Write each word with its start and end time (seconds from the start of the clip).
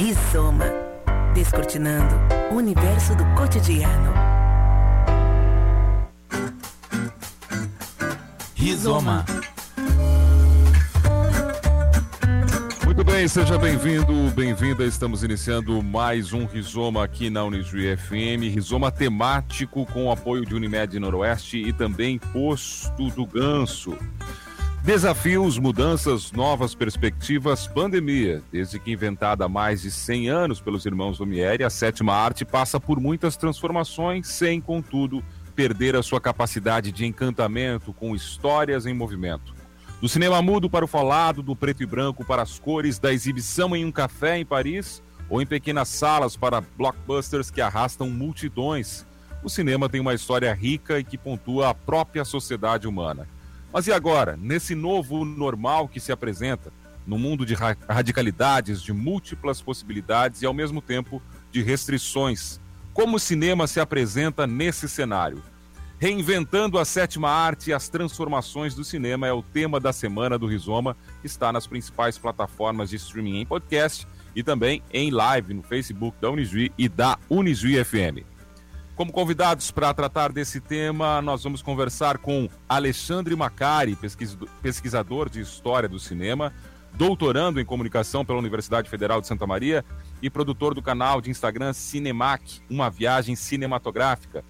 Rizoma. 0.00 0.64
Descortinando 1.34 2.14
o 2.50 2.54
universo 2.54 3.14
do 3.14 3.22
cotidiano. 3.34 4.14
Rizoma. 8.54 9.26
Muito 12.86 13.04
bem, 13.04 13.28
seja 13.28 13.58
bem-vindo, 13.58 14.14
bem-vinda. 14.34 14.86
Estamos 14.86 15.22
iniciando 15.22 15.82
mais 15.82 16.32
um 16.32 16.46
Rizoma 16.46 17.04
aqui 17.04 17.28
na 17.28 17.44
Unijuí 17.44 17.94
FM. 17.94 18.54
Rizoma 18.54 18.90
temático 18.90 19.84
com 19.84 20.06
o 20.06 20.10
apoio 20.10 20.46
de 20.46 20.54
Unimed 20.54 20.98
Noroeste 20.98 21.58
e 21.58 21.74
também 21.74 22.18
Posto 22.18 23.10
do 23.10 23.26
Ganso. 23.26 23.98
Desafios, 24.82 25.58
mudanças, 25.58 26.32
novas 26.32 26.74
perspectivas, 26.74 27.66
pandemia. 27.66 28.42
Desde 28.50 28.78
que 28.80 28.90
inventada 28.90 29.44
há 29.44 29.48
mais 29.48 29.82
de 29.82 29.90
100 29.90 30.30
anos 30.30 30.58
pelos 30.58 30.86
irmãos 30.86 31.18
Lumière, 31.18 31.62
a 31.62 31.68
sétima 31.68 32.14
arte 32.14 32.46
passa 32.46 32.80
por 32.80 32.98
muitas 32.98 33.36
transformações, 33.36 34.26
sem, 34.26 34.58
contudo, 34.58 35.22
perder 35.54 35.94
a 35.94 36.02
sua 36.02 36.18
capacidade 36.18 36.90
de 36.90 37.04
encantamento 37.04 37.92
com 37.92 38.16
histórias 38.16 38.86
em 38.86 38.94
movimento. 38.94 39.54
Do 40.00 40.08
cinema 40.08 40.40
mudo 40.40 40.70
para 40.70 40.86
o 40.86 40.88
falado, 40.88 41.42
do 41.42 41.54
preto 41.54 41.82
e 41.82 41.86
branco 41.86 42.24
para 42.24 42.40
as 42.40 42.58
cores, 42.58 42.98
da 42.98 43.12
exibição 43.12 43.76
em 43.76 43.84
um 43.84 43.92
café 43.92 44.38
em 44.38 44.46
Paris 44.46 45.02
ou 45.28 45.42
em 45.42 45.46
pequenas 45.46 45.88
salas 45.88 46.38
para 46.38 46.62
blockbusters 46.78 47.50
que 47.50 47.60
arrastam 47.60 48.08
multidões, 48.08 49.04
o 49.44 49.50
cinema 49.50 49.90
tem 49.90 50.00
uma 50.00 50.14
história 50.14 50.52
rica 50.54 50.98
e 50.98 51.04
que 51.04 51.18
pontua 51.18 51.68
a 51.68 51.74
própria 51.74 52.24
sociedade 52.24 52.88
humana. 52.88 53.28
Mas 53.72 53.86
e 53.86 53.92
agora, 53.92 54.36
nesse 54.36 54.74
novo 54.74 55.24
normal 55.24 55.88
que 55.88 56.00
se 56.00 56.10
apresenta, 56.10 56.72
no 57.06 57.18
mundo 57.18 57.46
de 57.46 57.54
radicalidades, 57.54 58.82
de 58.82 58.92
múltiplas 58.92 59.60
possibilidades 59.62 60.42
e 60.42 60.46
ao 60.46 60.54
mesmo 60.54 60.80
tempo 60.80 61.22
de 61.50 61.62
restrições, 61.62 62.60
como 62.92 63.16
o 63.16 63.20
cinema 63.20 63.66
se 63.66 63.80
apresenta 63.80 64.46
nesse 64.46 64.88
cenário? 64.88 65.42
Reinventando 65.98 66.78
a 66.78 66.84
sétima 66.84 67.28
arte 67.28 67.70
e 67.70 67.72
as 67.72 67.88
transformações 67.88 68.74
do 68.74 68.82
cinema 68.82 69.26
é 69.26 69.32
o 69.32 69.42
tema 69.42 69.78
da 69.78 69.92
semana 69.92 70.38
do 70.38 70.46
Rizoma, 70.46 70.96
que 71.20 71.26
está 71.26 71.52
nas 71.52 71.66
principais 71.66 72.16
plataformas 72.16 72.90
de 72.90 72.96
streaming 72.96 73.40
em 73.40 73.46
podcast 73.46 74.06
e 74.34 74.42
também 74.42 74.82
em 74.92 75.10
live 75.10 75.52
no 75.52 75.62
Facebook 75.62 76.16
da 76.20 76.30
Unijuí 76.30 76.72
e 76.78 76.88
da 76.88 77.18
Unijuí 77.28 77.84
FM. 77.84 78.29
Como 79.00 79.12
convidados 79.12 79.70
para 79.70 79.94
tratar 79.94 80.30
desse 80.30 80.60
tema, 80.60 81.22
nós 81.22 81.42
vamos 81.42 81.62
conversar 81.62 82.18
com 82.18 82.50
Alexandre 82.68 83.34
Macari, 83.34 83.96
pesquisador 84.60 85.30
de 85.30 85.40
História 85.40 85.88
do 85.88 85.98
Cinema, 85.98 86.52
doutorando 86.92 87.58
em 87.58 87.64
Comunicação 87.64 88.26
pela 88.26 88.38
Universidade 88.38 88.90
Federal 88.90 89.18
de 89.18 89.26
Santa 89.26 89.46
Maria 89.46 89.82
e 90.20 90.28
produtor 90.28 90.74
do 90.74 90.82
canal 90.82 91.22
de 91.22 91.30
Instagram 91.30 91.72
Cinemac, 91.72 92.60
uma 92.68 92.90
viagem 92.90 93.34
cinematográfica 93.34 94.44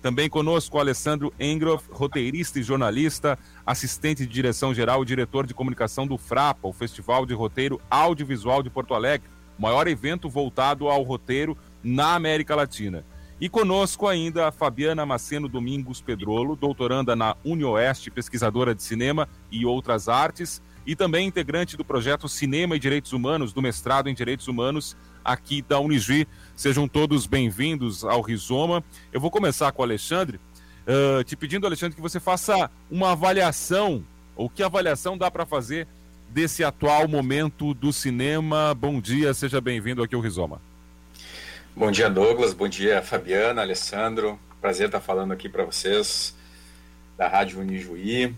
também 0.00 0.30
conosco 0.30 0.78
o 0.78 0.80
Alessandro 0.80 1.30
Engroff, 1.38 1.86
roteirista 1.92 2.58
e 2.58 2.62
jornalista, 2.62 3.38
assistente 3.66 4.24
de 4.24 4.32
direção 4.32 4.72
geral 4.72 5.02
e 5.02 5.06
diretor 5.06 5.46
de 5.46 5.52
comunicação 5.52 6.06
do 6.06 6.16
FRAPA, 6.16 6.66
o 6.66 6.72
Festival 6.72 7.26
de 7.26 7.34
Roteiro 7.34 7.78
Audiovisual 7.90 8.62
de 8.62 8.70
Porto 8.70 8.94
Alegre, 8.94 9.28
maior 9.58 9.86
evento 9.86 10.26
voltado 10.26 10.88
ao 10.88 11.02
roteiro 11.02 11.54
na 11.84 12.14
América 12.14 12.56
Latina. 12.56 13.04
E 13.40 13.48
conosco 13.48 14.06
ainda 14.06 14.48
a 14.48 14.52
Fabiana 14.52 15.06
Maceno 15.06 15.48
Domingos 15.48 16.02
Pedrolo, 16.02 16.54
doutoranda 16.54 17.16
na 17.16 17.34
UniOeste, 17.42 18.10
pesquisadora 18.10 18.74
de 18.74 18.82
cinema 18.82 19.26
e 19.50 19.64
outras 19.64 20.10
artes, 20.10 20.60
e 20.86 20.94
também 20.94 21.26
integrante 21.26 21.74
do 21.74 21.82
projeto 21.82 22.28
Cinema 22.28 22.76
e 22.76 22.78
Direitos 22.78 23.14
Humanos, 23.14 23.54
do 23.54 23.62
mestrado 23.62 24.10
em 24.10 24.14
Direitos 24.14 24.46
Humanos 24.46 24.94
aqui 25.24 25.62
da 25.62 25.80
Unijuí. 25.80 26.28
Sejam 26.54 26.86
todos 26.86 27.26
bem-vindos 27.26 28.04
ao 28.04 28.20
Rizoma. 28.20 28.84
Eu 29.10 29.20
vou 29.22 29.30
começar 29.30 29.72
com 29.72 29.80
o 29.80 29.84
Alexandre, 29.86 30.38
uh, 30.86 31.24
te 31.24 31.34
pedindo, 31.34 31.66
Alexandre, 31.66 31.96
que 31.96 32.02
você 32.02 32.20
faça 32.20 32.70
uma 32.90 33.12
avaliação, 33.12 34.04
ou 34.36 34.50
que 34.50 34.62
avaliação 34.62 35.16
dá 35.16 35.30
para 35.30 35.46
fazer 35.46 35.88
desse 36.28 36.62
atual 36.62 37.08
momento 37.08 37.72
do 37.72 37.90
cinema. 37.90 38.74
Bom 38.74 39.00
dia, 39.00 39.32
seja 39.32 39.62
bem-vindo 39.62 40.02
aqui 40.02 40.14
ao 40.14 40.20
Rizoma. 40.20 40.60
Bom 41.80 41.90
dia, 41.90 42.10
Douglas. 42.10 42.52
Bom 42.52 42.68
dia, 42.68 43.00
Fabiana, 43.00 43.62
Alessandro. 43.62 44.38
Prazer 44.60 44.88
estar 44.88 45.00
falando 45.00 45.32
aqui 45.32 45.48
para 45.48 45.64
vocês 45.64 46.36
da 47.16 47.26
Rádio 47.26 47.58
Unijuí 47.58 48.36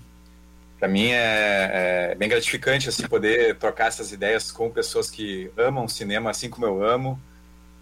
para 0.79 0.87
mim 0.87 1.09
é, 1.09 2.13
é, 2.13 2.15
bem 2.15 2.29
gratificante 2.29 2.89
assim 2.89 3.09
poder 3.09 3.57
trocar 3.57 3.89
essas 3.89 4.13
ideias 4.13 4.53
com 4.53 4.71
pessoas 4.71 5.11
que 5.11 5.51
amam 5.57 5.89
cinema 5.89 6.31
assim 6.31 6.49
como 6.49 6.67
eu 6.67 6.85
amo 6.85 7.21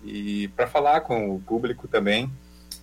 e 0.03 0.49
para 0.57 0.67
falar 0.67 1.03
com 1.03 1.35
o 1.35 1.39
público 1.39 1.87
também 1.87 2.33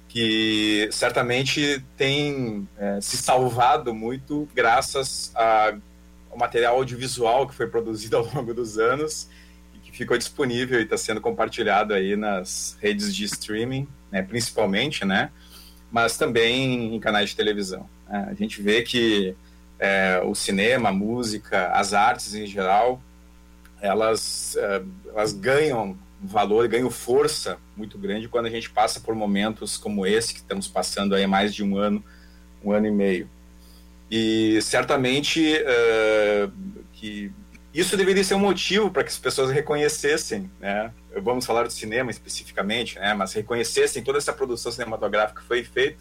que 0.07 0.87
certamente 0.91 1.83
tem 1.97 2.69
é, 2.77 3.01
se 3.01 3.17
salvado 3.17 3.91
muito 3.91 4.47
graças 4.53 5.31
ao 5.33 6.37
material 6.37 6.75
audiovisual 6.75 7.47
que 7.47 7.55
foi 7.55 7.65
produzido 7.65 8.17
ao 8.17 8.25
longo 8.35 8.53
dos 8.53 8.77
anos 8.77 9.27
ficou 9.97 10.17
disponível 10.17 10.79
e 10.79 10.83
está 10.83 10.97
sendo 10.97 11.19
compartilhado 11.19 11.93
aí 11.93 12.15
nas 12.15 12.77
redes 12.81 13.15
de 13.15 13.25
streaming, 13.25 13.87
né, 14.11 14.21
principalmente, 14.21 15.05
né, 15.05 15.31
mas 15.91 16.17
também 16.17 16.95
em 16.95 16.99
canais 16.99 17.29
de 17.29 17.35
televisão. 17.35 17.89
Né. 18.07 18.27
A 18.29 18.33
gente 18.33 18.61
vê 18.61 18.81
que 18.81 19.35
é, 19.79 20.21
o 20.23 20.33
cinema, 20.33 20.89
a 20.89 20.93
música, 20.93 21.71
as 21.71 21.93
artes 21.93 22.33
em 22.33 22.45
geral, 22.45 23.01
elas, 23.81 24.55
é, 24.57 24.81
elas 25.09 25.33
ganham 25.33 25.97
valor, 26.21 26.67
ganham 26.67 26.89
força 26.89 27.57
muito 27.75 27.97
grande 27.97 28.27
quando 28.27 28.47
a 28.47 28.49
gente 28.49 28.69
passa 28.69 28.99
por 28.99 29.13
momentos 29.13 29.77
como 29.77 30.05
esse 30.05 30.33
que 30.33 30.39
estamos 30.39 30.67
passando 30.67 31.13
aí 31.13 31.23
há 31.23 31.27
mais 31.27 31.53
de 31.53 31.63
um 31.63 31.77
ano, 31.77 32.03
um 32.63 32.71
ano 32.71 32.87
e 32.87 32.91
meio. 32.91 33.29
E 34.09 34.59
certamente 34.61 35.55
uh, 35.57 36.51
que 36.93 37.31
isso 37.79 37.95
deveria 37.95 38.23
ser 38.23 38.35
um 38.35 38.39
motivo 38.39 38.89
para 38.89 39.03
que 39.03 39.09
as 39.09 39.17
pessoas 39.17 39.51
reconhecessem, 39.51 40.49
né? 40.59 40.91
Vamos 41.21 41.45
falar 41.45 41.63
do 41.63 41.71
cinema 41.71 42.11
especificamente, 42.11 42.97
né? 42.97 43.13
Mas 43.13 43.33
reconhecessem 43.33 44.03
toda 44.03 44.17
essa 44.17 44.33
produção 44.33 44.71
cinematográfica 44.71 45.41
que 45.41 45.47
foi 45.47 45.63
feita 45.63 45.97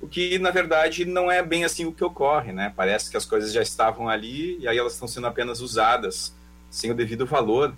o 0.00 0.06
que 0.06 0.38
na 0.38 0.50
verdade 0.50 1.04
não 1.04 1.30
é 1.30 1.42
bem 1.42 1.64
assim 1.64 1.84
o 1.84 1.92
que 1.92 2.04
ocorre, 2.04 2.52
né? 2.52 2.72
Parece 2.76 3.10
que 3.10 3.16
as 3.16 3.24
coisas 3.24 3.52
já 3.52 3.62
estavam 3.62 4.08
ali 4.08 4.58
e 4.58 4.68
aí 4.68 4.76
elas 4.76 4.92
estão 4.92 5.08
sendo 5.08 5.26
apenas 5.26 5.60
usadas 5.60 6.34
sem 6.70 6.90
o 6.90 6.94
devido 6.94 7.24
valor, 7.26 7.74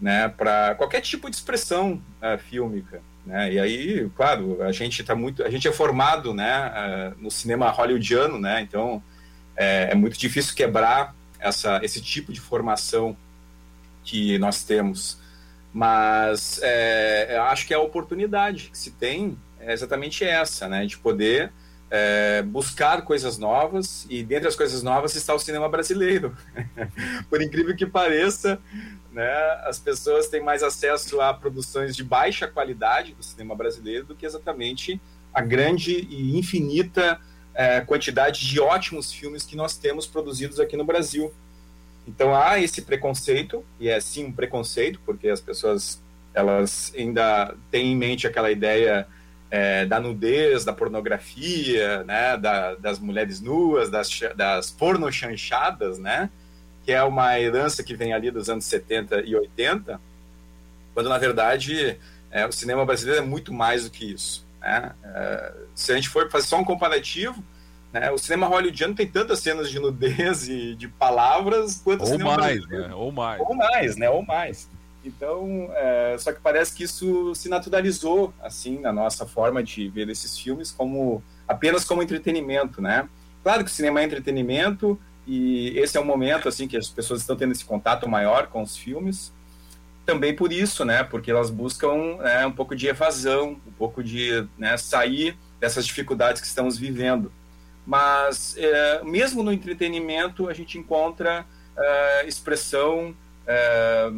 né? 0.00 0.28
Para 0.28 0.74
qualquer 0.76 1.00
tipo 1.00 1.28
de 1.28 1.36
expressão 1.36 2.00
uh, 2.22 2.38
fílmica, 2.38 3.02
né? 3.26 3.52
E 3.52 3.58
aí, 3.58 4.10
claro, 4.16 4.62
a 4.62 4.72
gente 4.72 5.02
tá 5.02 5.14
muito, 5.14 5.42
a 5.42 5.50
gente 5.50 5.66
é 5.66 5.72
formado, 5.72 6.32
né? 6.32 6.70
Uh, 7.18 7.22
no 7.22 7.30
cinema 7.30 7.68
hollywoodiano, 7.70 8.38
né? 8.38 8.60
Então 8.60 9.02
é, 9.56 9.88
é 9.90 9.94
muito 9.94 10.18
difícil 10.18 10.54
quebrar 10.54 11.14
essa, 11.40 11.80
esse 11.82 12.00
tipo 12.00 12.32
de 12.32 12.40
formação 12.40 13.16
que 14.04 14.38
nós 14.38 14.62
temos, 14.62 15.18
mas 15.72 16.60
é, 16.62 17.36
eu 17.36 17.42
acho 17.44 17.66
que 17.66 17.72
é 17.72 17.76
a 17.76 17.80
oportunidade 17.80 18.70
que 18.70 18.78
se 18.78 18.90
tem 18.92 19.36
é 19.60 19.72
exatamente 19.72 20.24
essa, 20.24 20.68
né? 20.68 20.86
De 20.86 20.96
poder 20.96 21.52
é, 21.90 22.42
buscar 22.42 23.02
coisas 23.02 23.36
novas 23.36 24.06
e 24.08 24.22
dentre 24.22 24.48
as 24.48 24.56
coisas 24.56 24.82
novas 24.82 25.14
está 25.16 25.34
o 25.34 25.38
cinema 25.38 25.68
brasileiro. 25.68 26.36
Por 27.28 27.42
incrível 27.42 27.76
que 27.76 27.84
pareça, 27.84 28.58
né, 29.12 29.30
as 29.64 29.78
pessoas 29.78 30.28
têm 30.28 30.42
mais 30.42 30.62
acesso 30.62 31.20
a 31.20 31.34
produções 31.34 31.96
de 31.96 32.04
baixa 32.04 32.46
qualidade 32.46 33.12
do 33.14 33.22
cinema 33.22 33.54
brasileiro 33.54 34.06
do 34.06 34.14
que 34.14 34.24
exatamente 34.24 35.00
a 35.34 35.40
grande 35.40 35.92
e 36.08 36.38
infinita 36.38 37.20
é, 37.54 37.80
quantidade 37.80 38.46
de 38.46 38.60
ótimos 38.60 39.12
filmes 39.12 39.44
que 39.44 39.56
nós 39.56 39.76
temos 39.76 40.06
produzidos 40.06 40.60
aqui 40.60 40.76
no 40.76 40.84
Brasil. 40.84 41.32
Então 42.06 42.34
há 42.34 42.58
esse 42.58 42.82
preconceito, 42.82 43.64
e 43.78 43.88
é 43.88 44.00
sim 44.00 44.26
um 44.26 44.32
preconceito, 44.32 45.00
porque 45.04 45.28
as 45.28 45.40
pessoas 45.40 46.02
elas 46.32 46.92
ainda 46.96 47.54
têm 47.70 47.92
em 47.92 47.96
mente 47.96 48.26
aquela 48.26 48.50
ideia 48.50 49.06
é, 49.50 49.84
da 49.84 49.98
nudez, 49.98 50.64
da 50.64 50.72
pornografia, 50.72 52.04
né, 52.04 52.36
da, 52.36 52.76
das 52.76 52.98
mulheres 52.98 53.40
nuas, 53.40 53.90
das, 53.90 54.08
das 54.36 54.70
pornochanchadas, 54.70 55.98
né, 55.98 56.30
que 56.84 56.92
é 56.92 57.02
uma 57.02 57.38
herança 57.38 57.82
que 57.82 57.96
vem 57.96 58.12
ali 58.12 58.30
dos 58.30 58.48
anos 58.48 58.64
70 58.64 59.22
e 59.22 59.34
80, 59.34 60.00
quando 60.94 61.08
na 61.08 61.18
verdade 61.18 61.98
é, 62.30 62.46
o 62.46 62.52
cinema 62.52 62.86
brasileiro 62.86 63.22
é 63.22 63.26
muito 63.26 63.52
mais 63.52 63.84
do 63.84 63.90
que 63.90 64.12
isso. 64.12 64.46
Né? 64.60 64.92
É, 65.04 65.52
se 65.74 65.92
a 65.92 65.96
gente 65.96 66.08
for 66.08 66.30
fazer 66.30 66.46
só 66.46 66.58
um 66.58 66.64
comparativo, 66.64 67.42
né, 67.92 68.10
o 68.10 68.18
cinema 68.18 68.46
hollywoodiano 68.46 68.94
tem 68.94 69.06
tantas 69.06 69.40
cenas 69.40 69.70
de 69.70 69.78
nudez 69.78 70.48
e 70.48 70.74
de 70.74 70.88
palavras 70.88 71.80
quanto 71.82 72.02
ou 72.02 72.06
o 72.06 72.10
cinema 72.10 72.36
mais, 72.36 72.66
né? 72.68 72.94
Ou 72.94 73.10
mais, 73.10 73.40
ou 73.40 73.54
mais, 73.54 73.96
né? 73.96 74.10
Ou 74.10 74.22
mais. 74.22 74.68
Então, 75.04 75.70
é, 75.74 76.16
só 76.18 76.32
que 76.32 76.40
parece 76.40 76.74
que 76.74 76.84
isso 76.84 77.34
se 77.34 77.48
naturalizou, 77.48 78.34
assim, 78.40 78.78
na 78.78 78.92
nossa 78.92 79.26
forma 79.26 79.62
de 79.62 79.88
ver 79.88 80.08
esses 80.08 80.38
filmes 80.38 80.70
como 80.70 81.22
apenas 81.48 81.84
como 81.84 82.02
entretenimento, 82.02 82.82
né? 82.82 83.08
Claro 83.42 83.64
que 83.64 83.70
o 83.70 83.74
cinema 83.74 84.00
é 84.00 84.04
entretenimento 84.04 85.00
e 85.26 85.78
esse 85.78 85.96
é 85.96 86.00
um 86.00 86.04
momento, 86.04 86.48
assim, 86.48 86.68
que 86.68 86.76
as 86.76 86.88
pessoas 86.88 87.20
estão 87.20 87.34
tendo 87.34 87.52
esse 87.52 87.64
contato 87.64 88.08
maior 88.08 88.48
com 88.48 88.62
os 88.62 88.76
filmes, 88.76 89.32
também 90.04 90.34
por 90.34 90.52
isso, 90.52 90.84
né? 90.84 91.02
Porque 91.02 91.30
elas 91.30 91.50
buscam 91.50 92.16
né, 92.18 92.46
um 92.46 92.52
pouco 92.52 92.76
de 92.76 92.86
evasão, 92.86 93.60
um 93.66 93.72
pouco 93.72 94.02
de 94.02 94.46
né, 94.58 94.76
sair 94.76 95.36
dessas 95.58 95.86
dificuldades 95.86 96.40
que 96.40 96.46
estamos 96.46 96.76
vivendo. 96.76 97.32
Mas 97.90 98.54
é, 98.56 99.02
mesmo 99.02 99.42
no 99.42 99.52
entretenimento 99.52 100.48
a 100.48 100.54
gente 100.54 100.78
encontra 100.78 101.44
é, 101.76 102.24
expressão, 102.24 103.12
é, 103.44 104.08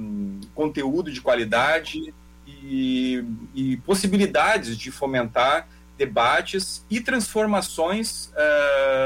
conteúdo 0.55 1.11
de 1.11 1.23
qualidade 1.23 2.13
e, 2.47 3.25
e, 3.55 3.79
possibilidades 3.79 4.77
de 4.77 4.91
fomentar 4.91 5.67
debates 5.97 6.85
e 6.91 7.01
transformações 7.01 8.31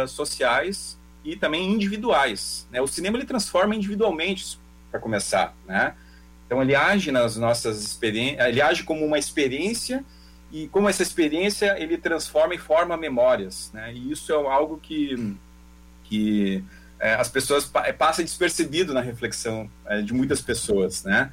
sociais 0.08 0.98
e 1.24 1.36
também 1.36 1.70
individuais. 1.70 2.66
Né? 2.72 2.80
O 2.80 2.88
cinema 2.88 3.18
ele 3.18 3.24
transforma 3.24 3.76
individualmente, 3.76 4.58
para 4.90 4.98
começar, 4.98 5.54
né? 5.64 5.94
Então 6.44 6.60
ele 6.60 6.74
age 6.74 7.12
nas 7.12 7.36
nossas 7.36 7.84
experiências, 7.84 8.48
ele 8.48 8.60
age 8.60 8.82
como 8.82 9.04
uma 9.04 9.18
experiência 9.18 10.04
e 10.52 10.68
como 10.68 10.88
essa 10.88 11.02
experiência 11.02 11.76
ele 11.78 11.98
transforma 11.98 12.54
e 12.54 12.58
forma 12.58 12.96
memórias, 12.96 13.70
né? 13.72 13.92
E 13.92 14.12
isso 14.12 14.32
é 14.32 14.34
algo 14.34 14.78
que 14.78 15.36
que 16.04 16.64
é, 17.00 17.14
as 17.14 17.28
pessoas 17.28 17.70
é, 17.84 17.92
passa 17.92 18.22
despercebido 18.22 18.94
na 18.94 19.00
reflexão 19.00 19.68
é, 19.86 20.00
de 20.00 20.14
muitas 20.14 20.40
pessoas, 20.40 21.04
né? 21.04 21.32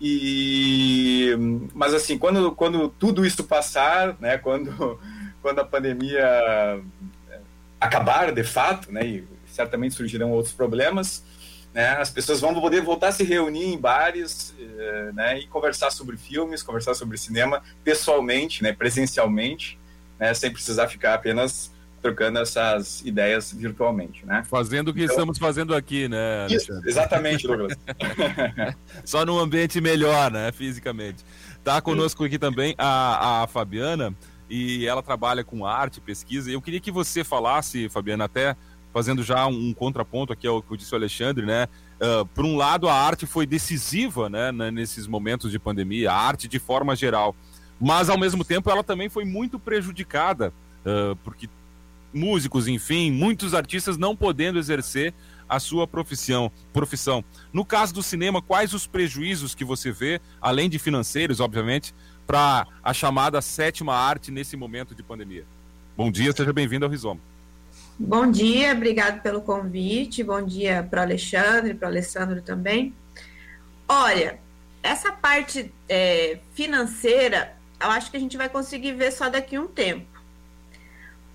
E 0.00 1.30
mas 1.74 1.92
assim 1.92 2.16
quando 2.18 2.52
quando 2.52 2.88
tudo 2.88 3.26
isso 3.26 3.44
passar, 3.44 4.16
né? 4.20 4.38
Quando 4.42 4.98
quando 5.40 5.58
a 5.58 5.64
pandemia 5.64 6.22
é, 6.22 6.80
acabar 7.80 8.32
de 8.32 8.44
fato, 8.44 8.92
né? 8.92 9.04
E 9.04 9.24
certamente 9.46 9.94
surgirão 9.94 10.30
outros 10.30 10.54
problemas 10.54 11.24
né? 11.74 11.96
As 11.96 12.10
pessoas 12.10 12.40
vão 12.40 12.54
poder 12.60 12.82
voltar 12.82 13.08
a 13.08 13.12
se 13.12 13.24
reunir 13.24 13.66
em 13.66 13.78
bares 13.78 14.54
eh, 14.58 15.10
né? 15.14 15.38
e 15.40 15.46
conversar 15.46 15.90
sobre 15.90 16.16
filmes, 16.16 16.62
conversar 16.62 16.94
sobre 16.94 17.16
cinema 17.16 17.62
pessoalmente, 17.82 18.62
né? 18.62 18.72
presencialmente, 18.72 19.78
né? 20.18 20.34
sem 20.34 20.50
precisar 20.50 20.88
ficar 20.88 21.14
apenas 21.14 21.72
trocando 22.02 22.40
essas 22.40 23.00
ideias 23.02 23.52
virtualmente, 23.52 24.26
né? 24.26 24.42
Fazendo 24.50 24.88
o 24.88 24.92
que 24.92 25.04
então, 25.04 25.14
estamos 25.14 25.38
fazendo 25.38 25.72
aqui, 25.72 26.08
né? 26.08 26.48
Isso, 26.50 26.72
exatamente, 26.84 27.46
Douglas. 27.46 27.78
Só 29.04 29.24
num 29.24 29.38
ambiente 29.38 29.80
melhor, 29.80 30.28
né? 30.28 30.50
Fisicamente. 30.50 31.24
Tá 31.62 31.80
conosco 31.80 32.24
aqui 32.24 32.40
também 32.40 32.74
a, 32.76 33.44
a 33.44 33.46
Fabiana 33.46 34.12
e 34.50 34.84
ela 34.84 35.00
trabalha 35.00 35.44
com 35.44 35.64
arte, 35.64 36.00
pesquisa. 36.00 36.50
Eu 36.50 36.60
queria 36.60 36.80
que 36.80 36.90
você 36.90 37.22
falasse, 37.22 37.88
Fabiana, 37.88 38.24
até 38.24 38.56
fazendo 38.92 39.22
já 39.22 39.46
um, 39.46 39.68
um 39.68 39.74
contraponto 39.74 40.32
aqui 40.32 40.46
ao 40.46 40.62
que 40.62 40.76
disse 40.76 40.92
o 40.92 40.96
Alexandre, 40.96 41.46
né? 41.46 41.66
Uh, 42.00 42.26
por 42.26 42.44
um 42.44 42.56
lado, 42.56 42.88
a 42.88 42.94
arte 42.94 43.26
foi 43.26 43.46
decisiva, 43.46 44.28
né, 44.28 44.50
nesses 44.72 45.06
momentos 45.06 45.52
de 45.52 45.58
pandemia, 45.58 46.10
a 46.10 46.16
arte 46.16 46.48
de 46.48 46.58
forma 46.58 46.96
geral, 46.96 47.34
mas 47.80 48.08
ao 48.08 48.18
mesmo 48.18 48.44
tempo 48.44 48.68
ela 48.70 48.82
também 48.82 49.08
foi 49.08 49.24
muito 49.24 49.56
prejudicada, 49.58 50.52
uh, 50.84 51.14
porque 51.22 51.48
músicos, 52.12 52.68
enfim, 52.68 53.10
muitos 53.10 53.54
artistas 53.54 53.96
não 53.96 54.16
podendo 54.16 54.58
exercer 54.58 55.14
a 55.48 55.60
sua 55.60 55.86
profissão, 55.86 56.50
profissão. 56.72 57.24
No 57.52 57.64
caso 57.64 57.94
do 57.94 58.02
cinema, 58.02 58.42
quais 58.42 58.74
os 58.74 58.86
prejuízos 58.86 59.54
que 59.54 59.64
você 59.64 59.92
vê, 59.92 60.20
além 60.40 60.68
de 60.68 60.78
financeiros, 60.78 61.40
obviamente, 61.40 61.94
para 62.26 62.66
a 62.82 62.92
chamada 62.92 63.40
sétima 63.40 63.94
arte 63.94 64.30
nesse 64.30 64.56
momento 64.56 64.94
de 64.94 65.02
pandemia? 65.02 65.44
Bom 65.96 66.10
dia, 66.10 66.32
seja 66.32 66.52
bem-vindo 66.52 66.84
ao 66.84 66.90
Rizoma. 66.90 67.20
Bom 67.98 68.30
dia, 68.30 68.72
obrigado 68.72 69.20
pelo 69.22 69.42
convite. 69.42 70.24
Bom 70.24 70.42
dia 70.42 70.86
para 70.88 71.00
o 71.00 71.02
Alexandre, 71.04 71.74
para 71.74 71.86
o 71.86 71.90
Alessandro 71.90 72.40
também. 72.40 72.94
Olha, 73.86 74.38
essa 74.82 75.12
parte 75.12 75.72
é, 75.88 76.38
financeira, 76.54 77.54
eu 77.80 77.90
acho 77.90 78.10
que 78.10 78.16
a 78.16 78.20
gente 78.20 78.36
vai 78.36 78.48
conseguir 78.48 78.92
ver 78.92 79.12
só 79.12 79.28
daqui 79.28 79.56
a 79.56 79.60
um 79.60 79.66
tempo. 79.66 80.06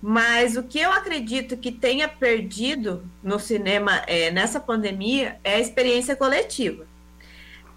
Mas 0.02 0.56
o 0.56 0.62
que 0.62 0.80
eu 0.80 0.92
acredito 0.92 1.56
que 1.56 1.72
tenha 1.72 2.08
perdido 2.08 3.08
no 3.22 3.38
cinema 3.38 4.02
é, 4.06 4.30
nessa 4.30 4.60
pandemia 4.60 5.38
é 5.44 5.54
a 5.54 5.60
experiência 5.60 6.16
coletiva 6.16 6.86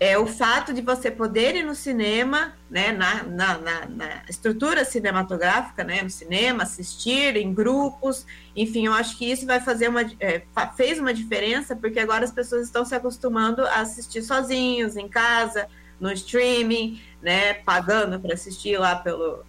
é 0.02 0.18
o 0.18 0.26
fato 0.26 0.74
de 0.74 0.82
você 0.82 1.12
poder 1.12 1.56
ir 1.56 1.64
no 1.64 1.76
cinema, 1.76 2.56
né, 2.68 2.92
na, 2.92 3.22
na, 3.22 3.58
na, 3.60 3.86
na, 3.86 4.24
estrutura 4.28 4.84
cinematográfica, 4.84 5.84
né, 5.84 6.02
no 6.02 6.10
cinema, 6.10 6.64
assistir 6.64 7.38
em 7.38 7.54
grupos, 7.54 8.26
enfim, 8.56 8.88
eu 8.88 8.94
acho 8.94 9.16
que 9.16 9.32
isso 9.32 9.46
vai 9.46 9.60
fazer 9.60 9.90
uma, 9.90 10.02
é, 10.20 10.42
fez 10.76 10.98
uma 10.98 11.14
diferença, 11.14 11.76
porque 11.76 12.00
agora 12.00 12.26
as 12.26 12.32
pessoas 12.32 12.66
estão 12.66 12.84
se 12.84 12.96
acostumando 12.96 13.64
a 13.68 13.82
assistir 13.82 14.24
sozinhos, 14.24 14.98
em 14.98 15.08
casa, 15.08 15.68
no 16.00 16.12
streaming, 16.12 17.00
né, 17.22 17.54
pagando 17.54 18.20
para 18.20 18.34
assistir 18.34 18.80
lá 18.80 18.96
pelo, 18.96 19.46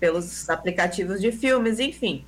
pelos 0.00 0.48
aplicativos 0.48 1.20
de 1.20 1.30
filmes, 1.30 1.78
enfim. 1.78 2.24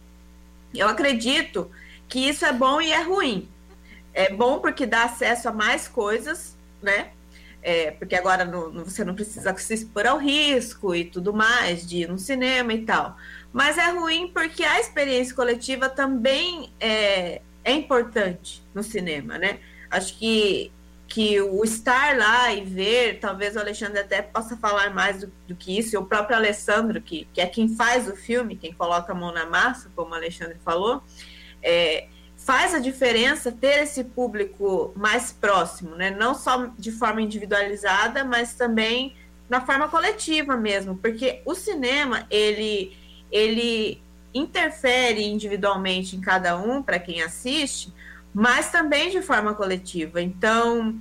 Eu 0.74 0.88
acredito 0.88 1.70
que 2.06 2.18
isso 2.18 2.44
é 2.44 2.52
bom 2.52 2.82
e 2.82 2.92
é 2.92 3.00
ruim. 3.00 3.48
É 4.12 4.30
bom 4.30 4.58
porque 4.58 4.84
dá 4.84 5.04
acesso 5.04 5.48
a 5.48 5.52
mais 5.52 5.88
coisas, 5.88 6.54
né? 6.82 7.12
É, 7.66 7.90
porque 7.90 8.14
agora 8.14 8.44
não, 8.44 8.84
você 8.84 9.04
não 9.04 9.12
precisa 9.12 9.52
se 9.58 9.74
expor 9.74 10.06
ao 10.06 10.18
risco 10.18 10.94
e 10.94 11.04
tudo 11.04 11.34
mais, 11.34 11.84
de 11.84 12.02
ir 12.02 12.08
no 12.08 12.16
cinema 12.16 12.72
e 12.72 12.82
tal. 12.82 13.16
Mas 13.52 13.76
é 13.76 13.90
ruim 13.90 14.30
porque 14.32 14.62
a 14.62 14.78
experiência 14.78 15.34
coletiva 15.34 15.88
também 15.88 16.72
é, 16.78 17.42
é 17.64 17.72
importante 17.72 18.62
no 18.72 18.84
cinema, 18.84 19.36
né? 19.36 19.58
Acho 19.90 20.16
que, 20.16 20.70
que 21.08 21.40
o 21.40 21.64
estar 21.64 22.16
lá 22.16 22.52
e 22.52 22.62
ver, 22.62 23.18
talvez 23.18 23.56
o 23.56 23.58
Alexandre 23.58 23.98
até 23.98 24.22
possa 24.22 24.56
falar 24.56 24.94
mais 24.94 25.22
do, 25.22 25.32
do 25.48 25.56
que 25.56 25.76
isso, 25.76 25.96
e 25.96 25.98
o 25.98 26.06
próprio 26.06 26.36
Alessandro, 26.36 27.02
que, 27.02 27.26
que 27.34 27.40
é 27.40 27.46
quem 27.46 27.74
faz 27.74 28.08
o 28.08 28.14
filme, 28.14 28.54
quem 28.54 28.72
coloca 28.72 29.10
a 29.10 29.14
mão 29.14 29.32
na 29.32 29.44
massa, 29.44 29.90
como 29.96 30.12
o 30.12 30.14
Alexandre 30.14 30.56
falou, 30.64 31.02
é, 31.60 32.06
faz 32.46 32.72
a 32.72 32.78
diferença 32.78 33.50
ter 33.50 33.82
esse 33.82 34.04
público 34.04 34.92
mais 34.94 35.32
próximo, 35.32 35.96
né? 35.96 36.12
Não 36.12 36.32
só 36.32 36.70
de 36.78 36.92
forma 36.92 37.20
individualizada, 37.20 38.24
mas 38.24 38.54
também 38.54 39.16
na 39.48 39.60
forma 39.60 39.88
coletiva 39.88 40.56
mesmo, 40.56 40.96
porque 40.96 41.42
o 41.44 41.56
cinema 41.56 42.24
ele 42.30 42.96
ele 43.32 44.00
interfere 44.32 45.24
individualmente 45.24 46.14
em 46.14 46.20
cada 46.20 46.56
um 46.56 46.80
para 46.80 47.00
quem 47.00 47.20
assiste, 47.20 47.92
mas 48.32 48.70
também 48.70 49.10
de 49.10 49.20
forma 49.20 49.52
coletiva. 49.52 50.22
Então, 50.22 50.94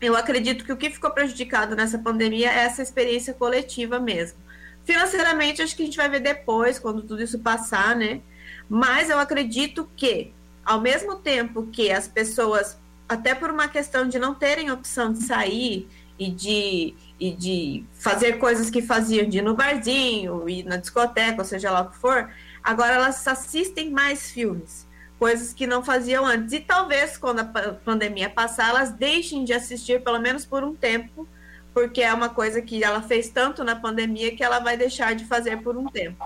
eu 0.00 0.16
acredito 0.16 0.64
que 0.64 0.72
o 0.72 0.76
que 0.76 0.90
ficou 0.90 1.12
prejudicado 1.12 1.76
nessa 1.76 2.00
pandemia 2.00 2.50
é 2.50 2.64
essa 2.64 2.82
experiência 2.82 3.32
coletiva 3.32 4.00
mesmo. 4.00 4.38
Financeiramente, 4.84 5.62
acho 5.62 5.76
que 5.76 5.82
a 5.82 5.84
gente 5.84 5.96
vai 5.96 6.08
ver 6.08 6.20
depois, 6.20 6.80
quando 6.80 7.02
tudo 7.02 7.22
isso 7.22 7.38
passar, 7.38 7.94
né? 7.94 8.20
Mas 8.68 9.08
eu 9.08 9.20
acredito 9.20 9.88
que 9.94 10.32
ao 10.64 10.80
mesmo 10.80 11.16
tempo 11.16 11.66
que 11.66 11.90
as 11.90 12.06
pessoas, 12.06 12.78
até 13.08 13.34
por 13.34 13.50
uma 13.50 13.68
questão 13.68 14.08
de 14.08 14.18
não 14.18 14.34
terem 14.34 14.70
opção 14.70 15.12
de 15.12 15.22
sair 15.24 15.88
e 16.18 16.30
de, 16.30 16.94
e 17.18 17.32
de 17.32 17.84
fazer 17.94 18.34
coisas 18.34 18.68
que 18.68 18.82
faziam, 18.82 19.28
de 19.28 19.38
ir 19.38 19.42
no 19.42 19.54
barzinho, 19.54 20.48
ir 20.48 20.64
na 20.64 20.76
discoteca, 20.76 21.40
ou 21.40 21.44
seja 21.44 21.70
lá 21.70 21.80
o 21.80 21.90
que 21.90 21.96
for, 21.96 22.30
agora 22.62 22.94
elas 22.94 23.26
assistem 23.26 23.90
mais 23.90 24.30
filmes, 24.30 24.86
coisas 25.18 25.52
que 25.52 25.66
não 25.66 25.82
faziam 25.82 26.26
antes. 26.26 26.52
E 26.52 26.60
talvez, 26.60 27.16
quando 27.16 27.40
a 27.40 27.44
pandemia 27.44 28.28
passar, 28.28 28.68
elas 28.68 28.90
deixem 28.90 29.44
de 29.44 29.52
assistir, 29.52 30.02
pelo 30.02 30.18
menos 30.18 30.44
por 30.44 30.62
um 30.62 30.74
tempo, 30.74 31.26
porque 31.72 32.02
é 32.02 32.12
uma 32.12 32.28
coisa 32.28 32.60
que 32.60 32.82
ela 32.82 33.00
fez 33.00 33.28
tanto 33.28 33.62
na 33.62 33.76
pandemia 33.76 34.34
que 34.34 34.42
ela 34.42 34.58
vai 34.58 34.76
deixar 34.76 35.14
de 35.14 35.24
fazer 35.24 35.62
por 35.62 35.76
um 35.76 35.86
tempo. 35.86 36.16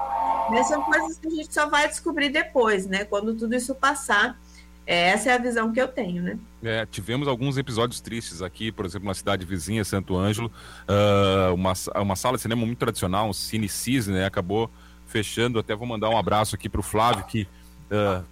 Mas 0.50 0.68
são 0.68 0.82
coisas 0.82 1.18
que 1.18 1.28
a 1.28 1.30
gente 1.30 1.52
só 1.52 1.68
vai 1.68 1.88
descobrir 1.88 2.30
depois, 2.30 2.86
né? 2.86 3.04
Quando 3.04 3.34
tudo 3.34 3.54
isso 3.54 3.74
passar. 3.74 4.38
É, 4.86 5.08
essa 5.08 5.30
é 5.30 5.34
a 5.34 5.38
visão 5.38 5.72
que 5.72 5.80
eu 5.80 5.88
tenho, 5.88 6.22
né? 6.22 6.38
É, 6.62 6.84
tivemos 6.84 7.26
alguns 7.26 7.56
episódios 7.56 8.02
tristes 8.02 8.42
aqui, 8.42 8.70
por 8.70 8.84
exemplo, 8.84 9.08
na 9.08 9.14
cidade 9.14 9.46
vizinha, 9.46 9.82
Santo 9.82 10.14
Ângelo, 10.14 10.52
uh, 10.86 11.54
uma, 11.54 11.72
uma 11.96 12.16
sala 12.16 12.36
de 12.36 12.42
cinema 12.42 12.66
muito 12.66 12.78
tradicional, 12.78 13.28
um 13.28 13.32
Cine 13.32 13.68
né? 14.08 14.26
Acabou 14.26 14.70
fechando. 15.06 15.58
Até 15.58 15.74
vou 15.74 15.86
mandar 15.86 16.10
um 16.10 16.18
abraço 16.18 16.54
aqui 16.54 16.68
para 16.68 16.80
o 16.80 16.82
Flávio, 16.82 17.24
que 17.24 17.48
uh, 17.90 18.22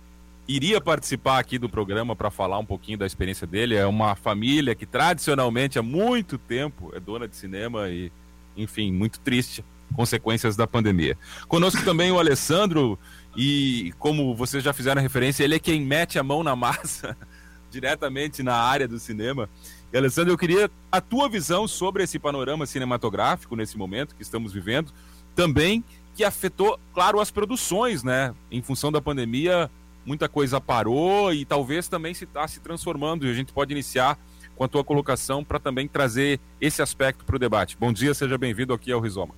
iria 0.46 0.80
participar 0.80 1.38
aqui 1.38 1.58
do 1.58 1.68
programa 1.68 2.16
para 2.16 2.30
falar 2.30 2.58
um 2.58 2.64
pouquinho 2.64 2.98
da 2.98 3.06
experiência 3.06 3.46
dele. 3.46 3.74
É 3.74 3.86
uma 3.86 4.14
família 4.14 4.74
que 4.74 4.86
tradicionalmente 4.86 5.78
há 5.78 5.82
muito 5.82 6.38
tempo 6.38 6.90
é 6.94 7.00
dona 7.00 7.28
de 7.28 7.36
cinema 7.36 7.88
e, 7.88 8.10
enfim, 8.56 8.92
muito 8.92 9.20
triste 9.20 9.64
consequências 9.94 10.56
da 10.56 10.66
pandemia. 10.66 11.16
Conosco 11.46 11.84
também 11.84 12.10
o 12.10 12.18
Alessandro 12.18 12.98
e 13.36 13.92
como 13.98 14.34
vocês 14.34 14.64
já 14.64 14.72
fizeram 14.72 15.00
referência, 15.00 15.44
ele 15.44 15.54
é 15.54 15.58
quem 15.58 15.80
mete 15.82 16.18
a 16.18 16.22
mão 16.22 16.42
na 16.42 16.56
massa 16.56 17.16
diretamente 17.70 18.42
na 18.42 18.54
área 18.54 18.88
do 18.88 18.98
cinema. 18.98 19.48
E 19.92 19.96
Alessandro, 19.96 20.32
eu 20.32 20.38
queria 20.38 20.70
a 20.90 21.00
tua 21.00 21.28
visão 21.28 21.68
sobre 21.68 22.02
esse 22.02 22.18
panorama 22.18 22.66
cinematográfico 22.66 23.54
nesse 23.54 23.76
momento 23.76 24.14
que 24.14 24.22
estamos 24.22 24.52
vivendo, 24.52 24.92
também 25.34 25.84
que 26.14 26.24
afetou, 26.24 26.78
claro, 26.92 27.20
as 27.20 27.30
produções, 27.30 28.02
né? 28.02 28.34
Em 28.50 28.60
função 28.60 28.92
da 28.92 29.00
pandemia, 29.00 29.70
muita 30.04 30.28
coisa 30.28 30.60
parou 30.60 31.32
e 31.32 31.44
talvez 31.44 31.88
também 31.88 32.14
se 32.14 32.24
está 32.24 32.46
se 32.46 32.60
transformando. 32.60 33.26
E 33.26 33.30
a 33.30 33.34
gente 33.34 33.52
pode 33.52 33.72
iniciar 33.72 34.18
com 34.56 34.64
a 34.64 34.68
tua 34.68 34.84
colocação 34.84 35.44
para 35.44 35.58
também 35.58 35.88
trazer 35.88 36.38
esse 36.60 36.82
aspecto 36.82 37.24
para 37.24 37.36
o 37.36 37.38
debate. 37.38 37.76
Bom 37.78 37.92
dia, 37.92 38.14
seja 38.14 38.36
bem-vindo 38.36 38.72
aqui 38.72 38.92
ao 38.92 39.00
Rizoma. 39.00 39.34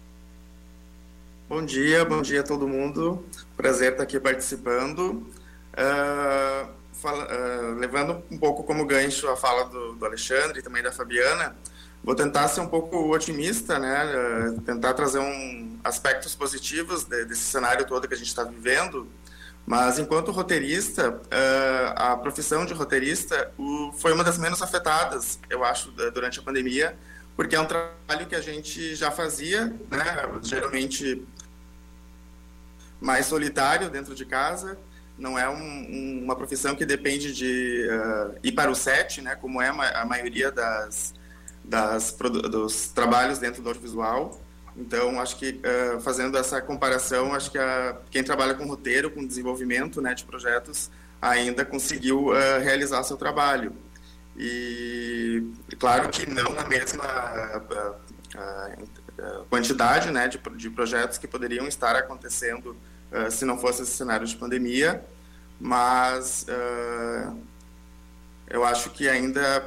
Bom 1.48 1.64
dia, 1.64 2.04
bom 2.04 2.22
dia 2.22 2.40
a 2.40 2.42
todo 2.42 2.66
mundo. 2.66 3.24
Prazer 3.56 3.92
estar 3.92 4.02
aqui 4.02 4.18
participando. 4.18 5.26
Uh, 5.72 6.68
fala, 6.94 7.26
uh, 7.26 7.74
levando 7.78 8.22
um 8.30 8.38
pouco 8.38 8.64
como 8.64 8.86
gancho 8.86 9.28
a 9.28 9.36
fala 9.36 9.64
do, 9.64 9.94
do, 9.94 10.06
Alexandre 10.06 10.60
e 10.60 10.62
também 10.62 10.82
da 10.82 10.90
Fabiana, 10.90 11.54
vou 12.02 12.14
tentar 12.14 12.48
ser 12.48 12.60
um 12.60 12.66
pouco 12.66 13.12
otimista, 13.12 13.78
né? 13.78 14.04
Uh, 14.56 14.60
tentar 14.62 14.94
trazer 14.94 15.18
um 15.18 15.78
aspectos 15.84 16.34
positivos 16.34 17.04
de, 17.04 17.26
desse 17.26 17.42
cenário 17.42 17.86
todo 17.86 18.08
que 18.08 18.14
a 18.14 18.16
gente 18.16 18.28
está 18.28 18.42
vivendo. 18.42 19.06
Mas 19.66 19.98
enquanto 19.98 20.30
roteirista, 20.30 21.20
a 21.96 22.16
profissão 22.16 22.66
de 22.66 22.74
roteirista 22.74 23.50
foi 23.96 24.12
uma 24.12 24.22
das 24.22 24.36
menos 24.36 24.60
afetadas, 24.60 25.38
eu 25.48 25.64
acho, 25.64 25.90
durante 25.90 26.38
a 26.38 26.42
pandemia, 26.42 26.96
porque 27.34 27.56
é 27.56 27.60
um 27.60 27.66
trabalho 27.66 28.26
que 28.28 28.34
a 28.34 28.40
gente 28.40 28.94
já 28.94 29.10
fazia, 29.10 29.66
né? 29.90 30.28
Geralmente 30.42 31.26
mais 33.00 33.26
solitário 33.26 33.90
dentro 33.90 34.14
de 34.14 34.24
casa. 34.24 34.78
Não 35.16 35.38
é 35.38 35.48
um, 35.48 35.54
um, 35.54 36.20
uma 36.24 36.34
profissão 36.34 36.74
que 36.74 36.84
depende 36.84 37.32
de 37.32 37.86
uh, 37.88 38.38
ir 38.42 38.52
para 38.52 38.70
o 38.70 38.74
set, 38.74 39.20
né, 39.22 39.36
como 39.36 39.62
é 39.62 39.68
a 39.68 40.04
maioria 40.04 40.50
das, 40.50 41.14
das, 41.62 42.16
dos 42.50 42.88
trabalhos 42.88 43.38
dentro 43.38 43.62
do 43.62 43.68
audiovisual. 43.68 44.40
Então, 44.76 45.20
acho 45.20 45.36
que 45.36 45.60
uh, 45.60 46.00
fazendo 46.00 46.36
essa 46.36 46.60
comparação, 46.60 47.32
acho 47.32 47.50
que 47.50 47.58
a, 47.58 47.96
quem 48.10 48.24
trabalha 48.24 48.54
com 48.54 48.66
roteiro, 48.66 49.10
com 49.10 49.24
desenvolvimento 49.24 50.02
né, 50.02 50.14
de 50.14 50.24
projetos, 50.24 50.90
ainda 51.22 51.64
conseguiu 51.64 52.28
uh, 52.28 52.60
realizar 52.60 53.02
seu 53.04 53.16
trabalho. 53.16 53.72
E 54.36 55.44
claro 55.78 56.08
que 56.08 56.28
não 56.28 56.52
na 56.52 56.66
mesma 56.66 57.04
quantidade 59.48 60.10
né, 60.10 60.26
de, 60.26 60.38
de 60.56 60.70
projetos 60.70 61.18
que 61.18 61.28
poderiam 61.28 61.68
estar 61.68 61.94
acontecendo 61.94 62.76
uh, 63.12 63.30
se 63.30 63.44
não 63.44 63.56
fosse 63.58 63.82
esse 63.82 63.92
cenário 63.92 64.26
de 64.26 64.36
pandemia, 64.36 65.04
mas 65.60 66.46
uh, 66.48 67.38
eu 68.48 68.64
acho 68.64 68.90
que 68.90 69.08
ainda 69.08 69.64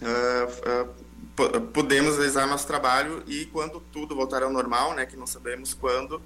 uh, 0.00 0.88
podemos 1.72 2.16
realizar 2.16 2.46
nosso 2.46 2.66
trabalho 2.66 3.22
e 3.26 3.46
quando 3.46 3.80
tudo 3.92 4.14
voltar 4.14 4.42
ao 4.42 4.50
normal, 4.50 4.94
né, 4.94 5.06
que 5.06 5.16
não 5.16 5.26
sabemos 5.26 5.72
quando, 5.72 6.20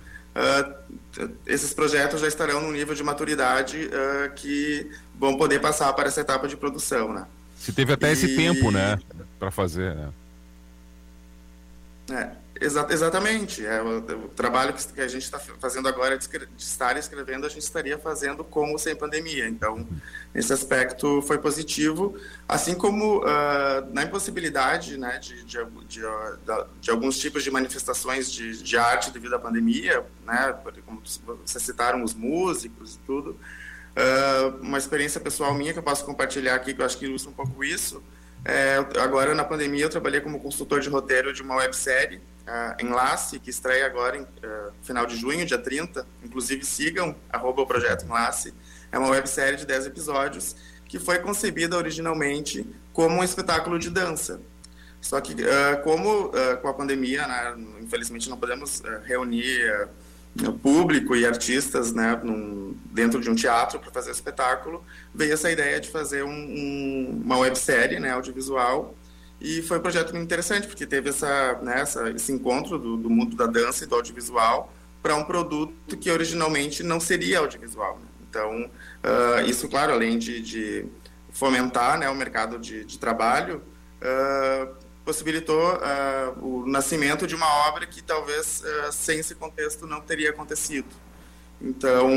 esses 1.47 1.73
projetos 1.73 2.21
já 2.21 2.27
estarão 2.27 2.61
num 2.61 2.73
nível 2.73 2.95
de 2.95 3.03
maturidade 3.03 3.89
que 4.37 4.91
vão 5.15 5.37
poder 5.37 5.61
passar 5.61 5.93
para 5.93 6.09
essa 6.09 6.21
etapa 6.21 6.49
de 6.49 6.57
produção, 6.57 7.13
né? 7.13 7.27
Se 7.57 7.73
teve 7.73 7.93
até 7.93 8.11
e... 8.11 8.13
esse 8.13 8.35
tempo, 8.35 8.71
né, 8.71 8.99
para 9.39 9.51
fazer, 9.51 9.95
né? 9.95 10.13
É. 12.11 12.44
Exa 12.61 12.87
exatamente. 12.89 13.67
É, 13.67 13.83
o, 13.83 13.99
o, 13.99 14.29
trabalho 14.29 14.73
que, 14.73 15.01
a 15.01 15.09
gente 15.09 15.23
está 15.23 15.39
fazendo 15.39 15.89
agora 15.89 16.17
de, 16.17 16.29
de, 16.29 16.49
estar 16.57 16.97
escrevendo, 16.97 17.47
a 17.47 17.49
gente 17.49 17.63
estaria 17.63 17.99
fazendo 17.99 18.45
com 18.45 18.71
ou 18.71 18.79
sem 18.79 18.95
pandemia. 18.95 19.49
Então, 19.49 19.87
esse 20.35 20.53
aspecto 20.53 21.21
foi 21.23 21.39
positivo, 21.39 22.17
assim 22.49 22.75
como 22.75 23.23
uh, 23.23 23.93
na 23.93 24.05
impossibilidade 24.05 24.97
né, 24.97 25.19
de, 25.19 25.45
de, 25.45 25.59
de, 26.81 26.91
alguns 26.91 27.19
tipos 27.19 27.43
de 27.43 27.51
manifestações 27.51 28.31
de, 28.31 28.63
de 28.63 28.77
arte 28.77 29.11
devido 29.11 29.35
à 29.35 29.39
pandemia, 29.39 30.05
né, 30.25 30.55
como 30.87 31.03
vocês 31.45 31.63
citaram, 31.63 32.05
os 32.05 32.15
músicos 32.15 32.95
e 32.95 32.99
tudo. 33.01 33.31
Uh, 33.97 34.61
uma 34.61 34.79
experiência 34.79 35.21
pessoal 35.21 35.55
minha 35.55 35.73
que 35.73 35.79
eu 35.79 35.83
posso 35.83 36.05
compartilhar 36.05 36.55
aqui, 36.55 36.73
que 36.73 36.81
eu 36.81 36.87
acho 36.87 36.99
que 36.99 37.05
ilustra 37.05 37.31
um 37.31 37.35
pouco 37.35 37.65
isso. 37.65 38.03
É, 38.45 38.77
agora, 39.01 39.35
na 39.35 39.45
pandemia, 39.45 39.85
eu 39.85 39.89
trabalhei 39.89 40.21
como 40.21 40.39
consultor 40.39 40.81
de 40.81 40.89
roteiro 40.89 41.33
de 41.33 41.41
uma 41.41 41.57
websérie 41.57 42.21
uh, 42.47 42.85
Enlace, 42.85 43.39
que 43.39 43.51
estreia 43.51 43.87
agora 43.87 44.17
em 44.17 44.23
uh, 44.23 44.73
final 44.83 45.07
de 45.07 45.17
junho, 45.17 45.45
dia 45.45 45.59
30. 45.59 46.07
Inclusive 46.23 46.65
sigam 46.65 47.15
arroba 47.31 47.63
o 47.63 47.67
Projeto 47.67 48.05
Enlace. 48.05 48.55
É 48.93 48.99
uma 48.99 49.09
websérie 49.09 49.59
de 49.59 49.67
10 49.67 49.87
episódios 49.87 50.57
que 50.87 50.99
foi 50.99 51.19
concebida 51.19 51.77
originalmente 51.77 52.67
como 52.93 53.17
um 53.17 53.25
espetáculo 53.25 53.79
de 53.79 53.91
dança. 53.91 54.41
Só 55.01 55.21
que, 55.21 55.35
uh, 55.35 55.83
como 55.83 56.31
com 56.63 56.69
a 56.69 56.75
pandemia, 56.75 57.27
né, 57.27 57.55
infelizmente 57.81 58.31
não 58.31 58.39
podemos 58.39 58.83
reunir 59.05 59.89
público 60.63 61.15
e 61.15 61.27
artistas 61.27 61.93
né, 61.93 62.19
num, 62.23 62.77
dentro 62.87 63.21
de 63.21 63.31
um 63.31 63.35
teatro 63.35 63.79
para 63.79 63.91
fazer 63.91 64.11
espetáculo, 64.11 64.85
veio 65.15 65.33
essa 65.33 65.51
ideia 65.51 65.81
de 65.81 65.89
fazer 65.89 66.25
um, 66.25 66.31
um, 66.31 67.23
uma 67.25 67.39
websérie 67.39 68.01
né, 68.01 68.11
audiovisual 68.11 68.95
e 69.41 69.63
foi 69.63 69.79
um 69.79 69.83
projeto 69.83 70.17
interessante, 70.17 70.67
porque 70.67 70.87
teve 70.87 71.11
essa, 71.11 71.59
né, 71.63 71.81
essa 71.81 72.11
esse 72.11 72.33
encontro 72.33 72.79
do, 72.79 72.97
do, 72.97 73.11
mundo 73.11 73.37
da 73.37 73.47
dança 73.47 73.85
e 73.85 73.87
do 73.87 73.95
audiovisual 73.95 74.73
para 75.03 75.15
um 75.17 75.25
produto 75.25 75.97
que 75.97 76.11
originalmente 76.11 76.83
não 76.83 76.99
seria 76.99 77.41
audiovisual. 77.41 77.99
Né? 77.99 78.07
Então, 78.29 78.65
uh, 78.65 79.49
isso, 79.49 79.69
claro, 79.69 79.93
além 79.93 80.19
de, 80.19 80.41
de 80.41 80.87
fomentar 81.31 81.99
né, 81.99 82.09
o 82.09 82.15
mercado 82.15 82.59
de, 82.59 82.85
de 82.85 82.99
trabalho, 82.99 83.61
uh, 84.01 84.75
possibilitou 85.05 85.75
uh, 85.75 86.45
o 86.45 86.67
nascimento 86.67 87.27
de 87.27 87.35
uma 87.35 87.69
obra 87.69 87.87
que 87.87 88.03
talvez 88.03 88.63
sem 88.93 89.19
esse 89.19 89.35
contexto 89.35 89.87
não 89.87 90.01
teria 90.01 90.31
acontecido. 90.31 90.89
Então, 91.61 92.11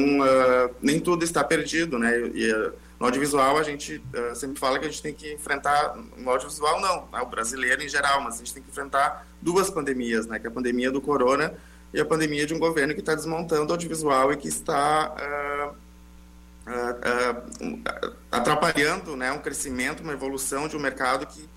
nem 0.81 0.99
tudo 0.99 1.23
está 1.23 1.43
perdido, 1.43 1.99
né? 1.99 2.19
E, 2.33 2.51
no 2.99 3.05
audiovisual, 3.05 3.57
a 3.57 3.63
gente 3.63 4.01
uh, 4.13 4.35
sempre 4.35 4.59
fala 4.59 4.79
que 4.79 4.85
a 4.85 4.89
gente 4.89 5.03
tem 5.03 5.13
que 5.13 5.33
enfrentar, 5.33 5.95
no 6.17 6.29
audiovisual 6.29 6.81
não, 6.81 7.07
né, 7.11 7.21
o 7.21 7.27
brasileiro 7.27 7.83
em 7.83 7.89
geral, 7.89 8.21
mas 8.21 8.35
a 8.35 8.37
gente 8.39 8.55
tem 8.55 8.63
que 8.63 8.69
enfrentar 8.69 9.27
duas 9.39 9.69
pandemias, 9.69 10.25
né, 10.25 10.39
que 10.39 10.47
é 10.47 10.49
a 10.49 10.53
pandemia 10.53 10.89
do 10.89 10.99
corona 10.99 11.53
e 11.93 12.01
a 12.01 12.05
pandemia 12.05 12.45
de 12.45 12.55
um 12.55 12.59
governo 12.59 12.95
que 12.95 12.99
está 12.99 13.13
desmontando 13.13 13.69
o 13.69 13.71
audiovisual 13.71 14.33
e 14.33 14.37
que 14.37 14.47
está 14.47 15.15
uh, 15.15 15.75
uh, 16.67 17.81
atrapalhando 18.31 19.15
né, 19.15 19.31
um 19.31 19.39
crescimento, 19.39 20.01
uma 20.01 20.13
evolução 20.13 20.67
de 20.67 20.75
um 20.75 20.79
mercado 20.79 21.27
que 21.27 21.47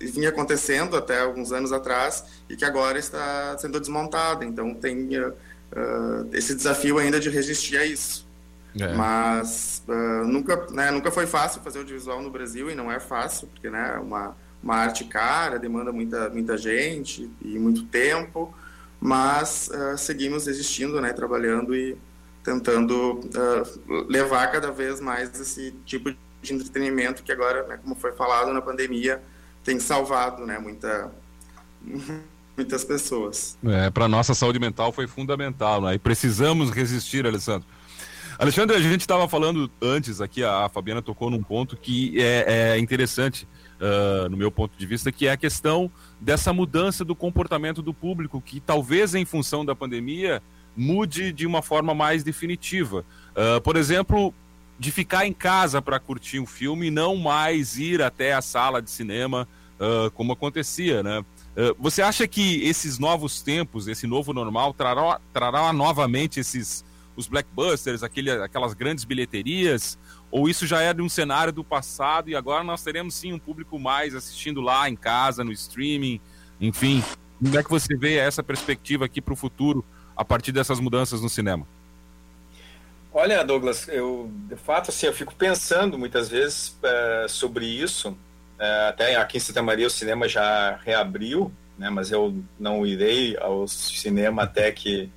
vinha 0.00 0.30
acontecendo 0.30 0.96
até 0.96 1.20
alguns 1.20 1.52
anos 1.52 1.70
atrás 1.70 2.24
e 2.48 2.56
que 2.56 2.64
agora 2.64 2.98
está 2.98 3.56
sendo 3.58 3.78
desmontado. 3.78 4.42
Então, 4.42 4.74
tem 4.74 5.08
esse 6.32 6.54
desafio 6.54 6.98
ainda 6.98 7.20
de 7.20 7.30
resistir 7.30 7.78
a 7.78 7.86
isso. 7.86 8.23
É. 8.78 8.92
Mas 8.94 9.82
uh, 9.88 10.26
nunca, 10.26 10.66
né, 10.70 10.90
nunca 10.90 11.10
foi 11.10 11.26
fácil 11.26 11.60
fazer 11.62 11.78
audiovisual 11.78 12.20
no 12.20 12.30
Brasil 12.30 12.70
e 12.70 12.74
não 12.74 12.90
é 12.90 12.98
fácil, 12.98 13.48
porque 13.48 13.70
né, 13.70 13.94
é 13.96 13.98
uma, 13.98 14.36
uma 14.62 14.76
arte 14.76 15.04
cara, 15.04 15.58
demanda 15.58 15.92
muita, 15.92 16.28
muita 16.30 16.56
gente 16.58 17.30
e 17.40 17.58
muito 17.58 17.84
tempo, 17.84 18.52
mas 19.00 19.68
uh, 19.68 19.96
seguimos 19.96 20.48
existindo, 20.48 21.00
né, 21.00 21.12
trabalhando 21.12 21.74
e 21.74 21.96
tentando 22.42 23.20
uh, 23.20 24.06
levar 24.08 24.48
cada 24.48 24.70
vez 24.70 25.00
mais 25.00 25.38
esse 25.40 25.72
tipo 25.86 26.12
de 26.42 26.52
entretenimento 26.52 27.22
que 27.22 27.32
agora, 27.32 27.66
né, 27.66 27.78
como 27.82 27.94
foi 27.94 28.12
falado 28.12 28.52
na 28.52 28.60
pandemia, 28.60 29.22
tem 29.62 29.78
salvado 29.78 30.44
né, 30.44 30.58
muita, 30.58 31.12
muitas 32.56 32.84
pessoas. 32.84 33.56
É, 33.64 33.88
Para 33.88 34.08
nossa 34.08 34.34
saúde 34.34 34.58
mental 34.58 34.92
foi 34.92 35.06
fundamental, 35.06 35.80
né? 35.80 35.94
e 35.94 35.98
precisamos 35.98 36.70
resistir, 36.70 37.26
Alessandro. 37.26 37.66
Alexandre, 38.38 38.76
a 38.76 38.80
gente 38.80 39.02
estava 39.02 39.28
falando 39.28 39.70
antes 39.80 40.20
aqui, 40.20 40.42
a 40.42 40.68
Fabiana 40.68 41.00
tocou 41.00 41.30
num 41.30 41.42
ponto 41.42 41.76
que 41.76 42.20
é, 42.20 42.72
é 42.74 42.78
interessante, 42.78 43.46
uh, 43.80 44.28
no 44.28 44.36
meu 44.36 44.50
ponto 44.50 44.76
de 44.76 44.86
vista, 44.86 45.12
que 45.12 45.26
é 45.26 45.32
a 45.32 45.36
questão 45.36 45.90
dessa 46.20 46.52
mudança 46.52 47.04
do 47.04 47.14
comportamento 47.14 47.80
do 47.80 47.94
público, 47.94 48.40
que 48.40 48.58
talvez 48.58 49.14
em 49.14 49.24
função 49.24 49.64
da 49.64 49.74
pandemia 49.74 50.42
mude 50.76 51.32
de 51.32 51.46
uma 51.46 51.62
forma 51.62 51.94
mais 51.94 52.24
definitiva. 52.24 53.04
Uh, 53.30 53.60
por 53.60 53.76
exemplo, 53.76 54.34
de 54.78 54.90
ficar 54.90 55.26
em 55.26 55.32
casa 55.32 55.80
para 55.80 56.00
curtir 56.00 56.40
um 56.40 56.46
filme 56.46 56.88
e 56.88 56.90
não 56.90 57.16
mais 57.16 57.78
ir 57.78 58.02
até 58.02 58.34
a 58.34 58.42
sala 58.42 58.82
de 58.82 58.90
cinema 58.90 59.46
uh, 59.78 60.10
como 60.10 60.32
acontecia, 60.32 61.02
né? 61.02 61.24
você 61.78 62.02
acha 62.02 62.26
que 62.26 62.64
esses 62.64 62.98
novos 62.98 63.40
tempos, 63.40 63.86
esse 63.86 64.08
novo 64.08 64.32
normal, 64.32 64.74
trará, 64.74 65.20
trará 65.32 65.72
novamente 65.72 66.40
esses 66.40 66.84
os 67.16 67.28
blockbusters, 67.28 68.02
aquele, 68.02 68.30
aquelas 68.30 68.74
grandes 68.74 69.04
bilheterias? 69.04 69.98
Ou 70.30 70.48
isso 70.48 70.66
já 70.66 70.80
é 70.80 70.92
de 70.92 71.02
um 71.02 71.08
cenário 71.08 71.52
do 71.52 71.62
passado 71.62 72.28
e 72.28 72.36
agora 72.36 72.64
nós 72.64 72.82
teremos 72.82 73.14
sim 73.14 73.32
um 73.32 73.38
público 73.38 73.78
mais 73.78 74.14
assistindo 74.14 74.60
lá 74.60 74.88
em 74.88 74.96
casa, 74.96 75.44
no 75.44 75.52
streaming, 75.52 76.20
enfim? 76.60 77.02
Como 77.42 77.58
é 77.58 77.62
que 77.62 77.70
você 77.70 77.96
vê 77.96 78.16
essa 78.16 78.42
perspectiva 78.42 79.04
aqui 79.04 79.20
para 79.20 79.34
o 79.34 79.36
futuro 79.36 79.84
a 80.16 80.24
partir 80.24 80.52
dessas 80.52 80.80
mudanças 80.80 81.20
no 81.20 81.28
cinema? 81.28 81.66
Olha, 83.12 83.44
Douglas, 83.44 83.86
eu 83.86 84.28
de 84.48 84.56
fato 84.56 84.90
assim, 84.90 85.06
eu 85.06 85.12
fico 85.12 85.34
pensando 85.34 85.96
muitas 85.96 86.28
vezes 86.28 86.76
é, 86.82 87.26
sobre 87.28 87.64
isso. 87.64 88.16
É, 88.58 88.88
até 88.88 89.14
aqui 89.16 89.36
em 89.36 89.40
Santa 89.40 89.62
Maria 89.62 89.86
o 89.86 89.90
cinema 89.90 90.28
já 90.28 90.76
reabriu, 90.84 91.52
né, 91.78 91.90
mas 91.90 92.10
eu 92.10 92.42
não 92.58 92.84
irei 92.84 93.36
ao 93.36 93.68
cinema 93.68 94.42
até 94.42 94.72
que 94.72 95.10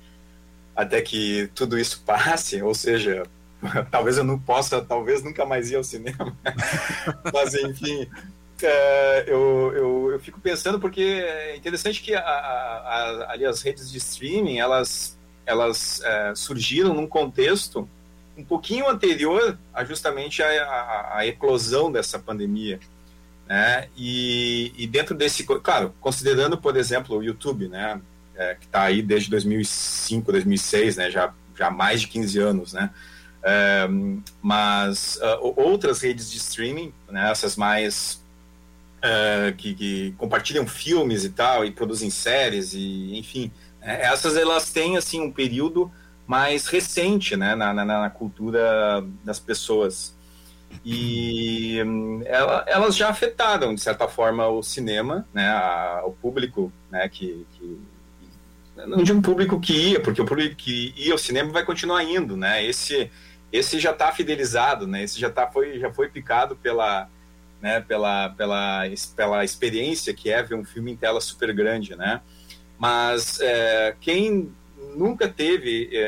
até 0.78 1.02
que 1.02 1.50
tudo 1.56 1.76
isso 1.76 2.04
passe, 2.06 2.62
ou 2.62 2.72
seja, 2.72 3.24
talvez 3.90 4.16
eu 4.16 4.22
não 4.22 4.38
possa, 4.38 4.80
talvez 4.80 5.24
nunca 5.24 5.44
mais 5.44 5.72
ir 5.72 5.76
ao 5.76 5.82
cinema, 5.82 6.32
mas 7.34 7.52
enfim, 7.54 8.08
é, 8.62 9.24
eu, 9.26 9.72
eu, 9.74 10.10
eu, 10.12 10.20
fico 10.20 10.38
pensando 10.38 10.78
porque 10.78 11.00
é 11.00 11.56
interessante 11.56 12.00
que 12.00 12.14
a, 12.14 12.20
a, 12.20 13.34
a, 13.34 13.48
as 13.48 13.60
redes 13.60 13.90
de 13.90 13.98
streaming 13.98 14.58
elas, 14.58 15.18
elas 15.44 16.00
é, 16.04 16.32
surgiram 16.36 16.94
num 16.94 17.08
contexto 17.08 17.88
um 18.36 18.44
pouquinho 18.44 18.88
anterior 18.88 19.58
a 19.74 19.84
justamente 19.84 20.44
a, 20.44 21.08
a 21.12 21.26
eclosão 21.26 21.90
dessa 21.90 22.20
pandemia. 22.20 22.78
Né? 23.48 23.88
E, 23.96 24.72
e, 24.76 24.86
dentro 24.86 25.12
desse, 25.12 25.42
claro, 25.42 25.92
considerando, 26.00 26.56
por 26.56 26.76
exemplo, 26.76 27.16
o 27.16 27.22
YouTube, 27.22 27.66
né? 27.66 28.00
É, 28.38 28.54
que 28.54 28.66
está 28.66 28.82
aí 28.82 29.02
desde 29.02 29.28
2005, 29.30 30.30
2006, 30.30 30.96
né? 30.96 31.10
já, 31.10 31.34
já 31.56 31.70
mais 31.70 32.00
de 32.00 32.06
15 32.06 32.38
anos, 32.38 32.72
né? 32.72 32.90
É, 33.42 33.88
mas 34.40 35.16
uh, 35.16 35.54
outras 35.56 36.00
redes 36.00 36.30
de 36.30 36.38
streaming, 36.38 36.92
né? 37.10 37.30
essas 37.30 37.56
mais 37.56 38.22
uh, 38.98 39.52
que, 39.56 39.74
que, 39.74 40.14
compartilham 40.18 40.66
filmes 40.66 41.24
e 41.24 41.30
tal, 41.30 41.64
e 41.64 41.72
produzem 41.72 42.10
séries, 42.10 42.74
e 42.74 43.18
enfim, 43.18 43.50
né, 43.80 44.02
essas 44.02 44.36
elas 44.36 44.70
têm 44.70 44.96
assim 44.96 45.20
um 45.20 45.32
período 45.32 45.90
mais 46.26 46.66
recente 46.66 47.36
né, 47.36 47.54
na, 47.54 47.72
na, 47.72 47.84
na 47.84 48.10
cultura 48.10 49.04
das 49.24 49.40
pessoas. 49.40 50.16
E 50.84 51.78
ela, 52.26 52.64
elas 52.68 52.94
já 52.94 53.08
afetaram, 53.08 53.74
de 53.74 53.80
certa 53.80 54.06
forma, 54.06 54.46
o 54.46 54.62
cinema, 54.62 55.26
né, 55.32 55.48
a, 55.48 56.02
o 56.04 56.12
público 56.12 56.70
né, 56.90 57.08
que, 57.08 57.46
que 57.52 57.80
não 58.86 59.02
digo 59.02 59.20
público 59.22 59.60
que 59.60 59.72
ia, 59.72 60.00
porque 60.00 60.20
o 60.20 60.24
público 60.24 60.56
que 60.56 60.92
ia 60.96 61.12
ao 61.12 61.18
cinema 61.18 61.50
vai 61.50 61.64
continuar 61.64 62.02
indo, 62.04 62.36
né? 62.36 62.64
Esse, 62.64 63.10
esse 63.52 63.78
já 63.78 63.90
está 63.90 64.12
fidelizado, 64.12 64.86
né? 64.86 65.02
Esse 65.02 65.18
já 65.18 65.30
tá, 65.30 65.46
foi, 65.46 65.78
já 65.78 65.92
foi 65.92 66.08
picado 66.08 66.56
pela, 66.56 67.08
né, 67.60 67.80
pela, 67.80 68.30
pela, 68.30 68.84
pela 69.16 69.44
experiência 69.44 70.14
que 70.14 70.30
é 70.30 70.42
ver 70.42 70.54
um 70.54 70.64
filme 70.64 70.92
em 70.92 70.96
tela 70.96 71.20
super 71.20 71.52
grande, 71.52 71.96
né? 71.96 72.20
Mas 72.78 73.40
é, 73.40 73.96
quem 74.00 74.52
nunca 74.94 75.28
teve 75.28 75.88
é, 75.92 75.98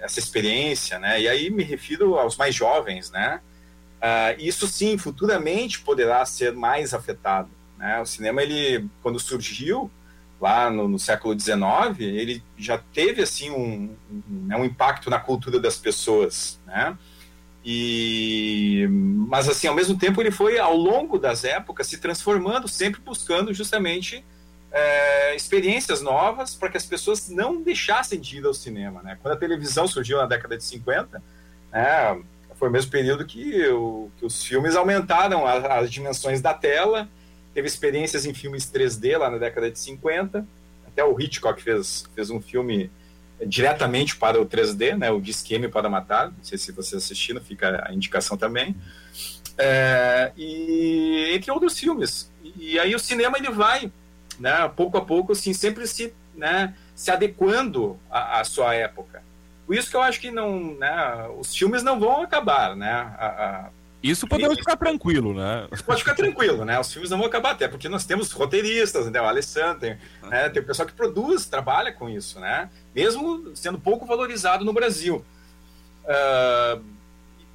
é, 0.00 0.04
essa 0.04 0.18
experiência, 0.18 0.98
né? 0.98 1.20
E 1.20 1.28
aí 1.28 1.50
me 1.50 1.62
refiro 1.62 2.18
aos 2.18 2.36
mais 2.36 2.54
jovens, 2.54 3.10
né? 3.10 3.40
Uh, 3.98 4.38
isso 4.38 4.68
sim, 4.68 4.96
futuramente 4.96 5.80
poderá 5.80 6.24
ser 6.24 6.52
mais 6.52 6.94
afetado. 6.94 7.50
Né? 7.76 8.00
O 8.00 8.06
cinema, 8.06 8.40
ele, 8.42 8.88
quando 9.02 9.18
surgiu 9.18 9.90
lá 10.40 10.70
no, 10.70 10.88
no 10.88 10.98
século 10.98 11.38
XIX, 11.38 11.98
ele 12.00 12.42
já 12.56 12.78
teve 12.78 13.22
assim 13.22 13.50
um, 13.50 13.96
um, 14.10 14.46
né, 14.46 14.56
um 14.56 14.64
impacto 14.64 15.10
na 15.10 15.18
cultura 15.18 15.58
das 15.58 15.76
pessoas, 15.76 16.60
né? 16.66 16.96
E, 17.64 18.86
mas 19.28 19.48
assim, 19.48 19.66
ao 19.66 19.74
mesmo 19.74 19.98
tempo 19.98 20.22
ele 20.22 20.30
foi 20.30 20.58
ao 20.58 20.76
longo 20.76 21.18
das 21.18 21.44
épocas 21.44 21.86
se 21.86 21.98
transformando, 21.98 22.68
sempre 22.68 23.00
buscando 23.00 23.52
justamente 23.52 24.24
é, 24.70 25.34
experiências 25.34 26.00
novas 26.00 26.54
para 26.54 26.68
que 26.68 26.76
as 26.76 26.86
pessoas 26.86 27.28
não 27.28 27.60
deixassem 27.60 28.20
de 28.20 28.38
ir 28.38 28.46
ao 28.46 28.54
cinema, 28.54 29.02
né? 29.02 29.18
Quando 29.20 29.34
a 29.34 29.38
televisão 29.38 29.88
surgiu 29.88 30.18
na 30.18 30.26
década 30.26 30.56
de 30.56 30.64
50, 30.64 31.22
né, 31.72 32.22
foi 32.54 32.68
o 32.68 32.72
mesmo 32.72 32.90
período 32.90 33.24
que, 33.24 33.66
o, 33.68 34.10
que 34.16 34.24
os 34.24 34.42
filmes 34.42 34.76
aumentaram 34.76 35.46
as, 35.46 35.64
as 35.64 35.90
dimensões 35.90 36.40
da 36.40 36.54
tela, 36.54 37.08
teve 37.58 37.66
experiências 37.66 38.24
em 38.24 38.32
filmes 38.32 38.70
3D 38.70 39.18
lá 39.18 39.28
na 39.28 39.36
década 39.36 39.68
de 39.68 39.76
50, 39.80 40.46
até 40.86 41.02
o 41.02 41.20
Hitchcock 41.20 41.60
fez, 41.60 42.04
fez 42.14 42.30
um 42.30 42.40
filme 42.40 42.88
diretamente 43.44 44.14
para 44.14 44.40
o 44.40 44.46
3D, 44.46 44.96
né, 44.96 45.10
o 45.10 45.20
Disqueme 45.20 45.66
para 45.66 45.88
Matar, 45.88 46.28
não 46.28 46.44
sei 46.44 46.56
se 46.56 46.70
vocês 46.70 47.02
assistiram, 47.02 47.40
fica 47.40 47.84
a 47.84 47.92
indicação 47.92 48.36
também, 48.36 48.76
é, 49.58 50.30
e 50.36 51.32
entre 51.34 51.50
outros 51.50 51.76
filmes. 51.76 52.30
E 52.56 52.78
aí 52.78 52.94
o 52.94 52.98
cinema 53.00 53.36
ele 53.36 53.50
vai, 53.50 53.90
né, 54.38 54.70
pouco 54.76 54.96
a 54.96 55.04
pouco, 55.04 55.32
assim, 55.32 55.52
sempre 55.52 55.84
se, 55.88 56.14
né, 56.36 56.76
se 56.94 57.10
adequando 57.10 57.98
à, 58.08 58.38
à 58.38 58.44
sua 58.44 58.72
época. 58.72 59.20
Por 59.66 59.74
isso 59.74 59.90
que 59.90 59.96
eu 59.96 60.02
acho 60.02 60.20
que 60.20 60.30
não, 60.30 60.74
né, 60.74 61.28
os 61.36 61.56
filmes 61.56 61.82
não 61.82 61.98
vão 61.98 62.22
acabar, 62.22 62.76
né, 62.76 62.92
a, 63.18 63.26
a 63.26 63.70
isso 64.02 64.28
podemos 64.28 64.58
ficar 64.58 64.76
tranquilo, 64.76 65.34
né? 65.34 65.66
Pode 65.84 66.00
ficar 66.00 66.14
tranquilo, 66.14 66.64
né? 66.64 66.78
Os 66.78 66.92
filmes 66.92 67.10
não 67.10 67.18
vão 67.18 67.26
acabar, 67.26 67.52
até 67.52 67.66
porque 67.66 67.88
nós 67.88 68.06
temos 68.06 68.30
roteiristas, 68.30 69.10
né? 69.10 69.20
o 69.20 69.24
Alessandro, 69.24 69.80
tem, 69.80 69.98
né? 70.22 70.48
tem 70.48 70.62
o 70.62 70.66
pessoal 70.66 70.86
que 70.86 70.94
produz, 70.94 71.46
trabalha 71.46 71.92
com 71.92 72.08
isso, 72.08 72.38
né? 72.38 72.70
Mesmo 72.94 73.56
sendo 73.56 73.78
pouco 73.78 74.06
valorizado 74.06 74.64
no 74.64 74.72
Brasil. 74.72 75.24
Uh, 76.04 76.82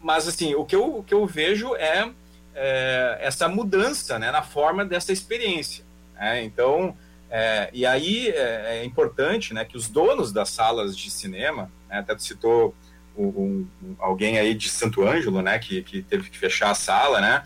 mas, 0.01 0.27
assim, 0.27 0.53
o 0.53 0.65
que 0.65 0.75
eu, 0.75 0.97
o 0.97 1.03
que 1.03 1.13
eu 1.13 1.25
vejo 1.25 1.75
é, 1.75 2.12
é 2.53 3.19
essa 3.21 3.47
mudança 3.47 4.19
né, 4.19 4.29
na 4.32 4.41
forma 4.41 4.84
dessa 4.84 5.13
experiência. 5.13 5.86
Né? 6.13 6.43
Então, 6.43 6.95
é, 7.32 7.69
e 7.71 7.86
aí 7.86 8.27
é, 8.27 8.79
é, 8.79 8.86
importante 8.86 9.53
né, 9.53 9.63
que 9.63 9.77
os 9.77 9.88
donos 9.88 10.34
das 10.34 10.49
salas 10.49 10.95
de 10.95 11.10
cinema, 11.10 11.71
né, 11.89 11.99
até 11.99 12.13
tu 12.13 12.21
citou 12.21 12.75
um, 13.17 13.67
um, 13.82 13.95
alguém 13.99 14.38
aí 14.38 14.54
de 14.54 14.69
Santo 14.69 15.06
Ângelo, 15.06 15.41
né, 15.41 15.60
que, 15.60 15.82
que 15.84 16.02
teve 16.02 16.30
que 16.30 16.38
fechar 16.38 16.71
a 16.71 16.76
sala, 16.76 17.21
né, 17.21 17.43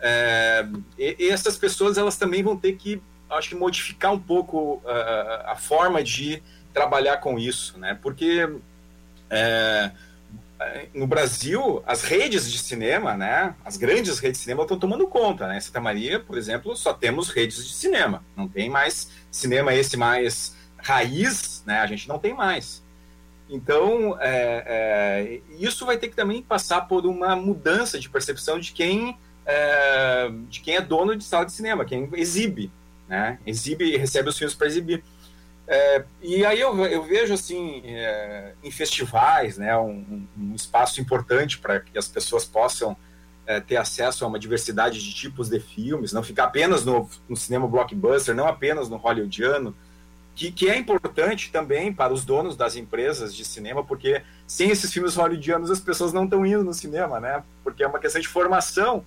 é, 0.00 0.66
e, 0.98 1.16
e, 1.18 1.28
essas 1.30 1.56
pessoas 1.56 1.96
elas 1.96 2.16
também 2.16 2.42
vão 2.42 2.56
ter 2.56 2.72
que, 2.72 3.00
acho 3.30 3.50
que 3.50 3.54
modificar 3.54 4.12
um 4.12 4.18
pouco 4.18 4.82
a, 4.84 5.52
a 5.52 5.56
forma 5.56 6.02
de 6.02 6.42
trabalhar 6.72 7.18
com 7.18 7.38
isso, 7.38 7.78
né, 7.78 7.98
porque 8.02 8.48
é, 9.30 9.90
no 10.94 11.06
Brasil 11.06 11.82
as 11.86 12.02
redes 12.02 12.50
de 12.50 12.58
cinema, 12.58 13.16
né, 13.16 13.54
as 13.64 13.76
grandes 13.76 14.18
redes 14.18 14.38
de 14.38 14.44
cinema 14.44 14.62
estão 14.62 14.78
tomando 14.78 15.06
conta, 15.06 15.46
né, 15.46 15.58
em 15.58 15.60
Santa 15.60 15.80
Maria, 15.80 16.20
por 16.20 16.36
exemplo, 16.36 16.76
só 16.76 16.92
temos 16.92 17.30
redes 17.30 17.66
de 17.66 17.72
cinema, 17.72 18.24
não 18.36 18.48
tem 18.48 18.68
mais 18.68 19.10
cinema 19.30 19.74
esse 19.74 19.96
mais 19.96 20.56
raiz, 20.78 21.62
né, 21.66 21.80
a 21.80 21.86
gente 21.86 22.08
não 22.08 22.18
tem 22.18 22.34
mais. 22.34 22.84
Então, 23.48 24.16
é, 24.20 24.64
é, 24.66 25.40
isso 25.58 25.86
vai 25.86 25.96
ter 25.96 26.08
que 26.08 26.16
também 26.16 26.42
passar 26.42 26.82
por 26.82 27.06
uma 27.06 27.36
mudança 27.36 27.98
de 27.98 28.08
percepção 28.08 28.58
de 28.58 28.72
quem, 28.72 29.16
é, 29.44 30.28
de 30.48 30.60
quem 30.60 30.76
é 30.76 30.80
dono 30.80 31.14
de 31.14 31.22
sala 31.22 31.46
de 31.46 31.52
cinema, 31.52 31.84
quem 31.84 32.08
exibe, 32.14 32.72
né? 33.08 33.38
Exibe 33.46 33.84
e 33.84 33.96
recebe 33.96 34.28
os 34.28 34.36
filmes 34.36 34.54
para 34.54 34.66
exibir. 34.66 35.02
É, 35.68 36.04
e 36.22 36.44
aí 36.44 36.60
eu, 36.60 36.84
eu 36.86 37.02
vejo, 37.02 37.34
assim, 37.34 37.82
é, 37.84 38.52
em 38.62 38.70
festivais, 38.70 39.58
né, 39.58 39.76
um, 39.76 40.26
um 40.38 40.54
espaço 40.54 41.00
importante 41.00 41.58
para 41.58 41.80
que 41.80 41.98
as 41.98 42.06
pessoas 42.06 42.44
possam 42.44 42.96
é, 43.44 43.60
ter 43.60 43.76
acesso 43.76 44.24
a 44.24 44.28
uma 44.28 44.38
diversidade 44.38 45.02
de 45.02 45.14
tipos 45.14 45.48
de 45.48 45.58
filmes, 45.58 46.12
não 46.12 46.22
ficar 46.22 46.44
apenas 46.44 46.84
no, 46.84 47.08
no 47.28 47.36
cinema 47.36 47.66
blockbuster, 47.66 48.34
não 48.34 48.46
apenas 48.46 48.88
no 48.88 48.96
hollywoodiano, 48.96 49.74
que, 50.36 50.52
que, 50.52 50.68
é 50.68 50.76
importante 50.76 51.50
também 51.50 51.90
para 51.90 52.12
os 52.12 52.22
donos 52.22 52.56
das 52.56 52.76
empresas 52.76 53.34
de 53.34 53.42
cinema, 53.42 53.82
porque 53.82 54.22
sem 54.46 54.70
esses 54.70 54.92
filmes 54.92 55.16
hollywoodianos 55.16 55.70
as 55.70 55.80
pessoas 55.80 56.12
não 56.12 56.24
estão 56.24 56.44
indo 56.44 56.62
no 56.62 56.74
cinema, 56.74 57.18
né? 57.18 57.42
Porque 57.64 57.82
é 57.82 57.86
uma 57.86 57.98
questão 57.98 58.20
de 58.20 58.28
formação. 58.28 59.02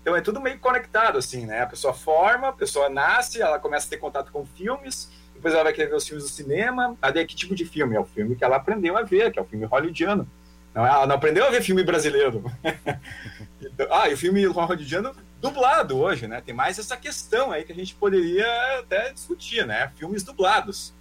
Então 0.00 0.16
é 0.16 0.20
tudo 0.20 0.40
meio 0.40 0.58
conectado, 0.58 1.18
assim, 1.18 1.46
né? 1.46 1.62
A 1.62 1.66
pessoa 1.68 1.94
forma, 1.94 2.48
a 2.48 2.52
pessoa 2.52 2.88
nasce, 2.88 3.40
ela 3.40 3.60
começa 3.60 3.86
a 3.86 3.90
ter 3.90 3.98
contato 3.98 4.32
com 4.32 4.44
filmes, 4.44 5.08
depois 5.32 5.54
ela 5.54 5.62
vai 5.62 5.72
querer 5.72 5.88
ver 5.88 5.94
os 5.94 6.06
filmes 6.06 6.24
do 6.24 6.30
cinema. 6.30 6.96
Aí 7.00 7.24
que 7.24 7.36
tipo 7.36 7.54
de 7.54 7.64
filme? 7.64 7.94
É 7.94 8.00
o 8.00 8.04
filme 8.04 8.34
que 8.34 8.42
ela 8.42 8.56
aprendeu 8.56 8.98
a 8.98 9.02
ver, 9.02 9.30
que 9.30 9.38
é 9.38 9.42
o 9.42 9.46
filme 9.46 9.64
hollywoodiano. 9.64 10.28
Não, 10.74 10.84
ela 10.84 11.06
não 11.06 11.14
aprendeu 11.14 11.46
a 11.46 11.50
ver 11.50 11.62
filme 11.62 11.84
brasileiro. 11.84 12.42
então, 13.62 13.86
ah, 13.88 14.08
e 14.08 14.14
o 14.14 14.18
filme 14.18 14.44
hollywoodiano 14.46 15.14
dublado 15.42 15.98
hoje, 15.98 16.28
né? 16.28 16.40
Tem 16.40 16.54
mais 16.54 16.78
essa 16.78 16.96
questão 16.96 17.50
aí 17.50 17.64
que 17.64 17.72
a 17.72 17.74
gente 17.74 17.96
poderia 17.96 18.46
até 18.78 19.12
discutir, 19.12 19.66
né? 19.66 19.90
Filmes 19.96 20.22
dublados. 20.22 20.94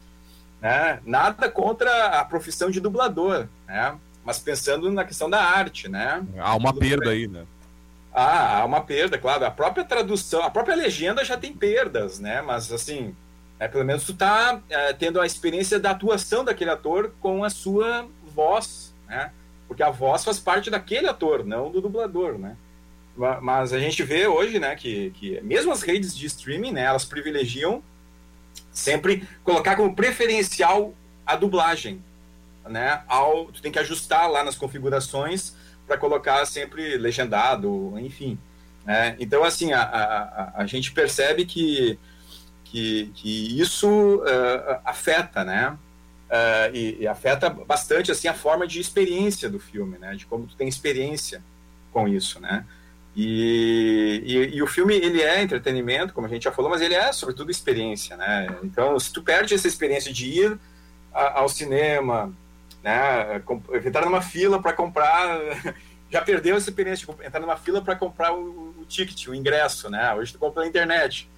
Né? 0.60 1.00
Nada 1.06 1.50
contra 1.50 2.20
a 2.20 2.26
profissão 2.26 2.72
de 2.72 2.82
dublador, 2.82 3.48
né? 3.68 3.96
Mas 4.26 4.40
pensando 4.40 4.92
na 4.92 5.06
questão 5.06 5.30
da 5.30 5.44
arte, 5.44 5.88
né? 5.88 6.26
Há 6.40 6.56
uma 6.56 6.74
perda 6.74 7.12
aí, 7.12 7.28
né? 7.28 7.46
Ah, 8.14 8.60
há 8.60 8.66
uma 8.66 8.82
perda, 8.82 9.18
claro. 9.18 9.46
A 9.46 9.52
própria 9.52 9.86
tradução, 9.86 10.44
a 10.44 10.50
própria 10.50 10.76
legenda 10.76 11.24
já 11.24 11.38
tem 11.38 11.54
perdas, 11.54 12.20
né? 12.20 12.42
Mas 12.42 12.72
assim, 12.72 13.16
é, 13.60 13.68
pelo 13.68 13.86
menos 13.86 14.04
tu 14.04 14.14
tá 14.14 14.60
é, 14.70 14.92
tendo 14.92 15.22
a 15.22 15.26
experiência 15.26 15.80
da 15.80 15.92
atuação 15.92 16.44
daquele 16.44 16.72
ator 16.72 17.14
com 17.20 17.44
a 17.44 17.50
sua 17.50 18.08
voz, 18.34 18.92
né? 19.08 19.32
Porque 19.68 19.84
a 19.84 19.92
voz 19.92 20.24
faz 20.24 20.40
parte 20.40 20.70
daquele 20.70 21.08
ator, 21.08 21.46
não 21.46 21.72
do 21.72 21.80
dublador, 21.80 22.40
né? 22.40 22.58
Mas 23.42 23.74
a 23.74 23.80
gente 23.80 24.02
vê 24.04 24.26
hoje, 24.26 24.60
né, 24.60 24.76
que, 24.76 25.12
que 25.12 25.42
mesmo 25.42 25.72
as 25.72 25.82
redes 25.82 26.16
de 26.16 26.26
streaming, 26.26 26.72
né, 26.72 26.84
elas 26.84 27.06
privilegiam 27.06 27.84
sempre 28.72 29.28
colocar 29.44 29.76
como 29.76 29.96
preferencial 29.96 30.94
a 31.26 31.36
dublagem, 31.36 32.04
né? 32.68 33.04
Ao, 33.08 33.46
tu 33.52 33.62
tem 33.62 33.72
que 33.72 33.80
ajustar 33.80 34.30
lá 34.30 34.44
nas 34.44 34.56
configurações 34.56 35.54
para 35.86 35.98
colocar 35.98 36.46
sempre 36.46 36.98
legendado, 36.98 37.94
enfim. 38.00 38.40
Né? 38.86 39.16
Então, 39.20 39.44
assim, 39.44 39.74
a, 39.74 39.82
a, 39.82 40.52
a 40.62 40.66
gente 40.66 40.92
percebe 40.92 41.46
que, 41.46 42.00
que, 42.64 43.12
que 43.14 43.60
isso 43.60 43.88
uh, 43.88 44.80
afeta, 44.86 45.44
né? 45.44 45.78
uh, 46.32 46.74
e, 46.76 47.02
e, 47.02 47.08
afeta 47.08 47.50
bastante 47.50 48.12
assim 48.12 48.28
a 48.28 48.34
forma 48.34 48.66
de 48.66 48.80
experiência 48.80 49.50
do 49.50 49.60
filme, 49.60 49.98
né? 49.98 50.16
De 50.16 50.26
como 50.26 50.48
tu 50.48 50.56
tem 50.56 50.68
experiência 50.68 51.44
com 51.92 52.08
isso, 52.08 52.40
né? 52.40 52.66
E, 53.16 54.24
e, 54.26 54.56
e, 54.56 54.64
o 54.64 54.68
filme 54.68 54.96
ele 54.96 55.22
é 55.22 55.42
entretenimento, 55.42 56.14
como 56.14 56.28
a 56.28 56.30
gente 56.30 56.44
já 56.44 56.52
falou, 56.52 56.72
mas 56.72 56.82
ele 56.82 56.96
é 56.96 57.12
sobretudo 57.12 57.52
experiência, 57.52 58.16
né? 58.16 58.48
Então, 58.64 58.98
se 58.98 59.12
tu 59.12 59.22
perde 59.22 59.54
essa 59.54 59.68
experiência 59.68 60.14
de 60.14 60.28
ir 60.28 60.60
a, 61.14 61.40
ao 61.40 61.50
cinema, 61.50 62.34
né, 62.82 63.42
entrar 63.86 64.06
numa 64.06 64.22
fila 64.22 64.62
para 64.62 64.72
comprar, 64.72 65.40
já 66.10 66.22
perdeu 66.22 66.56
essa 66.56 66.70
experiência 66.70 67.06
de 67.06 67.26
entrar 67.26 67.42
numa 67.42 67.58
fila 67.58 67.82
para 67.82 67.98
comprar 67.98 68.34
o, 68.34 68.74
o, 68.80 68.86
ticket, 68.88 69.28
o 69.28 69.36
ingresso, 69.36 69.90
né? 69.90 70.14
Hoje 70.14 70.32
tu 70.32 70.40
compra 70.40 70.64
na 70.64 70.70
internet, 70.70 71.30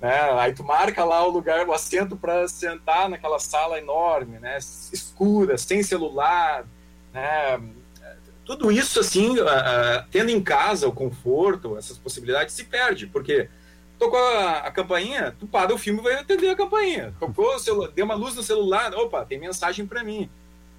né? 0.00 0.30
Aí 0.38 0.54
tu 0.54 0.64
marca 0.64 1.04
lá 1.04 1.26
o 1.26 1.30
lugar, 1.30 1.68
o 1.68 1.74
assento 1.74 2.16
para 2.16 2.48
sentar 2.48 3.06
naquela 3.06 3.38
sala 3.38 3.78
enorme, 3.78 4.38
né? 4.38 4.56
Escura, 4.56 5.58
sem 5.58 5.82
celular, 5.82 6.64
né? 7.12 7.60
Tudo 8.48 8.72
isso, 8.72 8.98
assim, 8.98 9.34
tendo 10.10 10.30
em 10.30 10.42
casa 10.42 10.88
o 10.88 10.92
conforto, 10.92 11.76
essas 11.76 11.98
possibilidades, 11.98 12.54
se 12.54 12.64
perde, 12.64 13.06
porque 13.06 13.46
tocou 13.98 14.18
a, 14.18 14.60
a 14.60 14.70
campainha, 14.70 15.36
tu 15.38 15.46
para 15.46 15.74
o 15.74 15.76
filme 15.76 16.00
vai 16.00 16.14
atender 16.14 16.48
a 16.48 16.56
campainha. 16.56 17.14
Tocou 17.20 17.54
o 17.54 17.58
celular, 17.58 17.90
deu 17.90 18.06
uma 18.06 18.14
luz 18.14 18.34
no 18.34 18.42
celular, 18.42 18.94
opa, 18.94 19.22
tem 19.26 19.38
mensagem 19.38 19.86
para 19.86 20.02
mim. 20.02 20.30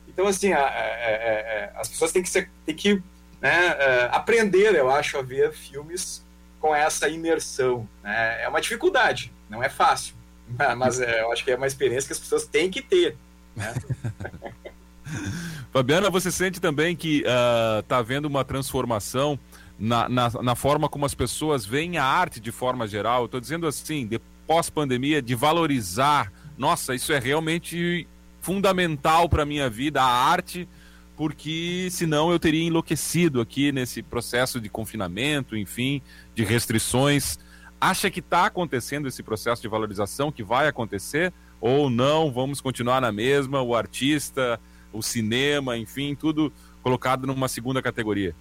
Então, 0.08 0.26
assim, 0.26 0.52
a, 0.52 0.66
a, 0.66 1.80
as 1.80 1.88
pessoas 1.90 2.12
têm 2.12 2.24
que, 2.24 2.30
ser, 2.30 2.50
têm 2.66 2.76
que 2.76 3.04
né, 3.40 3.78
aprender, 4.10 4.74
eu 4.74 4.90
acho, 4.90 5.20
a 5.20 5.22
ver 5.22 5.54
filmes 5.54 6.26
com 6.60 6.74
essa 6.74 7.08
imersão. 7.08 7.88
Né? 8.02 8.46
É 8.46 8.50
uma 8.50 8.62
dificuldade, 8.62 9.32
não 9.48 9.62
é 9.62 9.70
fácil, 9.70 10.16
mas 10.76 11.00
é, 11.00 11.22
eu 11.22 11.32
acho 11.32 11.46
que 11.46 11.52
é 11.52 11.56
uma 11.56 11.68
experiência 11.68 12.08
que 12.08 12.14
as 12.14 12.20
pessoas 12.20 12.48
têm 12.48 12.72
que 12.72 12.82
ter. 12.82 13.16
Né? 13.56 13.72
Fabiana, 15.72 16.10
você 16.10 16.32
sente 16.32 16.60
também 16.60 16.96
que 16.96 17.20
está 17.20 17.98
uh, 17.98 18.00
havendo 18.00 18.28
uma 18.28 18.44
transformação 18.44 19.38
na, 19.78 20.10
na, 20.10 20.30
na, 20.30 20.56
forma 20.56 20.90
como 20.90 21.06
as 21.06 21.14
pessoas 21.14 21.66
veem 21.66 21.98
a 21.98 22.04
arte 22.04 22.40
de 22.40 22.52
forma 22.52 22.88
geral? 22.88 23.26
Estou 23.26 23.40
dizendo 23.40 23.68
assim, 23.68 24.08
de 24.08 24.20
pós-pandemia, 24.48 25.22
de 25.22 25.36
valorizar. 25.36 26.34
Nossa, 26.58 26.96
isso 26.96 27.14
é 27.14 27.20
realmente 27.20 28.08
fundamental 28.42 29.30
para 29.30 29.44
a 29.44 29.46
minha 29.46 29.70
vida, 29.70 30.02
a 30.02 30.06
arte, 30.06 30.68
porque 31.16 31.88
senão 31.92 32.32
eu 32.32 32.40
teria 32.40 32.64
enlouquecido 32.64 33.40
aqui 33.40 33.72
nesse 33.72 34.02
processo 34.02 34.60
de 34.60 34.70
confinamento, 34.70 35.56
enfim, 35.56 36.02
de 36.34 36.44
restrições. 36.44 37.38
Acha 37.80 38.10
que 38.10 38.22
está 38.22 38.48
acontecendo 38.48 39.08
esse 39.08 39.22
processo 39.22 39.62
de 39.62 39.68
valorização, 39.68 40.32
que 40.32 40.44
vai 40.44 40.68
acontecer? 40.68 41.32
Ou 41.62 41.90
não, 41.90 42.32
vamos 42.32 42.60
continuar 42.60 43.00
na 43.02 43.12
mesma, 43.12 43.62
o 43.62 43.76
artista, 43.76 44.60
o 44.92 45.02
cinema, 45.02 45.78
enfim, 45.78 46.16
tudo 46.16 46.52
colocado 46.82 47.28
numa 47.28 47.48
segunda 47.48 47.82
categoria? 47.82 48.36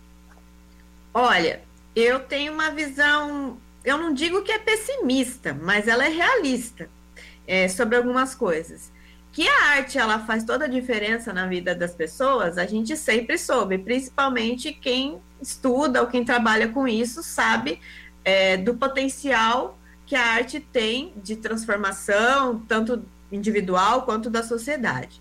Olha, 1.13 1.63
eu 1.95 2.21
tenho 2.21 2.53
uma 2.53 2.71
visão, 2.71 3.59
eu 3.85 3.99
não 3.99 4.13
digo 4.13 4.43
que 4.43 4.53
é 4.53 4.59
pessimista, 4.59 5.53
mas 5.55 5.89
ela 5.89 6.05
é 6.05 6.09
realista 6.09 6.89
é, 7.47 7.69
sobre 7.69 7.97
algumas 7.97 8.35
coisas. 8.35 8.93
Que 9.33 9.49
a 9.49 9.65
arte 9.71 9.99
ela 9.99 10.19
faz 10.21 10.45
toda 10.45 10.65
a 10.65 10.69
diferença 10.69 11.33
na 11.33 11.47
vida 11.47 11.75
das 11.75 11.95
pessoas, 11.95 12.59
a 12.59 12.67
gente 12.67 12.97
sempre 12.97 13.39
soube, 13.39 13.79
principalmente 13.79 14.73
quem 14.73 15.19
estuda 15.41 16.01
ou 16.01 16.09
quem 16.09 16.25
trabalha 16.25 16.69
com 16.69 16.87
isso 16.89 17.23
sabe 17.23 17.81
é, 18.25 18.57
do 18.57 18.75
potencial 18.75 19.79
que 20.07 20.17
a 20.17 20.25
arte 20.35 20.59
tem 20.59 21.13
de 21.17 21.37
transformação, 21.37 22.61
tanto 22.67 23.05
individual 23.31 24.03
quanto 24.03 24.31
da 24.31 24.43
sociedade. 24.43 25.21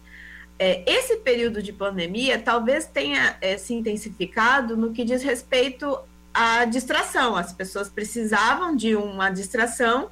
É, 0.60 0.84
esse 0.92 1.18
período 1.18 1.62
de 1.62 1.72
pandemia 1.72 2.40
talvez 2.40 2.88
tenha 2.88 3.38
é, 3.42 3.58
se 3.58 3.74
intensificado 3.76 4.76
no 4.76 4.92
que 4.92 5.04
diz 5.04 5.22
respeito 5.22 6.00
à 6.34 6.66
distração. 6.66 7.36
As 7.36 7.54
pessoas 7.54 7.90
precisavam 7.90 8.76
de 8.76 8.96
uma 8.96 9.30
distração, 9.30 10.10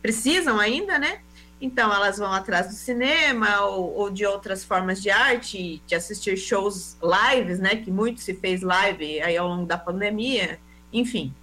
precisam 0.00 0.58
ainda, 0.58 0.98
né? 0.98 1.20
Então 1.60 1.92
elas 1.92 2.18
vão 2.18 2.32
atrás 2.32 2.68
do 2.68 2.72
cinema 2.72 3.60
ou, 3.66 3.94
ou, 3.94 4.10
de 4.10 4.24
outras 4.24 4.64
formas 4.64 5.00
de 5.00 5.10
arte, 5.10 5.80
de 5.86 5.94
assistir 5.94 6.36
shows 6.38 6.96
lives, 7.02 7.58
né? 7.58 7.76
Que 7.76 7.90
muito 7.90 8.20
se 8.20 8.34
fez 8.34 8.62
live 8.62 9.20
aí 9.20 9.36
ao 9.36 9.46
longo 9.46 9.66
da 9.66 9.76
pandemia, 9.76 10.58
enfim. 10.90 11.34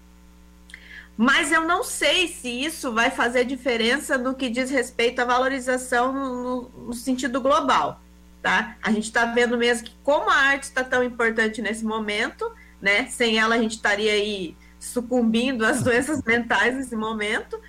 Mas 1.15 1.51
eu 1.51 1.61
não 1.67 1.83
sei 1.83 2.27
se 2.27 2.49
isso 2.49 2.93
vai 2.93 3.11
fazer 3.11 3.45
diferença 3.45 4.17
no 4.17 4.33
que 4.33 4.49
diz 4.49 4.71
respeito 4.71 5.19
à 5.19 5.25
valorização 5.25 6.11
no, 6.11 6.43
no, 6.43 6.69
no 6.87 6.93
sentido 6.93 7.39
global 7.39 8.01
tá? 8.41 8.77
A 8.81 8.91
gente 8.91 9.05
está 9.05 9.25
vendo 9.25 9.57
mesmo 9.57 9.87
que 9.87 9.95
como 10.03 10.29
a 10.29 10.35
arte 10.35 10.63
está 10.63 10.83
tão 10.83 11.03
importante 11.03 11.61
nesse 11.61 11.83
momento, 11.83 12.51
né? 12.81 13.07
Sem 13.07 13.37
ela 13.37 13.55
a 13.55 13.59
gente 13.59 13.75
estaria 13.75 14.13
aí 14.13 14.55
sucumbindo 14.79 15.65
às 15.65 15.83
doenças 15.83 16.21
mentais 16.23 16.75
nesse 16.75 16.95
momento, 16.95 17.59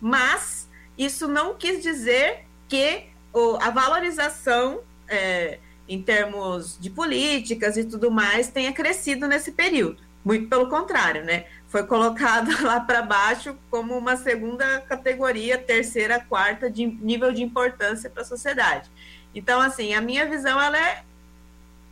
mas 0.00 0.68
isso 0.96 1.28
não 1.28 1.54
quis 1.54 1.82
dizer 1.82 2.44
que 2.68 3.06
o, 3.32 3.56
a 3.56 3.70
valorização 3.70 4.80
é, 5.08 5.58
em 5.88 6.02
termos 6.02 6.78
de 6.78 6.90
políticas 6.90 7.76
e 7.76 7.84
tudo 7.84 8.10
mais 8.10 8.48
tenha 8.48 8.72
crescido 8.72 9.26
nesse 9.26 9.52
período. 9.52 10.02
Muito 10.24 10.48
pelo 10.48 10.68
contrário, 10.68 11.24
né? 11.24 11.46
Foi 11.68 11.84
colocado 11.84 12.50
lá 12.62 12.80
para 12.80 13.00
baixo 13.00 13.56
como 13.70 13.96
uma 13.96 14.16
segunda 14.16 14.80
categoria, 14.82 15.56
terceira, 15.56 16.20
quarta 16.20 16.70
de 16.70 16.86
nível 16.86 17.32
de 17.32 17.42
importância 17.42 18.10
para 18.10 18.22
a 18.22 18.26
sociedade. 18.26 18.90
Então, 19.34 19.60
assim, 19.60 19.94
a 19.94 20.00
minha 20.00 20.26
visão 20.26 20.60
ela 20.60 20.78
é 20.78 21.02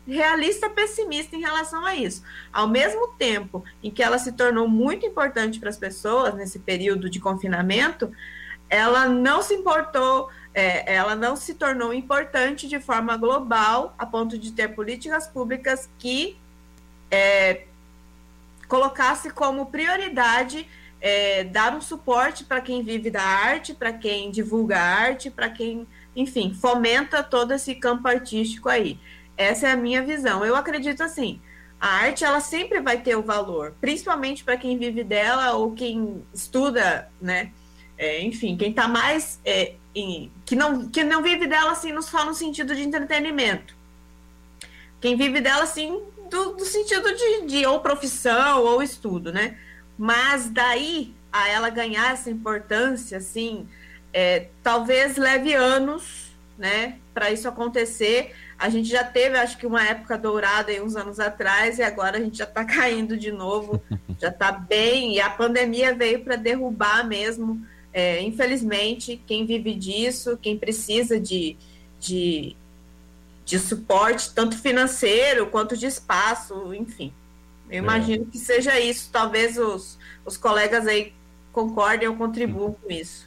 realista 0.06 0.70
pessimista 0.70 1.34
em 1.34 1.40
relação 1.40 1.84
a 1.84 1.94
isso. 1.94 2.22
Ao 2.52 2.68
mesmo 2.68 3.08
tempo 3.18 3.64
em 3.82 3.90
que 3.90 4.02
ela 4.02 4.18
se 4.18 4.32
tornou 4.32 4.68
muito 4.68 5.04
importante 5.04 5.58
para 5.58 5.68
as 5.68 5.76
pessoas 5.76 6.34
nesse 6.34 6.60
período 6.60 7.10
de 7.10 7.18
confinamento, 7.18 8.12
ela 8.68 9.08
não 9.08 9.42
se 9.42 9.54
importou, 9.54 10.30
é, 10.54 10.94
ela 10.94 11.16
não 11.16 11.36
se 11.36 11.54
tornou 11.54 11.92
importante 11.92 12.68
de 12.68 12.78
forma 12.78 13.16
global 13.16 13.94
a 13.98 14.06
ponto 14.06 14.38
de 14.38 14.52
ter 14.52 14.68
políticas 14.68 15.26
públicas 15.26 15.88
que 15.98 16.36
é, 17.10 17.64
colocasse 18.68 19.30
como 19.30 19.66
prioridade 19.66 20.68
é, 21.00 21.44
dar 21.44 21.74
um 21.74 21.80
suporte 21.80 22.44
para 22.44 22.60
quem 22.60 22.82
vive 22.82 23.10
da 23.10 23.22
arte, 23.22 23.74
para 23.74 23.92
quem 23.92 24.30
divulga 24.30 24.80
arte, 24.80 25.30
para 25.30 25.48
quem 25.48 25.86
enfim, 26.16 26.54
fomenta 26.54 27.22
todo 27.22 27.52
esse 27.52 27.74
campo 27.74 28.08
artístico 28.08 28.68
aí. 28.70 28.98
Essa 29.36 29.68
é 29.68 29.72
a 29.72 29.76
minha 29.76 30.02
visão. 30.02 30.44
Eu 30.44 30.56
acredito 30.56 31.02
assim, 31.02 31.38
a 31.78 31.88
arte 31.88 32.24
ela 32.24 32.40
sempre 32.40 32.80
vai 32.80 33.00
ter 33.02 33.16
o 33.16 33.22
valor, 33.22 33.74
principalmente 33.80 34.42
para 34.42 34.56
quem 34.56 34.78
vive 34.78 35.04
dela 35.04 35.52
ou 35.52 35.72
quem 35.72 36.22
estuda, 36.32 37.10
né? 37.20 37.52
É, 37.98 38.22
enfim, 38.22 38.56
quem 38.56 38.70
está 38.70 38.88
mais 38.88 39.40
é, 39.44 39.74
em, 39.94 40.30
que 40.44 40.56
não 40.56 40.88
que 40.88 41.04
não 41.04 41.22
vive 41.22 41.46
dela 41.46 41.72
assim 41.72 41.92
no, 41.92 42.02
só 42.02 42.24
no 42.24 42.34
sentido 42.34 42.74
de 42.74 42.82
entretenimento. 42.82 43.76
Quem 45.00 45.16
vive 45.16 45.40
dela 45.40 45.62
assim 45.62 46.02
do, 46.30 46.54
do 46.54 46.64
sentido 46.64 47.14
de, 47.14 47.46
de 47.46 47.66
ou 47.66 47.80
profissão 47.80 48.64
ou 48.64 48.82
estudo, 48.82 49.32
né? 49.32 49.58
Mas 49.98 50.48
daí 50.48 51.14
a 51.30 51.48
ela 51.48 51.68
ganhar 51.68 52.12
essa 52.12 52.30
importância 52.30 53.18
assim 53.18 53.68
é, 54.16 54.48
talvez 54.62 55.18
leve 55.18 55.52
anos, 55.52 56.30
né, 56.56 56.96
para 57.12 57.30
isso 57.30 57.46
acontecer. 57.46 58.34
A 58.58 58.70
gente 58.70 58.88
já 58.88 59.04
teve, 59.04 59.36
acho 59.36 59.58
que, 59.58 59.66
uma 59.66 59.86
época 59.86 60.16
dourada 60.16 60.72
aí 60.72 60.80
uns 60.80 60.96
anos 60.96 61.20
atrás, 61.20 61.78
e 61.78 61.82
agora 61.82 62.16
a 62.16 62.20
gente 62.22 62.38
já 62.38 62.44
está 62.44 62.64
caindo 62.64 63.14
de 63.14 63.30
novo, 63.30 63.82
já 64.18 64.28
está 64.28 64.50
bem, 64.50 65.16
e 65.16 65.20
a 65.20 65.28
pandemia 65.28 65.94
veio 65.94 66.24
para 66.24 66.34
derrubar 66.34 67.06
mesmo, 67.06 67.62
é, 67.92 68.22
infelizmente, 68.22 69.20
quem 69.26 69.44
vive 69.44 69.74
disso, 69.74 70.38
quem 70.40 70.56
precisa 70.56 71.20
de, 71.20 71.54
de, 72.00 72.56
de 73.44 73.58
suporte, 73.58 74.32
tanto 74.34 74.56
financeiro 74.56 75.48
quanto 75.48 75.76
de 75.76 75.84
espaço, 75.84 76.72
enfim. 76.72 77.12
Eu 77.68 77.74
é. 77.74 77.78
imagino 77.82 78.24
que 78.24 78.38
seja 78.38 78.80
isso, 78.80 79.10
talvez 79.12 79.58
os, 79.58 79.98
os 80.24 80.38
colegas 80.38 80.86
aí 80.86 81.12
concordem 81.52 82.08
ou 82.08 82.16
contribuam 82.16 82.72
com 82.72 82.90
isso. 82.90 83.25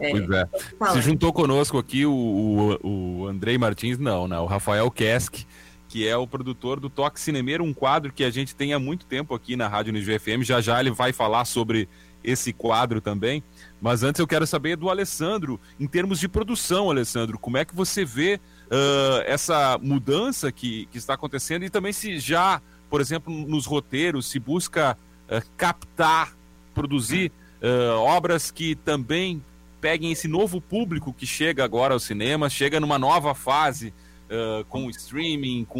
É, 0.00 0.10
pois 0.10 0.30
é. 0.30 0.92
Se 0.92 1.00
juntou 1.00 1.32
conosco 1.32 1.78
aqui 1.78 2.04
o, 2.04 2.12
o, 2.12 3.22
o 3.22 3.26
Andrei 3.26 3.56
Martins, 3.56 3.98
não, 3.98 4.26
né? 4.26 4.38
O 4.38 4.46
Rafael 4.46 4.90
Kesk, 4.90 5.44
que 5.88 6.08
é 6.08 6.16
o 6.16 6.26
produtor 6.26 6.80
do 6.80 6.90
Toque 6.90 7.20
Cinemeiro, 7.20 7.62
um 7.62 7.72
quadro 7.72 8.12
que 8.12 8.24
a 8.24 8.30
gente 8.30 8.54
tem 8.54 8.72
há 8.72 8.78
muito 8.78 9.06
tempo 9.06 9.34
aqui 9.34 9.56
na 9.56 9.68
Rádio 9.68 9.92
Nijo 9.92 10.10
FM. 10.18 10.42
Já 10.42 10.60
já 10.60 10.80
ele 10.80 10.90
vai 10.90 11.12
falar 11.12 11.44
sobre 11.44 11.88
esse 12.24 12.52
quadro 12.52 13.00
também. 13.00 13.44
Mas 13.80 14.02
antes 14.02 14.18
eu 14.18 14.26
quero 14.26 14.46
saber 14.46 14.76
do 14.76 14.88
Alessandro, 14.88 15.60
em 15.78 15.86
termos 15.86 16.18
de 16.18 16.26
produção, 16.26 16.90
Alessandro, 16.90 17.38
como 17.38 17.58
é 17.58 17.64
que 17.64 17.74
você 17.74 18.04
vê 18.04 18.40
uh, 18.66 19.22
essa 19.26 19.78
mudança 19.80 20.50
que, 20.50 20.86
que 20.86 20.96
está 20.96 21.14
acontecendo 21.14 21.64
e 21.64 21.70
também 21.70 21.92
se 21.92 22.18
já, 22.18 22.62
por 22.88 23.00
exemplo, 23.00 23.32
nos 23.32 23.66
roteiros, 23.66 24.26
se 24.26 24.38
busca 24.38 24.96
uh, 25.28 25.50
captar, 25.56 26.34
produzir 26.74 27.30
uh, 27.62 27.98
obras 27.98 28.50
que 28.50 28.74
também 28.74 29.44
peguem 29.84 30.12
esse 30.12 30.26
novo 30.26 30.62
público 30.62 31.12
que 31.12 31.26
chega 31.26 31.62
agora 31.62 31.92
ao 31.92 32.00
cinema, 32.00 32.48
chega 32.48 32.80
numa 32.80 32.98
nova 32.98 33.34
fase 33.34 33.92
uh, 34.30 34.64
com 34.64 34.86
o 34.86 34.90
streaming, 34.90 35.66
com 35.66 35.78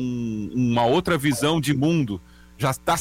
uma 0.55 0.85
outra 0.85 1.17
visão 1.17 1.59
de 1.59 1.73
mundo. 1.73 2.21
Já 2.59 2.71
está 2.71 2.97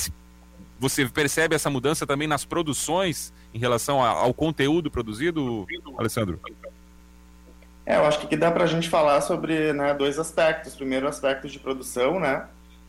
você 0.80 1.06
percebe 1.06 1.56
essa 1.56 1.70
mudança 1.70 2.08
também 2.08 2.26
nas 2.26 2.46
produções 2.46 3.34
em 3.54 3.60
relação 3.60 4.02
ao 4.02 4.34
conteúdo 4.34 4.90
produzido, 4.90 5.68
Alessandro? 5.98 6.40
É, 7.86 7.98
eu 7.98 8.06
acho 8.06 8.26
que 8.26 8.38
dá 8.38 8.50
para 8.50 8.64
a 8.64 8.68
gente 8.68 8.88
falar 8.88 9.20
sobre 9.20 9.74
né, 9.74 9.94
dois 9.94 10.18
aspectos. 10.18 10.74
Primeiro, 10.74 11.06
aspecto 11.06 11.50
de 11.50 11.60
produção, 11.60 12.18
né? 12.18 12.48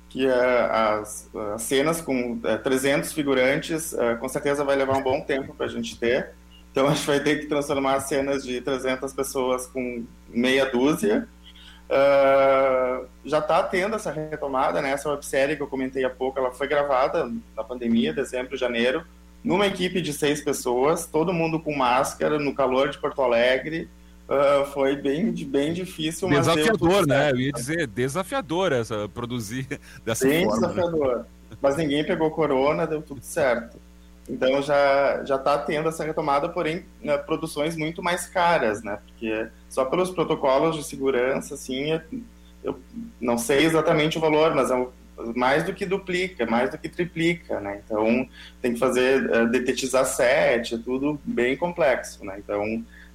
Que 0.08 0.24
é 0.24 0.70
as, 0.70 1.28
as 1.54 1.62
cenas 1.62 2.00
com 2.00 2.38
é, 2.44 2.56
300 2.58 3.12
figurantes, 3.12 3.92
é, 3.92 4.14
com 4.14 4.28
certeza 4.28 4.62
vai 4.62 4.76
levar 4.76 4.96
um 4.96 5.02
bom 5.02 5.20
tempo 5.20 5.52
para 5.52 5.66
a 5.66 5.68
gente 5.68 5.98
ter. 5.98 6.32
Então, 6.74 6.88
a 6.88 6.94
gente 6.94 7.06
vai 7.06 7.20
ter 7.20 7.38
que 7.38 7.46
transformar 7.46 7.94
as 7.94 8.08
cenas 8.08 8.42
de 8.42 8.60
300 8.60 9.12
pessoas 9.12 9.66
com 9.68 10.04
meia 10.28 10.66
dúzia 10.66 11.28
Uh, 11.84 13.06
já 13.24 13.38
está 13.38 13.62
tendo 13.62 13.94
essa 13.94 14.10
retomada, 14.10 14.80
né? 14.80 14.90
Essa 14.90 15.10
websérie 15.10 15.56
que 15.56 15.62
eu 15.62 15.66
comentei 15.66 16.04
há 16.04 16.10
pouco, 16.10 16.38
ela 16.38 16.50
foi 16.50 16.66
gravada 16.66 17.30
na 17.54 17.62
pandemia, 17.62 18.12
dezembro, 18.12 18.56
janeiro, 18.56 19.04
numa 19.42 19.66
equipe 19.66 20.00
de 20.00 20.12
seis 20.12 20.42
pessoas, 20.42 21.06
todo 21.06 21.32
mundo 21.32 21.60
com 21.60 21.76
máscara, 21.76 22.38
no 22.38 22.54
calor 22.54 22.88
de 22.88 22.98
Porto 22.98 23.20
Alegre. 23.20 23.88
Uh, 24.26 24.64
foi 24.72 24.96
bem, 24.96 25.30
bem 25.30 25.74
difícil. 25.74 26.28
Desafiador, 26.30 27.06
né? 27.06 27.30
Eu 27.30 27.36
ia 27.38 27.52
dizer 27.52 27.86
desafiador 27.86 28.72
essa 28.72 29.06
produzir 29.10 29.66
dessa 30.02 30.26
bem 30.26 30.46
forma. 30.46 30.68
Bem 30.68 30.76
né? 30.76 30.82
desafiador. 30.82 31.18
Né? 31.18 31.24
Mas 31.60 31.76
ninguém 31.76 32.04
pegou 32.04 32.30
corona, 32.30 32.86
deu 32.86 33.02
tudo 33.02 33.22
certo. 33.22 33.78
Então 34.28 34.62
já 34.62 35.22
já 35.24 35.36
está 35.36 35.58
tendo 35.58 35.88
essa 35.88 36.04
retomada, 36.04 36.48
porém 36.48 36.84
né, 37.02 37.16
produções 37.18 37.76
muito 37.76 38.02
mais 38.02 38.26
caras, 38.26 38.82
né? 38.82 38.98
Porque 39.06 39.48
só 39.68 39.84
pelos 39.84 40.10
protocolos 40.10 40.76
de 40.76 40.84
segurança, 40.84 41.54
assim, 41.54 42.00
eu 42.62 42.78
não 43.20 43.36
sei 43.36 43.64
exatamente 43.64 44.16
o 44.16 44.20
valor, 44.20 44.54
mas 44.54 44.70
é 44.70 44.86
mais 45.34 45.62
do 45.64 45.72
que 45.72 45.86
duplica, 45.86 46.46
mais 46.46 46.70
do 46.70 46.78
que 46.78 46.88
triplica, 46.88 47.60
né? 47.60 47.80
Então 47.84 48.28
tem 48.60 48.72
que 48.72 48.78
fazer 48.78 49.30
uh, 49.30 49.46
detetizar 49.46 50.04
set, 50.06 50.74
é 50.74 50.78
tudo 50.78 51.20
bem 51.24 51.56
complexo, 51.56 52.24
né? 52.24 52.36
Então 52.38 52.64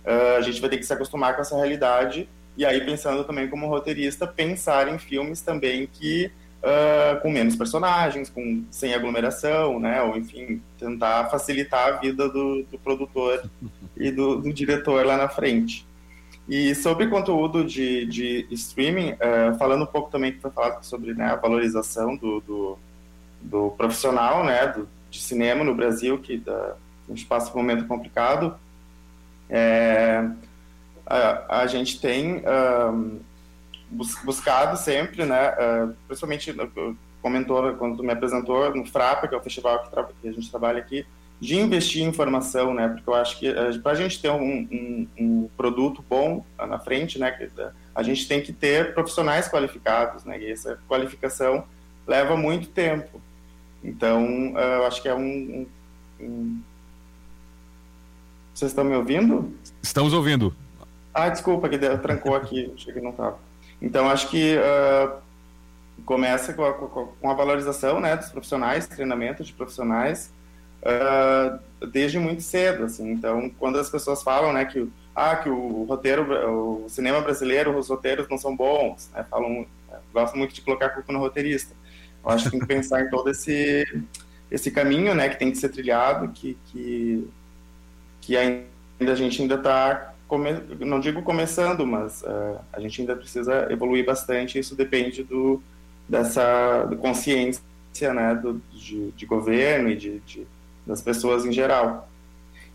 uh, 0.05 0.37
a 0.37 0.41
gente 0.41 0.61
vai 0.61 0.69
ter 0.69 0.77
que 0.77 0.85
se 0.85 0.93
acostumar 0.93 1.35
com 1.35 1.41
essa 1.41 1.55
realidade 1.55 2.29
e 2.55 2.65
aí 2.65 2.81
pensando 2.81 3.23
também 3.23 3.47
como 3.47 3.67
roteirista 3.67 4.27
pensar 4.27 4.87
em 4.87 4.99
filmes 4.99 5.41
também 5.41 5.87
que 5.87 6.31
uh, 6.63 7.19
com 7.21 7.29
menos 7.31 7.55
personagens, 7.55 8.29
com 8.29 8.63
sem 8.69 8.93
aglomeração, 8.93 9.79
né? 9.79 10.01
Ou 10.01 10.17
enfim, 10.17 10.61
tentar 10.77 11.29
facilitar 11.29 11.87
a 11.87 11.91
vida 11.97 12.29
do, 12.29 12.63
do 12.63 12.77
produtor 12.79 13.49
e 13.97 14.11
do, 14.11 14.37
do, 14.37 14.53
diretor 14.53 15.05
lá 15.05 15.17
na 15.17 15.29
frente. 15.29 15.85
E 16.47 16.73
sobre 16.73 17.07
conteúdo 17.07 17.63
de, 17.63 18.05
de 18.05 18.47
streaming, 18.51 19.11
uh, 19.11 19.57
falando 19.57 19.83
um 19.83 19.87
pouco 19.87 20.09
também 20.09 20.31
que 20.31 20.39
foi 20.39 20.51
falado 20.51 20.83
sobre 20.83 21.13
né, 21.13 21.25
a 21.25 21.35
valorização 21.35 22.15
do, 22.15 22.39
do, 22.41 22.77
do 23.41 23.69
profissional, 23.71 24.43
né? 24.43 24.67
Do, 24.67 24.87
de 25.09 25.19
cinema 25.19 25.63
no 25.63 25.73
Brasil, 25.73 26.19
que 26.19 26.37
da, 26.37 26.75
a 27.07 27.11
gente 27.11 27.25
passa 27.25 27.51
por 27.51 27.57
um 27.57 27.61
momento 27.61 27.87
complicado. 27.87 28.55
É, 29.49 30.23
a, 31.05 31.61
a 31.61 31.67
gente 31.67 31.99
tem 31.99 32.43
um, 32.93 33.19
buscado 33.89 34.77
sempre, 34.77 35.25
né, 35.25 35.51
uh, 35.51 35.95
principalmente 36.07 36.55
comentou 37.21 37.73
quando 37.75 37.97
tu 37.97 38.03
me 38.03 38.13
apresentou 38.13 38.73
no 38.75 38.85
Frapa, 38.85 39.27
que 39.27 39.35
é 39.35 39.37
o 39.37 39.41
festival 39.41 39.83
que, 39.83 39.89
que, 40.21 40.27
a 40.27 40.31
gente 40.31 40.49
trabalha 40.49 40.79
aqui, 40.79 41.05
de 41.39 41.57
investir 41.57 42.03
em 42.03 42.07
informação, 42.07 42.73
né, 42.73 42.87
porque 42.87 43.09
eu 43.09 43.15
acho 43.15 43.39
que 43.39 43.49
uh, 43.49 43.81
para 43.81 43.93
a 43.93 43.95
gente 43.95 44.21
ter 44.21 44.29
um, 44.29 44.67
um, 44.71 45.07
um, 45.17 45.49
produto 45.57 46.03
bom 46.07 46.45
na 46.57 46.79
frente, 46.79 47.17
né, 47.17 47.35
a 47.95 48.03
gente 48.03 48.27
tem 48.27 48.41
que 48.41 48.53
ter 48.53 48.93
profissionais 48.93 49.49
qualificados, 49.49 50.23
né, 50.23 50.39
e 50.39 50.51
essa 50.51 50.79
qualificação 50.87 51.65
leva 52.05 52.35
muito 52.37 52.69
tempo. 52.69 53.21
Então, 53.83 54.53
uh, 54.53 54.57
eu 54.57 54.85
acho 54.85 55.01
que 55.01 55.07
é 55.07 55.15
um, 55.15 55.65
um 56.19 56.61
vocês 58.59 58.71
estão 58.71 58.83
me 58.83 58.93
ouvindo? 58.93 59.53
Estamos 59.81 60.11
ouvindo. 60.11 60.53
Ah, 61.13 61.29
desculpa, 61.29 61.69
que 61.69 61.77
trancou 61.77 62.35
aqui, 62.35 62.69
achei 62.75 62.93
que 62.93 62.99
não 62.99 63.11
estava. 63.11 63.39
Então, 63.81 64.09
acho 64.09 64.29
que 64.29 64.57
uh, 64.57 65.11
começa 66.05 66.53
com 66.53 66.65
a, 66.65 66.73
com 66.73 67.29
a, 67.29 67.33
valorização 67.33 67.99
né, 67.99 68.15
dos 68.15 68.29
profissionais, 68.29 68.87
treinamento 68.87 69.43
de 69.43 69.53
profissionais, 69.53 70.31
uh, 70.81 71.87
desde 71.87 72.19
muito 72.19 72.41
cedo. 72.41 72.85
Assim. 72.85 73.11
Então, 73.11 73.49
quando 73.57 73.79
as 73.79 73.89
pessoas 73.89 74.21
falam 74.21 74.51
né, 74.51 74.65
que, 74.65 74.89
ah, 75.15 75.35
que 75.37 75.49
o 75.49 75.83
roteiro, 75.83 76.83
o 76.83 76.89
cinema 76.89 77.21
brasileiro, 77.21 77.77
os 77.77 77.89
roteiros 77.89 78.27
não 78.29 78.37
são 78.37 78.55
bons, 78.55 79.09
né, 79.13 79.25
falam, 79.29 79.65
gostam 80.13 80.39
muito 80.39 80.53
de 80.53 80.61
colocar 80.61 80.87
a 80.87 80.89
culpa 80.89 81.13
no 81.13 81.19
roteirista. 81.19 81.73
Eu 82.23 82.31
acho 82.31 82.45
que 82.45 82.51
tem 82.51 82.59
que 82.59 82.65
pensar 82.65 83.01
em 83.01 83.09
todo 83.09 83.29
esse, 83.29 83.85
esse 84.51 84.71
caminho 84.71 85.15
né, 85.15 85.29
que 85.29 85.39
tem 85.39 85.51
que 85.51 85.57
ser 85.57 85.69
trilhado, 85.69 86.29
que, 86.29 86.57
que, 86.65 87.29
que 88.21 88.35
ainda 88.35 88.67
a 88.99 89.15
gente 89.15 89.41
ainda 89.41 89.55
está 89.55 90.08
come, 90.29 90.51
não 90.79 90.99
digo 90.99 91.23
começando, 91.23 91.85
mas 91.85 92.21
uh, 92.21 92.59
a 92.71 92.79
gente 92.79 93.01
ainda 93.01 93.15
precisa 93.15 93.67
evoluir 93.69 94.05
bastante. 94.05 94.59
Isso 94.59 94.75
depende 94.75 95.23
do 95.23 95.61
dessa 96.07 96.89
consciência, 97.01 97.61
né, 98.13 98.33
do, 98.33 98.61
de, 98.71 99.11
de 99.11 99.25
governo 99.27 99.89
e 99.89 99.95
de, 99.95 100.19
de, 100.21 100.47
das 100.85 101.01
pessoas 101.01 101.45
em 101.45 101.51
geral. 101.51 102.09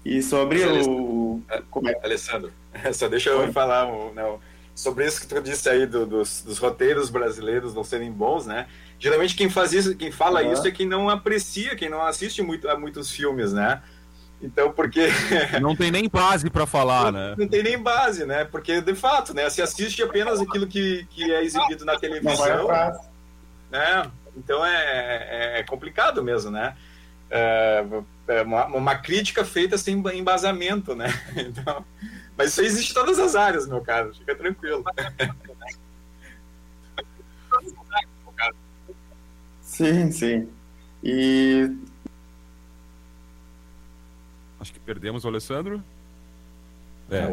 E 0.05 0.23
sobre 0.23 0.65
mas, 0.65 0.87
o 0.87 1.41
como 1.71 1.89
é... 1.89 1.99
Alessandro, 2.05 2.53
só 2.93 3.09
deixa 3.09 3.31
eu 3.31 3.41
Oi? 3.41 3.53
falar 3.53 3.87
não, 4.15 4.39
sobre 4.75 5.07
isso 5.07 5.21
que 5.21 5.27
tu 5.27 5.41
disse 5.41 5.69
aí 5.69 5.87
do, 5.87 6.07
dos, 6.07 6.43
dos, 6.43 6.59
roteiros 6.59 7.11
brasileiros 7.11 7.75
não 7.75 7.83
serem 7.83 8.13
bons, 8.13 8.47
né? 8.47 8.67
Geralmente 8.99 9.35
quem 9.35 9.51
faz 9.51 9.73
isso, 9.73 9.97
quem 9.97 10.13
fala 10.13 10.43
uhum. 10.43 10.53
isso 10.53 10.67
é 10.67 10.71
quem 10.71 10.87
não 10.87 11.09
aprecia, 11.09 11.75
quem 11.75 11.89
não 11.89 12.03
assiste 12.03 12.43
muito 12.43 12.69
a 12.69 12.79
muitos 12.79 13.11
filmes, 13.11 13.53
né? 13.53 13.83
Então, 14.45 14.71
porque. 14.71 15.09
Não 15.61 15.75
tem 15.75 15.91
nem 15.91 16.07
base 16.07 16.51
para 16.51 16.67
falar, 16.67 17.11
não, 17.11 17.13
né? 17.13 17.35
Não 17.39 17.49
tem 17.49 17.63
nem 17.63 17.79
base, 17.79 18.27
né? 18.27 18.45
Porque, 18.45 18.81
de 18.83 18.95
fato, 18.95 19.33
né? 19.33 19.49
Se 19.49 19.63
assiste 19.63 20.03
apenas 20.03 20.39
aquilo 20.39 20.67
que, 20.67 21.07
que 21.11 21.33
é 21.33 21.43
exibido 21.43 21.85
na 21.85 21.99
televisão. 21.99 22.69
Né? 23.71 24.11
Então 24.37 24.65
é, 24.65 25.57
é, 25.57 25.61
é 25.61 25.63
complicado 25.63 26.23
mesmo, 26.23 26.51
né? 26.51 26.77
É, 27.31 27.85
é 28.29 28.43
uma, 28.43 28.67
uma, 28.67 28.95
crítica 28.97 29.45
feita 29.45 29.79
sem 29.79 29.97
embasamento, 30.15 30.95
né? 30.95 31.09
Então, 31.35 31.85
mas 32.37 32.51
isso 32.51 32.63
existe 32.63 32.91
em 32.91 32.95
todas 32.95 33.19
as 33.19 33.35
áreas, 33.35 33.67
meu 33.67 33.81
caro. 33.81 34.15
Fica 34.15 34.35
tranquilo. 34.35 34.85
Sim, 39.63 40.13
sim. 40.13 40.49
E 41.03 41.71
Acho 44.65 44.73
que 44.73 44.81
perdemos 44.81 45.27
o 45.27 45.29
Alessandro. 45.29 45.85
É. 47.11 47.31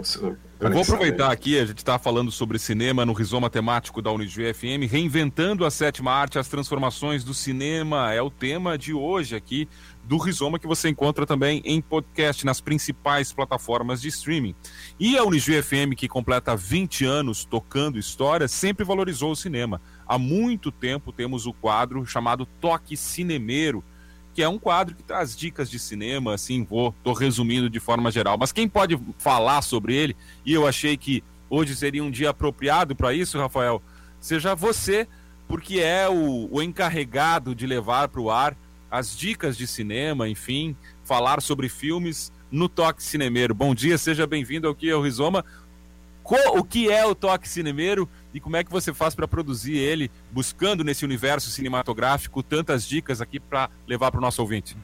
Eu 0.60 0.70
vou 0.70 0.82
aproveitar 0.82 1.32
aqui, 1.32 1.58
a 1.58 1.66
gente 1.66 1.78
está 1.78 1.98
falando 1.98 2.30
sobre 2.30 2.60
cinema 2.60 3.06
no 3.06 3.14
Rizoma 3.14 3.50
Temático 3.50 4.02
da 4.02 4.12
Unijuí 4.12 4.54
FM, 4.54 4.92
reinventando 4.92 5.66
a 5.66 5.72
sétima 5.72 6.12
arte, 6.12 6.38
as 6.38 6.50
transformações 6.50 7.24
do 7.24 7.34
cinema, 7.34 8.14
é 8.14 8.22
o 8.22 8.30
tema 8.30 8.78
de 8.78 8.94
hoje 8.94 9.34
aqui 9.34 9.70
do 10.04 10.18
Rizoma, 10.18 10.60
que 10.60 10.68
você 10.68 10.90
encontra 10.90 11.26
também 11.26 11.62
em 11.64 11.80
podcast, 11.80 12.46
nas 12.46 12.60
principais 12.60 13.32
plataformas 13.32 14.02
de 14.02 14.10
streaming. 14.10 14.54
E 15.00 15.18
a 15.18 15.24
Unijuí 15.24 15.64
FM, 15.64 15.96
que 15.96 16.10
completa 16.10 16.54
20 16.54 17.06
anos 17.06 17.46
tocando 17.46 17.98
história, 17.98 18.50
sempre 18.50 18.84
valorizou 18.84 19.32
o 19.32 19.38
cinema. 19.38 19.80
Há 20.06 20.18
muito 20.18 20.70
tempo 20.70 21.14
temos 21.14 21.46
o 21.46 21.54
quadro 21.54 22.06
chamado 22.06 22.46
Toque 22.60 22.98
Cinemeiro, 22.98 23.82
que 24.34 24.42
é 24.42 24.48
um 24.48 24.58
quadro 24.58 24.96
que 24.96 25.04
traz 25.04 25.36
dicas 25.36 25.70
de 25.70 25.78
cinema, 25.78 26.34
assim, 26.34 26.64
vou, 26.64 26.96
tô 27.04 27.14
resumindo 27.14 27.70
de 27.70 27.80
forma 27.80 28.12
geral. 28.12 28.38
Mas 28.38 28.52
quem 28.52 28.68
pode 28.68 29.00
falar 29.18 29.62
sobre 29.62 29.96
ele, 29.96 30.16
e 30.46 30.54
eu 30.54 30.68
achei 30.68 30.96
que 30.98 31.24
hoje 31.50 31.76
seria 31.76 32.04
um 32.04 32.12
dia 32.12 32.30
apropriado 32.30 32.96
para 32.96 33.14
isso, 33.14 33.38
Rafael, 33.38 33.82
seja 34.20 34.56
você, 34.56 35.08
porque 35.48 35.80
é 35.80 36.08
o, 36.08 36.48
o 36.52 36.62
encarregado 36.62 37.54
de 37.54 37.68
levar 37.68 38.08
para 38.08 38.22
o 38.22 38.32
ar 38.32 38.56
as 38.90 39.18
dicas 39.18 39.58
de 39.58 39.68
cinema, 39.68 40.28
enfim, 40.28 40.76
falar 41.04 41.42
sobre 41.42 41.70
filmes 41.70 42.32
no 42.52 42.68
Toque 42.68 43.02
Cinemeiro. 43.02 43.54
Bom 43.54 43.74
dia, 43.74 43.98
seja 43.98 44.28
bem-vindo 44.28 44.68
ao 44.68 45.02
Rizoma. 45.02 45.46
O 46.54 46.64
que 46.64 46.90
é 46.90 47.06
o 47.06 47.14
Toque 47.14 47.48
Cinemeiro 47.48 48.10
e 48.34 48.40
como 48.40 48.56
é 48.56 48.64
que 48.64 48.72
você 48.72 48.94
faz 48.94 49.14
para 49.14 49.28
produzir 49.28 49.76
ele, 49.76 50.10
buscando 50.32 50.84
nesse 50.84 51.04
universo 51.04 51.50
cinematográfico 51.50 52.42
tantas 52.42 52.88
dicas 52.88 53.20
aqui 53.20 53.40
para 53.40 53.70
levar 53.86 54.12
para 54.12 54.20
o 54.20 54.22
nosso 54.22 54.42
ouvinte? 54.42 54.78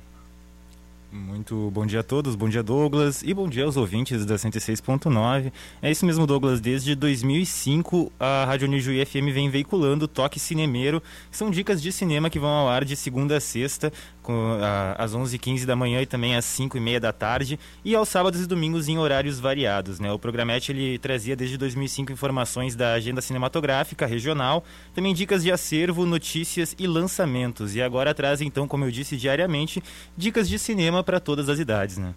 Muito 1.17 1.71
bom 1.71 1.84
dia 1.84 2.01
a 2.01 2.03
todos, 2.03 2.36
bom 2.36 2.47
dia 2.47 2.62
Douglas 2.62 3.23
e 3.23 3.34
bom 3.34 3.47
dia 3.49 3.65
aos 3.65 3.75
ouvintes 3.75 4.23
da 4.23 4.36
106.9. 4.36 5.51
É 5.82 5.89
isso 5.89 6.06
mesmo, 6.06 6.27
Douglas. 6.27 6.62
Desde 6.62 6.93
2005, 6.93 8.12
a 8.19 8.45
Rádio 8.45 8.67
Unijuí 8.67 9.03
FM 9.03 9.34
vem 9.34 9.49
veiculando 9.49 10.08
Toque 10.08 10.39
Cinemeiro, 10.39 11.01
são 11.32 11.49
dicas 11.49 11.82
de 11.82 11.91
cinema 11.91 12.30
que 12.30 12.38
vão 12.38 12.49
ao 12.49 12.69
ar 12.69 12.86
de 12.86 12.95
segunda 12.95 13.38
a 13.38 13.39
sexta, 13.39 13.91
com, 14.21 14.60
a, 14.62 14.91
às 14.93 15.13
11h15 15.13 15.65
da 15.65 15.75
manhã 15.75 16.01
e 16.01 16.06
também 16.06 16.36
às 16.36 16.45
5h30 16.45 16.99
da 16.99 17.13
tarde, 17.13 17.58
e 17.84 17.95
aos 17.95 18.10
sábados 18.10 18.41
e 18.41 18.45
domingos 18.45 18.88
em 18.88 18.99
horários 18.99 19.39
variados. 19.39 19.99
Né? 19.99 20.12
O 20.12 20.19
Programete 20.19 20.71
ele 20.71 20.99
trazia 20.99 21.36
desde 21.36 21.58
2005 21.58 22.12
informações 22.12 22.75
da 22.75 22.93
agenda 22.93 23.21
cinematográfica 23.21 24.06
regional, 24.06 24.63
também 24.93 25.13
dicas 25.13 25.41
de 25.41 25.51
acervo, 25.51 26.06
notícias 26.06 26.75
e 26.77 26.86
lançamentos. 26.86 27.73
E 27.73 27.82
agora 27.82 28.13
traz, 28.13 28.41
então, 28.41 28.67
como 28.67 28.86
eu 28.86 28.91
disse, 28.91 29.17
diariamente, 29.17 29.82
dicas 30.15 30.47
de 30.47 30.60
cinema 30.60 31.03
para 31.08 31.22
todas 31.22 31.48
as 31.48 31.58
idades. 31.58 31.98
Né? 31.98 32.13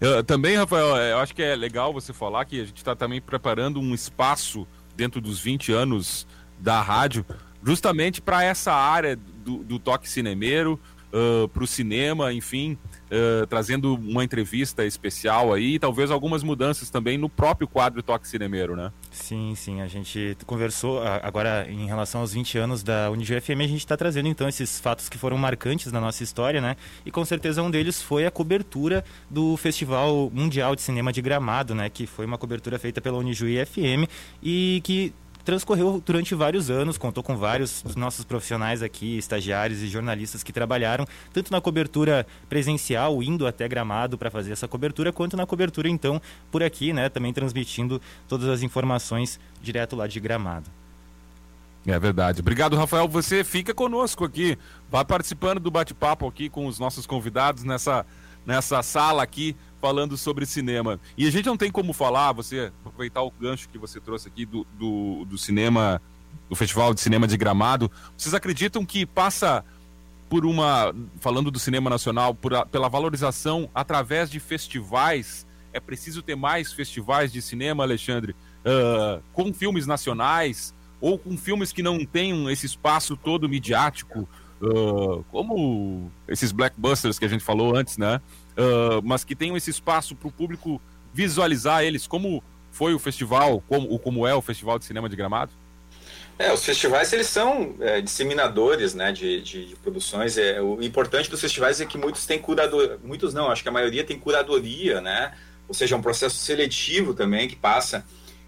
Eu, 0.00 0.24
também, 0.24 0.56
Rafael, 0.56 0.96
é, 0.96 1.12
eu 1.12 1.18
acho 1.18 1.34
que 1.34 1.42
é 1.42 1.54
legal 1.54 1.92
você 1.92 2.10
falar 2.10 2.46
que 2.46 2.58
a 2.58 2.64
gente 2.64 2.78
está 2.78 2.96
também 2.96 3.20
preparando 3.20 3.78
um 3.78 3.94
espaço 3.94 4.66
dentro 4.96 5.20
dos 5.20 5.38
20 5.38 5.70
anos 5.70 6.26
da 6.58 6.80
rádio, 6.80 7.26
justamente 7.62 8.22
para 8.22 8.42
essa 8.42 8.72
área 8.72 9.14
do, 9.44 9.58
do 9.58 9.78
toque 9.78 10.08
cinemeiro, 10.08 10.80
uh, 11.12 11.48
para 11.48 11.62
o 11.62 11.66
cinema, 11.66 12.32
enfim, 12.32 12.76
uh, 13.06 13.46
trazendo 13.46 13.94
uma 13.94 14.24
entrevista 14.24 14.84
especial 14.84 15.52
aí, 15.52 15.78
talvez 15.78 16.10
algumas 16.10 16.42
mudanças 16.42 16.90
também 16.90 17.18
no 17.18 17.28
próprio 17.28 17.66
quadro 17.66 18.02
Toque 18.02 18.28
Cinemeiro, 18.28 18.76
né? 18.76 18.92
Sim, 19.10 19.54
sim, 19.54 19.80
a 19.80 19.86
gente 19.86 20.36
conversou 20.46 21.02
agora 21.02 21.66
em 21.68 21.86
relação 21.86 22.20
aos 22.20 22.32
20 22.32 22.58
anos 22.58 22.82
da 22.82 23.10
Unidio 23.10 23.40
FM, 23.40 23.60
a 23.60 23.66
gente 23.66 23.78
está 23.78 23.96
trazendo 23.96 24.28
então 24.28 24.48
esses 24.48 24.78
fatos 24.80 25.08
que 25.08 25.18
foram 25.18 25.36
marcantes 25.36 25.92
na 25.92 26.00
nossa 26.00 26.22
história, 26.22 26.60
né? 26.60 26.76
E 27.04 27.10
com 27.10 27.24
certeza 27.24 27.62
um 27.62 27.70
deles 27.70 28.00
foi 28.02 28.26
a 28.26 28.30
cobertura 28.30 29.04
do 29.30 29.56
Festival 29.56 30.30
Mundial 30.32 30.74
de 30.74 30.82
Cinema 30.82 31.12
de 31.12 31.22
Gramado, 31.22 31.74
né? 31.74 31.88
Que 31.88 32.06
foi 32.06 32.26
uma 32.26 32.38
cobertura 32.38 32.78
feita 32.78 33.00
pela 33.00 33.18
Unijuí 33.18 33.64
FM 33.64 34.08
e 34.42 34.80
que 34.84 35.12
transcorreu 35.44 36.02
durante 36.04 36.34
vários 36.34 36.70
anos, 36.70 36.98
contou 36.98 37.22
com 37.22 37.36
vários 37.36 37.82
dos 37.82 37.96
nossos 37.96 38.24
profissionais 38.24 38.82
aqui, 38.82 39.16
estagiários 39.18 39.82
e 39.82 39.88
jornalistas 39.88 40.42
que 40.42 40.52
trabalharam 40.52 41.06
tanto 41.32 41.50
na 41.50 41.60
cobertura 41.60 42.26
presencial, 42.48 43.22
indo 43.22 43.46
até 43.46 43.66
Gramado 43.66 44.18
para 44.18 44.30
fazer 44.30 44.52
essa 44.52 44.68
cobertura, 44.68 45.12
quanto 45.12 45.36
na 45.36 45.46
cobertura 45.46 45.88
então 45.88 46.20
por 46.50 46.62
aqui, 46.62 46.92
né, 46.92 47.08
também 47.08 47.32
transmitindo 47.32 48.00
todas 48.26 48.48
as 48.48 48.62
informações 48.62 49.40
direto 49.62 49.96
lá 49.96 50.06
de 50.06 50.20
Gramado. 50.20 50.70
É 51.86 51.98
verdade. 51.98 52.40
Obrigado, 52.40 52.76
Rafael. 52.76 53.08
Você 53.08 53.42
fica 53.42 53.72
conosco 53.72 54.24
aqui, 54.24 54.58
vai 54.90 55.04
participando 55.04 55.58
do 55.60 55.70
bate-papo 55.70 56.26
aqui 56.26 56.50
com 56.50 56.66
os 56.66 56.78
nossos 56.78 57.06
convidados 57.06 57.64
nessa 57.64 58.04
nessa 58.48 58.82
sala 58.82 59.22
aqui 59.22 59.54
falando 59.80 60.16
sobre 60.16 60.44
cinema. 60.46 61.00
E 61.16 61.26
a 61.26 61.30
gente 61.30 61.46
não 61.46 61.56
tem 61.56 61.70
como 61.70 61.92
falar, 61.92 62.32
você 62.32 62.72
aproveitar 62.84 63.22
o 63.22 63.30
gancho 63.30 63.68
que 63.68 63.78
você 63.78 64.00
trouxe 64.00 64.28
aqui 64.28 64.44
do, 64.44 64.66
do, 64.78 65.24
do 65.24 65.38
cinema, 65.38 66.00
do 66.48 66.56
Festival 66.56 66.92
de 66.94 67.00
Cinema 67.00 67.26
de 67.26 67.36
Gramado. 67.36 67.90
Vocês 68.16 68.34
acreditam 68.34 68.84
que 68.84 69.06
passa 69.06 69.64
por 70.28 70.44
uma, 70.44 70.94
falando 71.20 71.50
do 71.50 71.58
cinema 71.58 71.88
nacional, 71.88 72.36
a, 72.54 72.66
pela 72.66 72.88
valorização 72.88 73.70
através 73.74 74.30
de 74.30 74.40
festivais? 74.40 75.46
É 75.72 75.80
preciso 75.80 76.22
ter 76.22 76.34
mais 76.34 76.72
festivais 76.72 77.32
de 77.32 77.40
cinema, 77.40 77.82
Alexandre, 77.84 78.34
uh, 78.64 79.22
com 79.32 79.52
filmes 79.52 79.86
nacionais 79.86 80.74
ou 81.00 81.18
com 81.18 81.36
filmes 81.36 81.72
que 81.72 81.82
não 81.82 82.04
tenham 82.04 82.50
esse 82.50 82.66
espaço 82.66 83.16
todo 83.16 83.48
midiático, 83.48 84.28
uh, 84.60 85.24
como 85.30 86.10
esses 86.26 86.52
blackbusters 86.52 87.18
que 87.18 87.24
a 87.24 87.28
gente 87.28 87.44
falou 87.44 87.76
antes, 87.76 87.96
né? 87.96 88.20
Uh, 88.58 89.00
mas 89.04 89.24
que 89.24 89.34
tenham 89.34 89.56
esse 89.56 89.70
espaço 89.70 90.14
para 90.14 90.28
o 90.28 90.32
público 90.32 90.80
visualizar 91.14 91.82
eles, 91.84 92.06
como 92.06 92.42
foi 92.70 92.94
o 92.94 92.98
festival, 92.98 93.62
como, 93.66 93.98
como 93.98 94.26
é 94.26 94.34
o 94.34 94.42
Festival 94.42 94.78
de 94.78 94.84
Cinema 94.84 95.08
de 95.08 95.16
Gramado? 95.16 95.50
É, 96.38 96.52
os 96.52 96.64
festivais 96.64 97.12
eles 97.12 97.26
são 97.26 97.74
é, 97.80 98.00
disseminadores 98.00 98.94
né, 98.94 99.10
de, 99.10 99.42
de, 99.42 99.66
de, 99.66 99.76
produções. 99.76 100.38
É, 100.38 100.62
o 100.62 100.80
importante 100.80 101.28
dos 101.28 101.40
festivais 101.40 101.80
é 101.80 101.86
que 101.86 101.98
muitos 101.98 102.24
têm 102.26 102.38
curadoria, 102.38 102.96
muitos 103.02 103.34
não, 103.34 103.50
acho 103.50 103.62
que 103.62 103.68
a 103.68 103.72
maioria 103.72 104.04
tem 104.04 104.16
curadoria, 104.16 105.00
né? 105.00 105.34
Ou 105.66 105.74
seja, 105.74 105.96
é 105.96 105.98
um 105.98 106.02
processo 106.02 106.36
seletivo 106.36 107.12
também 107.12 107.48
que 107.48 107.56
passa. 107.56 108.06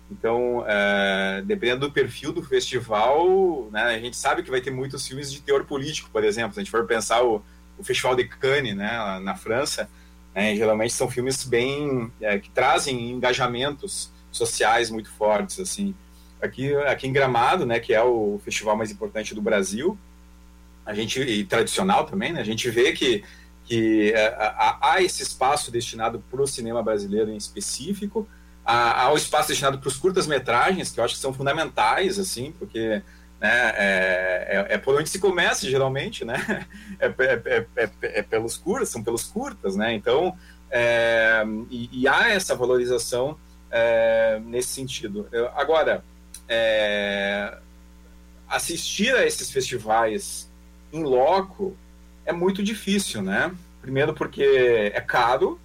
Então, 0.08 0.64
é, 0.66 1.42
dependendo 1.44 1.88
do 1.88 1.92
perfil 1.92 2.32
do 2.32 2.42
festival, 2.42 3.68
né, 3.72 3.82
a 3.82 3.98
gente 3.98 4.16
sabe 4.16 4.42
que 4.42 4.50
vai 4.50 4.60
ter 4.60 4.70
muitos 4.70 5.06
filmes 5.06 5.32
de 5.32 5.40
teor 5.40 5.64
político, 5.64 6.08
por 6.12 6.22
exemplo. 6.22 6.54
Se 6.54 6.60
a 6.60 6.62
gente 6.62 6.70
for 6.70 6.86
pensar 6.86 7.24
o, 7.24 7.42
o 7.76 7.82
Festival 7.82 8.14
de 8.14 8.24
Cannes, 8.24 8.76
né, 8.76 9.18
na 9.20 9.34
França, 9.34 9.88
é, 10.34 10.54
geralmente 10.54 10.92
são 10.92 11.10
filmes 11.10 11.44
bem 11.44 12.10
é, 12.20 12.38
que 12.38 12.50
trazem 12.50 13.10
engajamentos 13.10 14.10
sociais 14.30 14.90
muito 14.90 15.10
fortes 15.10 15.58
assim. 15.58 15.94
Aqui, 16.40 16.74
aqui 16.74 17.06
em 17.06 17.12
Gramado, 17.12 17.66
né, 17.66 17.78
que 17.78 17.92
é 17.92 18.02
o 18.02 18.40
festival 18.44 18.76
mais 18.76 18.90
importante 18.90 19.34
do 19.34 19.42
Brasil, 19.42 19.98
a 20.86 20.94
gente 20.94 21.20
e 21.20 21.44
tradicional 21.44 22.06
também, 22.06 22.32
né, 22.32 22.40
a 22.40 22.44
gente 22.44 22.68
vê 22.70 22.92
que 22.92 23.24
que 23.64 24.12
é, 24.12 24.34
há, 24.36 24.96
esse 25.00 25.22
espaço 25.22 25.70
destinado 25.70 26.20
para 26.28 26.42
o 26.42 26.46
cinema 26.46 26.82
brasileiro 26.82 27.30
em 27.30 27.36
específico, 27.36 28.28
há, 28.64 29.12
o 29.12 29.16
espaço 29.16 29.48
destinado 29.48 29.78
para 29.78 29.86
os 29.86 29.96
curtas 29.96 30.26
metragens 30.26 30.90
que 30.90 30.98
eu 30.98 31.04
acho 31.04 31.14
que 31.14 31.20
são 31.20 31.32
fundamentais 31.32 32.18
assim, 32.18 32.52
porque 32.58 33.00
né? 33.40 33.72
É, 33.74 34.66
é, 34.68 34.74
é, 34.74 34.78
por 34.78 34.94
onde 34.94 35.08
se 35.08 35.18
começa 35.18 35.68
geralmente, 35.68 36.24
né? 36.24 36.66
É, 37.00 37.06
é, 37.06 37.66
é, 37.76 37.90
é 38.02 38.22
pelos 38.22 38.58
curtas, 38.58 38.90
são 38.90 39.02
pelos 39.02 39.24
curtas, 39.24 39.74
né? 39.74 39.94
Então, 39.94 40.36
e, 41.70 41.88
e, 41.90 42.06
há 42.06 42.28
essa 42.28 42.54
valorização 42.54 43.38
nesse 44.44 44.68
sentido. 44.68 45.26
Eu, 45.32 45.48
agora, 45.56 46.04
assistir 48.46 49.14
a 49.14 49.24
esses 49.24 49.50
festivais 49.50 50.50
em 50.92 51.02
loco 51.02 51.74
é 52.26 52.32
muito 52.34 52.62
difícil, 52.62 53.22
né? 53.22 53.50
Primeiro 53.80 54.12
porque 54.12 54.92
é 54.94 55.00
caro, 55.00 55.58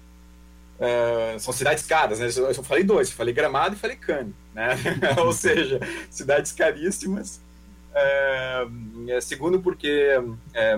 são 1.38 1.52
cidades 1.52 1.84
caras, 1.84 2.18
né? 2.18 2.28
Eu 2.28 2.54
só 2.54 2.62
falei 2.62 2.82
dois, 2.82 3.10
falei 3.10 3.34
Gramado 3.34 3.74
e 3.74 3.78
falei 3.78 3.96
Cannes, 3.96 4.32
né? 4.54 4.70
Ou 5.20 5.34
seja, 5.34 5.80
cidades 6.10 6.52
caríssimas 6.52 7.42
é, 7.98 8.66
é, 9.08 9.20
segundo, 9.22 9.60
porque 9.60 9.88
é, 9.88 10.20
é, 10.52 10.76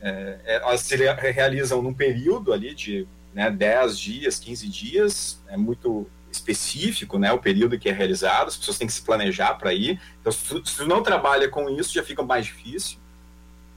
é, 0.00 0.56
elas 0.56 0.80
se 0.80 0.96
realizam 0.96 1.82
num 1.82 1.92
período 1.92 2.54
ali 2.54 2.74
de 2.74 3.06
né, 3.34 3.50
10 3.50 3.98
dias, 3.98 4.38
15 4.38 4.68
dias, 4.68 5.42
é 5.48 5.58
muito 5.58 6.06
específico 6.32 7.18
né, 7.18 7.32
o 7.32 7.38
período 7.38 7.78
que 7.78 7.88
é 7.88 7.92
realizado, 7.92 8.48
as 8.48 8.56
pessoas 8.56 8.78
têm 8.78 8.86
que 8.86 8.92
se 8.94 9.02
planejar 9.02 9.54
para 9.54 9.74
ir. 9.74 10.00
Então, 10.20 10.32
se 10.32 10.60
tu 10.60 10.86
não 10.86 11.02
trabalha 11.02 11.48
com 11.48 11.68
isso, 11.68 11.92
já 11.92 12.02
fica 12.02 12.22
mais 12.22 12.46
difícil. 12.46 12.98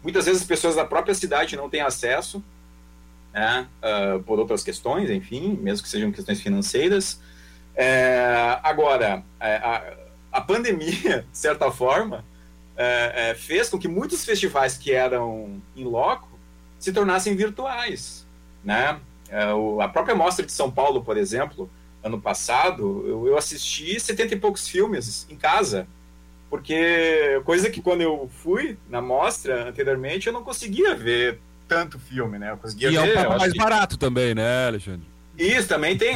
Muitas 0.02 0.26
vezes 0.26 0.42
as 0.42 0.48
pessoas 0.48 0.76
da 0.76 0.86
própria 0.86 1.14
cidade 1.14 1.58
não 1.58 1.70
têm 1.70 1.82
acesso, 1.82 2.42
né, 3.34 3.68
uh, 3.84 4.24
por 4.24 4.40
outras 4.40 4.64
questões, 4.64 5.10
enfim, 5.10 5.60
mesmo 5.62 5.84
que 5.84 5.90
sejam 5.90 6.12
questões 6.12 6.40
financeiras. 6.40 7.20
É, 7.76 8.60
agora, 8.64 9.24
a, 9.40 9.84
a 10.32 10.42
pandemia, 10.42 11.26
de 11.30 11.38
certa 11.38 11.70
forma, 11.70 12.24
é, 12.78 13.32
é, 13.32 13.36
fez 13.36 13.68
com 13.70 13.80
que 13.80 13.88
muitos 13.88 14.24
festivais 14.24 14.78
que 14.78 14.92
eram 14.94 15.60
em 15.76 15.84
loco 15.84 16.30
se 16.80 16.94
tornassem 16.94 17.36
virtuais, 17.36 18.26
né? 18.64 19.00
É, 19.30 19.52
o, 19.52 19.82
a 19.82 19.88
própria 19.88 20.16
mostra 20.16 20.46
de 20.46 20.52
São 20.52 20.72
Paulo, 20.72 21.04
por 21.04 21.18
exemplo, 21.18 21.70
ano 22.04 22.22
passado, 22.22 23.04
eu, 23.08 23.28
eu 23.28 23.38
assisti 23.38 24.00
setenta 24.00 24.36
e 24.36 24.40
poucos 24.40 24.68
filmes 24.68 25.26
em 25.30 25.36
casa, 25.36 25.88
porque 26.50 27.42
coisa 27.44 27.70
que 27.70 27.82
quando 27.82 28.02
eu 28.02 28.30
fui 28.42 28.78
na 28.88 29.02
mostra 29.02 29.68
anteriormente 29.68 30.28
eu 30.28 30.34
não 30.34 30.44
conseguia 30.44 30.96
ver 30.96 31.40
tanto 31.68 32.00
filme, 32.00 32.38
né? 32.38 32.52
Eu 32.52 32.58
conseguia 32.58 32.90
e 32.90 32.96
ver, 32.96 33.18
é 33.18 33.28
um 33.28 33.38
mais 33.38 33.52
que... 33.52 33.58
barato 33.58 33.98
também, 33.98 34.34
né, 34.34 34.68
Alexandre? 34.68 35.06
Isso, 35.38 35.68
também 35.68 35.96
tem 35.96 36.16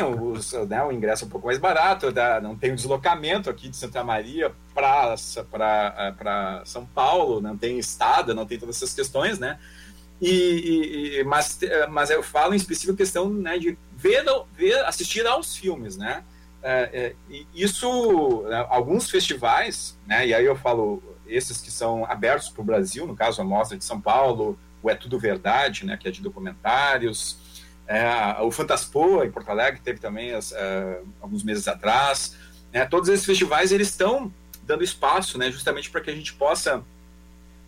né, 0.67 0.83
o 0.83 0.91
ingresso 0.91 1.25
um 1.25 1.29
pouco 1.29 1.45
mais 1.45 1.59
barato, 1.59 2.07
não 2.41 2.55
tem 2.55 2.71
o 2.71 2.75
deslocamento 2.75 3.51
aqui 3.51 3.69
de 3.69 3.77
Santa 3.77 4.03
Maria 4.03 4.51
para 4.73 5.13
é, 5.13 6.65
São 6.65 6.87
Paulo, 6.87 7.39
não 7.39 7.55
tem 7.55 7.77
estada, 7.77 8.33
não 8.33 8.47
tem 8.47 8.57
todas 8.57 8.77
essas 8.77 8.95
questões, 8.95 9.37
né? 9.37 9.59
E, 10.19 11.17
e, 11.19 11.23
mas, 11.23 11.59
mas 11.89 12.09
eu 12.09 12.23
falo 12.23 12.53
em 12.53 12.57
específico 12.57 12.97
questão 12.97 13.29
né, 13.29 13.59
de 13.59 13.77
ver, 13.95 14.23
ver, 14.55 14.83
assistir 14.85 15.25
aos 15.27 15.55
filmes, 15.55 15.97
né? 15.97 16.23
É, 16.63 17.15
é, 17.29 17.35
isso, 17.53 18.43
né, 18.47 18.65
alguns 18.69 19.09
festivais, 19.09 19.97
né? 20.07 20.27
E 20.27 20.33
aí 20.33 20.45
eu 20.45 20.55
falo 20.55 21.01
esses 21.27 21.61
que 21.61 21.71
são 21.71 22.05
abertos 22.05 22.49
para 22.49 22.61
o 22.61 22.65
Brasil, 22.65 23.05
no 23.05 23.15
caso 23.15 23.39
a 23.39 23.43
Mostra 23.43 23.77
de 23.77 23.83
São 23.83 24.01
Paulo, 24.01 24.57
o 24.81 24.89
É 24.89 24.95
Tudo 24.95 25.19
Verdade, 25.19 25.85
né? 25.85 25.95
Que 25.95 26.07
é 26.07 26.11
de 26.11 26.21
documentários, 26.21 27.37
é, 27.87 28.41
o 28.41 28.51
Fantaspoa, 28.51 29.25
em 29.25 29.31
Porto 29.31 29.49
Alegre, 29.49 29.81
teve 29.83 29.99
também 29.99 30.33
as, 30.33 30.51
uh, 30.51 31.07
alguns 31.19 31.43
meses 31.43 31.67
atrás. 31.67 32.35
Né? 32.71 32.85
Todos 32.85 33.09
esses 33.09 33.25
festivais 33.25 33.71
eles 33.71 33.89
estão 33.89 34.31
dando 34.63 34.83
espaço 34.83 35.37
né, 35.37 35.51
justamente 35.51 35.89
para 35.89 36.01
que 36.01 36.09
a 36.09 36.15
gente 36.15 36.33
possa 36.33 36.83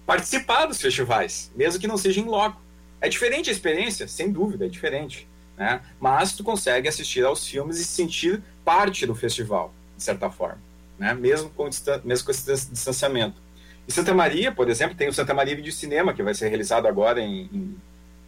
participar 0.05 0.65
dos 0.65 0.81
festivais, 0.81 1.51
mesmo 1.55 1.79
que 1.79 1.87
não 1.87 1.97
seja 1.97 2.19
em 2.19 2.25
loco. 2.25 2.61
É 3.01 3.09
diferente 3.09 3.49
a 3.49 3.53
experiência, 3.53 4.07
sem 4.07 4.31
dúvida, 4.31 4.65
é 4.65 4.69
diferente. 4.69 5.27
Né? 5.57 5.81
Mas 5.99 6.33
tu 6.33 6.43
consegue 6.43 6.87
assistir 6.87 7.25
aos 7.25 7.45
filmes 7.45 7.77
e 7.79 7.85
sentir 7.85 8.41
parte 8.63 9.05
do 9.05 9.13
festival, 9.13 9.73
de 9.95 10.03
certa 10.03 10.29
forma, 10.29 10.59
né? 10.97 11.13
mesmo, 11.13 11.49
com, 11.49 11.69
mesmo 12.03 12.25
com 12.25 12.31
esse 12.31 12.69
distanciamento. 12.69 13.41
Em 13.87 13.91
Santa 13.91 14.13
Maria, 14.13 14.51
por 14.51 14.69
exemplo, 14.69 14.95
tem 14.95 15.09
o 15.09 15.13
Santa 15.13 15.33
Maria 15.33 15.55
Vídeo 15.55 15.73
Cinema, 15.73 16.13
que 16.13 16.23
vai 16.23 16.33
ser 16.33 16.47
realizado 16.47 16.87
agora 16.87 17.19
em, 17.19 17.49
em, 17.53 17.75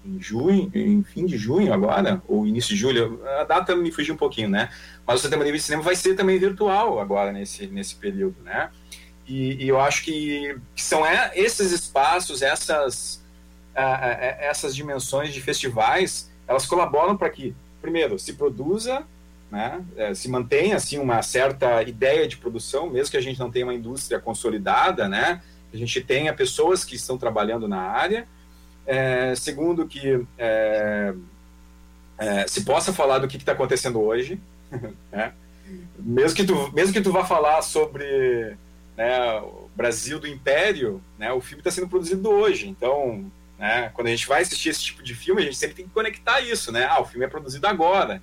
em 0.06 0.22
junho, 0.22 0.72
em 0.74 1.04
fim 1.04 1.26
de 1.26 1.38
junho 1.38 1.74
agora, 1.74 2.22
ou 2.28 2.46
início 2.46 2.76
de 2.76 2.80
julho, 2.80 3.20
a 3.40 3.44
data 3.44 3.76
me 3.76 3.92
fugiu 3.92 4.14
um 4.14 4.18
pouquinho, 4.18 4.50
né? 4.50 4.70
Mas 5.06 5.20
o 5.20 5.24
Santa 5.24 5.38
Maria 5.38 5.52
Vídeo 5.52 5.66
Cinema 5.66 5.84
vai 5.84 5.96
ser 5.96 6.16
também 6.16 6.38
virtual 6.38 7.00
agora 7.00 7.32
nesse, 7.32 7.68
nesse 7.68 7.96
período, 7.96 8.36
né? 8.44 8.70
E, 9.28 9.64
e 9.64 9.68
eu 9.68 9.80
acho 9.80 10.04
que, 10.04 10.56
que 10.76 10.84
são 10.84 11.06
é, 11.06 11.32
esses 11.36 11.72
espaços, 11.72 12.42
essas, 12.44 13.24
essas 13.74 14.76
dimensões 14.76 15.34
de 15.34 15.42
festivais, 15.42 16.32
elas 16.48 16.66
colaboram 16.66 17.18
para 17.18 17.30
que, 17.30 17.56
primeiro, 17.82 18.20
se 18.20 18.34
produza, 18.34 19.04
né, 19.50 19.84
é, 19.96 20.14
se 20.14 20.30
mantenha 20.30 20.76
assim 20.76 21.00
uma 21.00 21.22
certa 21.22 21.82
ideia 21.84 22.28
de 22.28 22.38
produção, 22.38 22.90
mesmo 22.90 23.12
que 23.12 23.18
a 23.18 23.22
gente 23.22 23.40
não 23.40 23.50
tenha 23.50 23.66
uma 23.66 23.74
indústria 23.74 24.20
consolidada, 24.20 25.08
né, 25.08 25.42
a 25.74 25.78
gente 25.78 26.02
tenha 26.02 26.34
pessoas 26.34 26.84
que 26.84 26.96
estão 26.96 27.18
trabalhando 27.18 27.68
na 27.68 27.82
área. 27.82 28.28
É, 28.86 29.36
segundo, 29.36 29.88
que 29.88 30.26
é, 30.38 31.14
é 32.18 32.48
se 32.48 32.64
possa 32.64 32.94
falar 32.94 33.20
do 33.20 33.28
que 33.28 33.38
está 33.38 33.54
acontecendo 33.54 34.02
hoje, 34.02 34.40
né, 35.12 35.34
mesmo 35.98 36.36
que 36.36 36.46
tu 36.46 36.72
mesmo 36.74 36.94
que 36.94 37.02
tu 37.02 37.12
vá 37.12 37.26
falar 37.26 37.62
sobre 37.62 38.56
né, 38.96 39.40
o 39.42 39.70
Brasil 39.76 40.20
do 40.20 40.28
Império, 40.28 41.02
né, 41.18 41.32
o 41.32 41.42
filme 41.42 41.62
está 41.62 41.72
sendo 41.72 41.90
produzido 41.90 42.30
hoje, 42.30 42.68
então 42.68 43.32
né? 43.58 43.90
Quando 43.94 44.08
a 44.08 44.12
gente 44.12 44.28
vai 44.28 44.42
assistir 44.42 44.70
esse 44.70 44.84
tipo 44.84 45.02
de 45.02 45.16
filme, 45.16 45.42
a 45.42 45.46
gente 45.46 45.58
sempre 45.58 45.76
tem 45.76 45.88
que 45.88 45.94
conectar 45.94 46.42
isso, 46.42 46.72
né? 46.72 46.86
Ah, 46.86 47.02
o 47.02 47.06
filme 47.06 47.26
é 47.26 47.30
produzido 47.30 47.66
agora. 47.68 48.22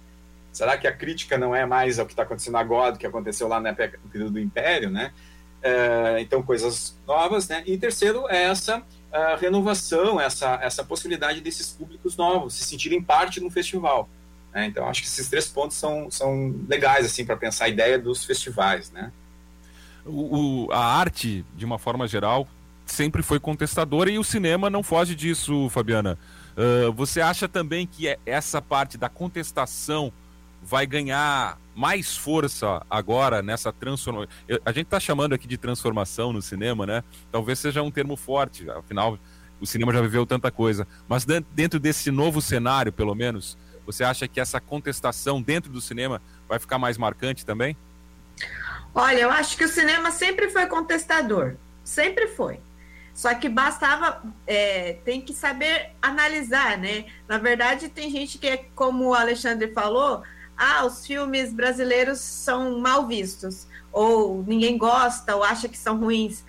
Será 0.52 0.76
que 0.76 0.86
a 0.86 0.94
crítica 0.94 1.38
não 1.38 1.54
é 1.56 1.64
mais 1.64 1.98
ao 1.98 2.06
que 2.06 2.12
está 2.12 2.22
acontecendo 2.24 2.58
agora 2.58 2.92
do 2.92 2.98
que 2.98 3.06
aconteceu 3.06 3.48
lá 3.48 3.58
no 3.58 3.74
período 3.74 4.32
do 4.32 4.40
Império, 4.40 4.90
né? 4.90 5.12
É, 5.62 6.18
então, 6.20 6.42
coisas 6.42 6.98
novas, 7.06 7.48
né? 7.48 7.62
E 7.66 7.78
terceiro 7.78 8.28
é 8.28 8.44
essa 8.44 8.82
renovação, 9.38 10.20
essa, 10.20 10.58
essa 10.62 10.82
possibilidade 10.82 11.40
desses 11.40 11.70
públicos 11.70 12.16
novos 12.16 12.54
se 12.54 12.64
sentirem 12.64 13.02
parte 13.02 13.40
no 13.40 13.50
festival. 13.50 14.08
Né? 14.52 14.66
Então, 14.66 14.88
acho 14.88 15.02
que 15.02 15.08
esses 15.08 15.28
três 15.28 15.48
pontos 15.48 15.76
são, 15.76 16.10
são 16.10 16.54
legais, 16.68 17.06
assim, 17.06 17.24
para 17.24 17.36
pensar 17.36 17.66
a 17.66 17.68
ideia 17.68 17.98
dos 17.98 18.24
festivais, 18.24 18.90
né? 18.90 19.12
O, 20.04 20.66
o, 20.66 20.72
a 20.72 20.84
arte, 20.84 21.44
de 21.54 21.64
uma 21.64 21.78
forma 21.78 22.08
geral, 22.08 22.48
sempre 22.84 23.22
foi 23.22 23.38
contestadora 23.38 24.10
e 24.10 24.18
o 24.18 24.24
cinema 24.24 24.68
não 24.68 24.82
foge 24.82 25.14
disso, 25.14 25.68
Fabiana. 25.70 26.18
Uh, 26.56 26.92
você 26.92 27.20
acha 27.20 27.48
também 27.48 27.86
que 27.86 28.08
é 28.08 28.18
essa 28.26 28.60
parte 28.60 28.98
da 28.98 29.08
contestação 29.08 30.12
vai 30.62 30.86
ganhar 30.86 31.58
mais 31.74 32.16
força 32.16 32.84
agora 32.88 33.42
nessa 33.42 33.72
transformação? 33.72 34.28
A 34.64 34.72
gente 34.72 34.86
está 34.86 35.00
chamando 35.00 35.34
aqui 35.34 35.46
de 35.46 35.56
transformação 35.56 36.32
no 36.32 36.42
cinema, 36.42 36.86
né? 36.86 37.04
Talvez 37.30 37.58
seja 37.58 37.82
um 37.82 37.90
termo 37.90 38.16
forte, 38.16 38.68
afinal, 38.70 39.18
o 39.60 39.66
cinema 39.66 39.92
já 39.92 40.00
viveu 40.00 40.26
tanta 40.26 40.50
coisa. 40.50 40.86
Mas 41.08 41.24
dentro 41.24 41.78
desse 41.78 42.10
novo 42.10 42.40
cenário, 42.40 42.92
pelo 42.92 43.14
menos, 43.14 43.56
você 43.86 44.04
acha 44.04 44.26
que 44.26 44.40
essa 44.40 44.60
contestação 44.60 45.40
dentro 45.40 45.70
do 45.70 45.80
cinema 45.80 46.20
vai 46.48 46.58
ficar 46.58 46.78
mais 46.78 46.98
marcante 46.98 47.46
também? 47.46 47.76
Olha, 48.94 49.20
eu 49.20 49.30
acho 49.30 49.56
que 49.56 49.64
o 49.64 49.68
cinema 49.68 50.10
sempre 50.10 50.50
foi 50.50 50.66
contestador. 50.66 51.54
Sempre 51.84 52.26
foi. 52.28 52.60
Só 53.14 53.34
que 53.34 53.48
bastava, 53.48 54.22
é, 54.46 54.94
tem 55.04 55.20
que 55.20 55.34
saber 55.34 55.90
analisar, 56.00 56.78
né? 56.78 57.06
Na 57.28 57.38
verdade, 57.38 57.88
tem 57.88 58.10
gente 58.10 58.38
que, 58.38 58.46
é, 58.46 58.56
como 58.74 59.08
o 59.08 59.14
Alexandre 59.14 59.72
falou, 59.72 60.22
ah, 60.56 60.84
os 60.84 61.06
filmes 61.06 61.52
brasileiros 61.52 62.20
são 62.20 62.78
mal 62.78 63.06
vistos, 63.06 63.66
ou 63.92 64.42
ninguém 64.46 64.78
gosta, 64.78 65.36
ou 65.36 65.42
acha 65.42 65.68
que 65.68 65.78
são 65.78 65.98
ruins. 65.98 66.44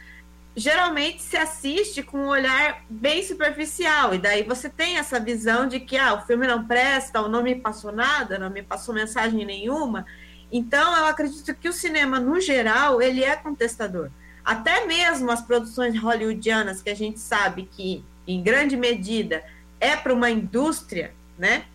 Geralmente 0.56 1.24
se 1.24 1.36
assiste 1.36 2.04
com 2.04 2.18
um 2.20 2.28
olhar 2.28 2.84
bem 2.90 3.24
superficial, 3.24 4.14
e 4.14 4.18
daí 4.18 4.44
você 4.44 4.70
tem 4.70 4.98
essa 4.98 5.20
visão 5.20 5.68
de 5.68 5.80
que 5.80 5.98
ah, 5.98 6.14
o 6.14 6.22
filme 6.22 6.46
não 6.46 6.66
presta, 6.66 7.22
ou 7.22 7.30
não 7.30 7.42
me 7.42 7.56
passou 7.56 7.92
nada, 7.92 8.38
não 8.38 8.50
me 8.50 8.62
passou 8.62 8.94
mensagem 8.94 9.46
nenhuma. 9.46 10.06
Então, 10.52 10.96
eu 10.98 11.06
acredito 11.08 11.56
que 11.56 11.68
o 11.68 11.74
cinema, 11.74 12.20
no 12.20 12.40
geral, 12.40 13.02
ele 13.02 13.24
é 13.24 13.36
contestador 13.36 14.12
até 14.44 14.86
mesmo 14.86 15.32
as 15.32 15.42
produções 15.42 15.98
hollywoodianas, 15.98 16.82
que 16.82 16.90
a 16.90 16.96
gente 16.96 17.20
sabe 17.20 17.70
que, 17.72 18.04
em 18.28 18.42
grande 18.42 18.76
medida, 18.76 19.44
é 19.80 19.96
para 19.96 20.14
uma 20.14 20.30
indústria, 20.30 21.14
né? 21.38 21.66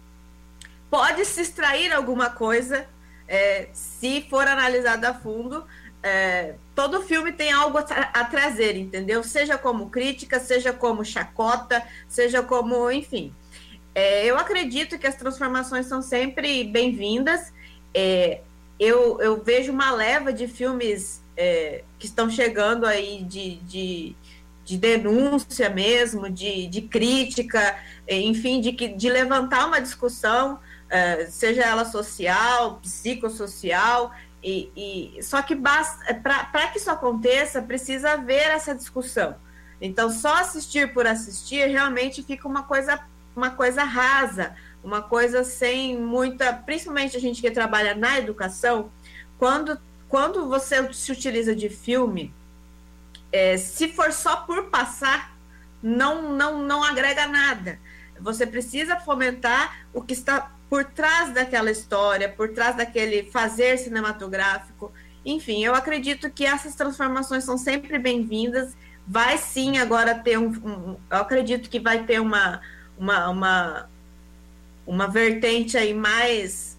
Pode 0.91 1.25
se 1.25 1.41
extrair 1.43 1.93
alguma 1.93 2.31
coisa, 2.31 2.87
é, 3.27 3.69
se 3.73 4.27
for 4.29 4.47
analisado 4.47 5.05
a 5.07 5.15
fundo. 5.15 5.65
É, 6.03 6.55
todo 6.75 7.03
filme 7.03 7.33
tem 7.33 7.53
algo 7.53 7.77
a, 7.79 7.83
tra 7.83 8.11
a, 8.15 8.25
trazer, 8.25 8.77
entendeu? 8.77 9.23
Seja 9.23 9.59
como 9.59 9.91
crítica, 9.91 10.39
seja 10.39 10.73
como 10.73 11.05
chacota, 11.05 11.83
seja 12.09 12.43
como, 12.43 12.91
enfim. 12.91 13.35
É, 13.95 14.25
eu 14.25 14.39
acredito 14.39 14.99
que 14.99 15.07
as 15.07 15.17
transformações 15.17 15.87
são 15.87 16.01
sempre 16.01 16.65
bem-vindas. 16.65 17.53
É, 17.93 18.41
eu, 18.79 19.21
eu 19.21 19.43
vejo 19.43 19.73
uma 19.73 19.91
leva 19.91 20.33
de 20.33 20.47
filmes 20.47 21.21
é, 21.37 21.83
que 21.99 22.07
estão 22.07 22.31
chegando 22.31 22.87
aí 22.87 23.25
de, 23.25 23.57
de, 23.57 24.17
de 24.65 24.77
denúncia 24.77 25.69
mesmo, 25.69 26.31
de, 26.31 26.69
de 26.69 26.83
crítica, 26.83 27.77
enfim, 28.09 28.61
de, 28.61 28.71
de 28.71 29.11
levantar 29.11 29.67
uma 29.67 29.81
discussão, 29.81 30.61
é, 30.89 31.27
seja 31.27 31.63
ela 31.63 31.85
social, 31.85 32.79
psicossocial, 32.83 34.13
e, 34.43 34.71
e 35.17 35.23
só 35.23 35.43
que 35.43 35.57
para 35.57 36.69
que 36.73 36.79
isso 36.79 36.91
aconteça, 36.91 37.61
precisa 37.61 38.13
haver 38.13 38.49
essa 38.49 38.75
discussão. 38.75 39.37
Então, 39.81 40.11
só 40.11 40.37
assistir 40.37 40.93
por 40.93 41.07
assistir 41.07 41.67
realmente 41.67 42.23
fica 42.23 42.49
uma 42.49 42.63
coisa, 42.63 43.01
uma 43.35 43.51
coisa 43.51 43.85
rasa, 43.85 44.57
uma 44.83 45.03
coisa 45.03 45.45
sem 45.45 45.97
muita. 46.01 46.53
Principalmente 46.53 47.17
a 47.17 47.21
gente 47.21 47.41
que 47.41 47.51
trabalha 47.51 47.95
na 47.95 48.19
educação, 48.19 48.91
quando 49.39 49.79
quando 50.09 50.49
você 50.49 50.93
se 50.93 51.13
utiliza 51.13 51.55
de 51.55 51.69
filme, 51.69 52.35
é, 53.31 53.57
se 53.59 53.89
for 53.89 54.11
só 54.13 54.37
por 54.37 54.71
passar, 54.71 55.37
não, 55.83 56.35
não, 56.35 56.63
não 56.63 56.83
agrega 56.83 57.27
nada. 57.27 57.79
Você 58.19 58.47
precisa 58.47 58.99
fomentar 58.99 59.87
o 59.93 60.03
que 60.03 60.15
está 60.15 60.51
por 60.69 60.85
trás 60.85 61.33
daquela 61.33 61.71
história, 61.71 62.29
por 62.29 62.51
trás 62.51 62.77
daquele 62.77 63.25
fazer 63.31 63.79
cinematográfico. 63.79 64.93
Enfim, 65.25 65.65
eu 65.65 65.75
acredito 65.75 66.31
que 66.31 66.45
essas 66.45 66.75
transformações 66.75 67.45
são 67.45 67.57
sempre 67.57 67.99
bem-vindas. 67.99 68.77
Vai 69.07 69.39
sim 69.39 69.79
agora 69.79 70.15
ter 70.15 70.39
um, 70.39 70.49
um, 70.49 70.97
Eu 71.11 71.19
acredito 71.19 71.71
que 71.71 71.81
vai 71.81 72.05
ter 72.05 72.21
uma, 72.21 72.61
uma, 72.99 73.29
uma, 73.31 73.91
uma 74.87 75.09
vertente 75.09 75.79
aí 75.79 75.95
mais, 75.95 76.77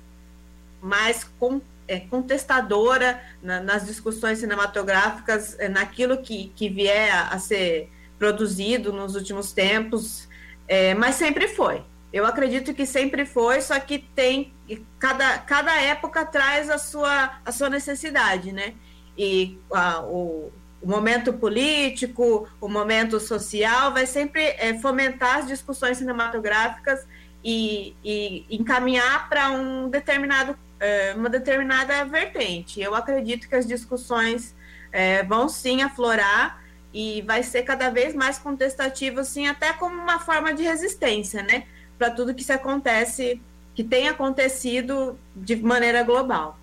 mais 0.82 1.24
com, 1.40 1.60
é, 1.88 2.00
contestadora 2.00 3.20
na, 3.42 3.60
nas 3.60 3.88
discussões 3.88 4.38
cinematográficas, 4.38 5.58
é, 5.60 5.68
naquilo 5.68 6.22
que, 6.22 6.52
que 6.56 6.70
vier 6.70 7.12
a, 7.12 7.30
a, 7.30 7.40
ser 7.40 7.90
produzido 8.20 8.94
nos 8.94 9.16
últimos 9.16 9.52
tempos, 9.52 10.28
é, 10.68 10.94
mas 10.94 11.16
sempre 11.16 11.48
foi. 11.48 11.84
Eu 12.12 12.26
acredito 12.26 12.74
que 12.74 12.86
sempre 12.86 13.26
foi, 13.26 13.62
só 13.62 13.80
que 13.80 14.00
tem 14.00 14.52
cada, 14.98 15.38
cada 15.40 15.80
época 15.82 16.26
traz 16.26 16.70
a 16.70 16.78
sua, 16.78 17.40
a 17.46 17.52
sua 17.52 17.70
necessidade, 17.70 18.52
né? 18.52 18.74
E 19.18 19.60
a, 19.72 20.02
o, 20.02 20.52
o 20.82 20.88
momento 20.88 21.34
político, 21.34 22.48
o 22.60 22.68
momento 22.68 23.20
social 23.20 23.94
vai 23.94 24.06
sempre 24.06 24.42
é, 24.58 24.78
fomentar 24.80 25.40
as 25.40 25.48
discussões 25.48 25.98
cinematográficas 25.98 27.06
e, 27.44 27.96
e 28.04 28.46
encaminhar 28.50 29.30
para 29.30 29.52
um 29.52 29.90
determinado 29.90 30.58
é, 30.80 31.14
uma 31.14 31.30
determinada 31.30 32.06
vertente. 32.06 32.80
Eu 32.80 32.96
acredito 32.96 33.50
que 33.50 33.56
as 33.56 33.68
discussões 33.68 34.56
é, 34.92 35.24
vão 35.24 35.50
sim 35.50 35.82
aflorar 35.82 36.64
e 36.94 37.22
vai 37.22 37.44
ser 37.44 37.64
cada 37.64 37.90
vez 37.90 38.16
mais 38.16 38.40
contestativo, 38.40 39.20
assim, 39.20 39.48
até 39.48 39.74
como 39.74 39.96
uma 39.96 40.20
forma 40.20 40.54
de 40.54 40.64
resistência, 40.64 41.44
né? 41.44 41.66
Para 42.00 42.10
tudo 42.10 42.34
que 42.34 42.44
se 42.44 42.52
acontece, 42.52 43.40
que 43.76 43.84
tem 43.84 44.08
acontecido 44.08 45.20
de 45.36 45.56
maneira 45.58 46.02
global. 46.02 46.58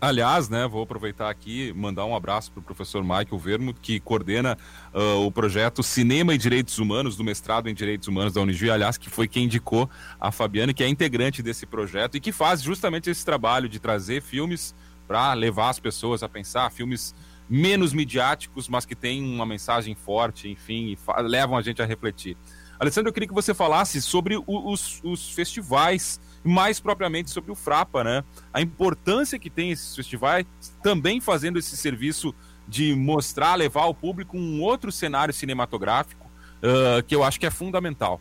Aliás, 0.00 0.48
né, 0.48 0.66
vou 0.66 0.82
aproveitar 0.82 1.28
aqui 1.28 1.72
mandar 1.74 2.06
um 2.06 2.16
abraço 2.16 2.50
para 2.50 2.60
o 2.60 2.62
professor 2.62 3.02
Michael 3.02 3.38
Vermo, 3.38 3.74
que 3.74 4.00
coordena 4.00 4.56
uh, 4.94 5.26
o 5.26 5.30
projeto 5.30 5.82
Cinema 5.82 6.34
e 6.34 6.38
Direitos 6.38 6.78
Humanos, 6.78 7.16
do 7.16 7.24
mestrado 7.24 7.68
em 7.68 7.74
Direitos 7.74 8.08
Humanos 8.08 8.32
da 8.32 8.40
Unijuí, 8.40 8.70
aliás, 8.70 8.96
que 8.96 9.10
foi 9.10 9.28
quem 9.28 9.44
indicou 9.44 9.90
a 10.18 10.32
Fabiana, 10.32 10.72
que 10.72 10.82
é 10.82 10.88
integrante 10.88 11.42
desse 11.42 11.66
projeto 11.66 12.16
e 12.16 12.20
que 12.20 12.32
faz 12.32 12.62
justamente 12.62 13.10
esse 13.10 13.24
trabalho 13.24 13.68
de 13.68 13.78
trazer 13.78 14.22
filmes 14.22 14.74
para 15.06 15.34
levar 15.34 15.68
as 15.68 15.78
pessoas 15.78 16.22
a 16.22 16.28
pensar, 16.28 16.70
filmes 16.70 17.14
menos 17.48 17.92
midiáticos, 17.92 18.68
mas 18.68 18.86
que 18.86 18.94
têm 18.94 19.22
uma 19.22 19.44
mensagem 19.44 19.94
forte, 19.94 20.48
enfim, 20.48 20.96
levam 21.24 21.56
a 21.58 21.60
gente 21.60 21.82
a 21.82 21.84
refletir. 21.84 22.36
Alessandro, 22.82 23.10
eu 23.10 23.12
queria 23.12 23.28
que 23.28 23.34
você 23.34 23.54
falasse 23.54 24.02
sobre 24.02 24.42
os, 24.44 25.00
os 25.04 25.30
festivais, 25.30 26.20
mais 26.42 26.80
propriamente 26.80 27.30
sobre 27.30 27.52
o 27.52 27.54
Frapa, 27.54 28.02
né? 28.02 28.24
A 28.52 28.60
importância 28.60 29.38
que 29.38 29.48
tem 29.48 29.70
esses 29.70 29.94
festivais, 29.94 30.44
também 30.82 31.20
fazendo 31.20 31.60
esse 31.60 31.76
serviço 31.76 32.34
de 32.66 32.92
mostrar, 32.96 33.54
levar 33.54 33.82
ao 33.82 33.94
público 33.94 34.36
um 34.36 34.60
outro 34.60 34.90
cenário 34.90 35.32
cinematográfico, 35.32 36.26
uh, 36.26 37.00
que 37.04 37.14
eu 37.14 37.22
acho 37.22 37.38
que 37.38 37.46
é 37.46 37.50
fundamental. 37.52 38.20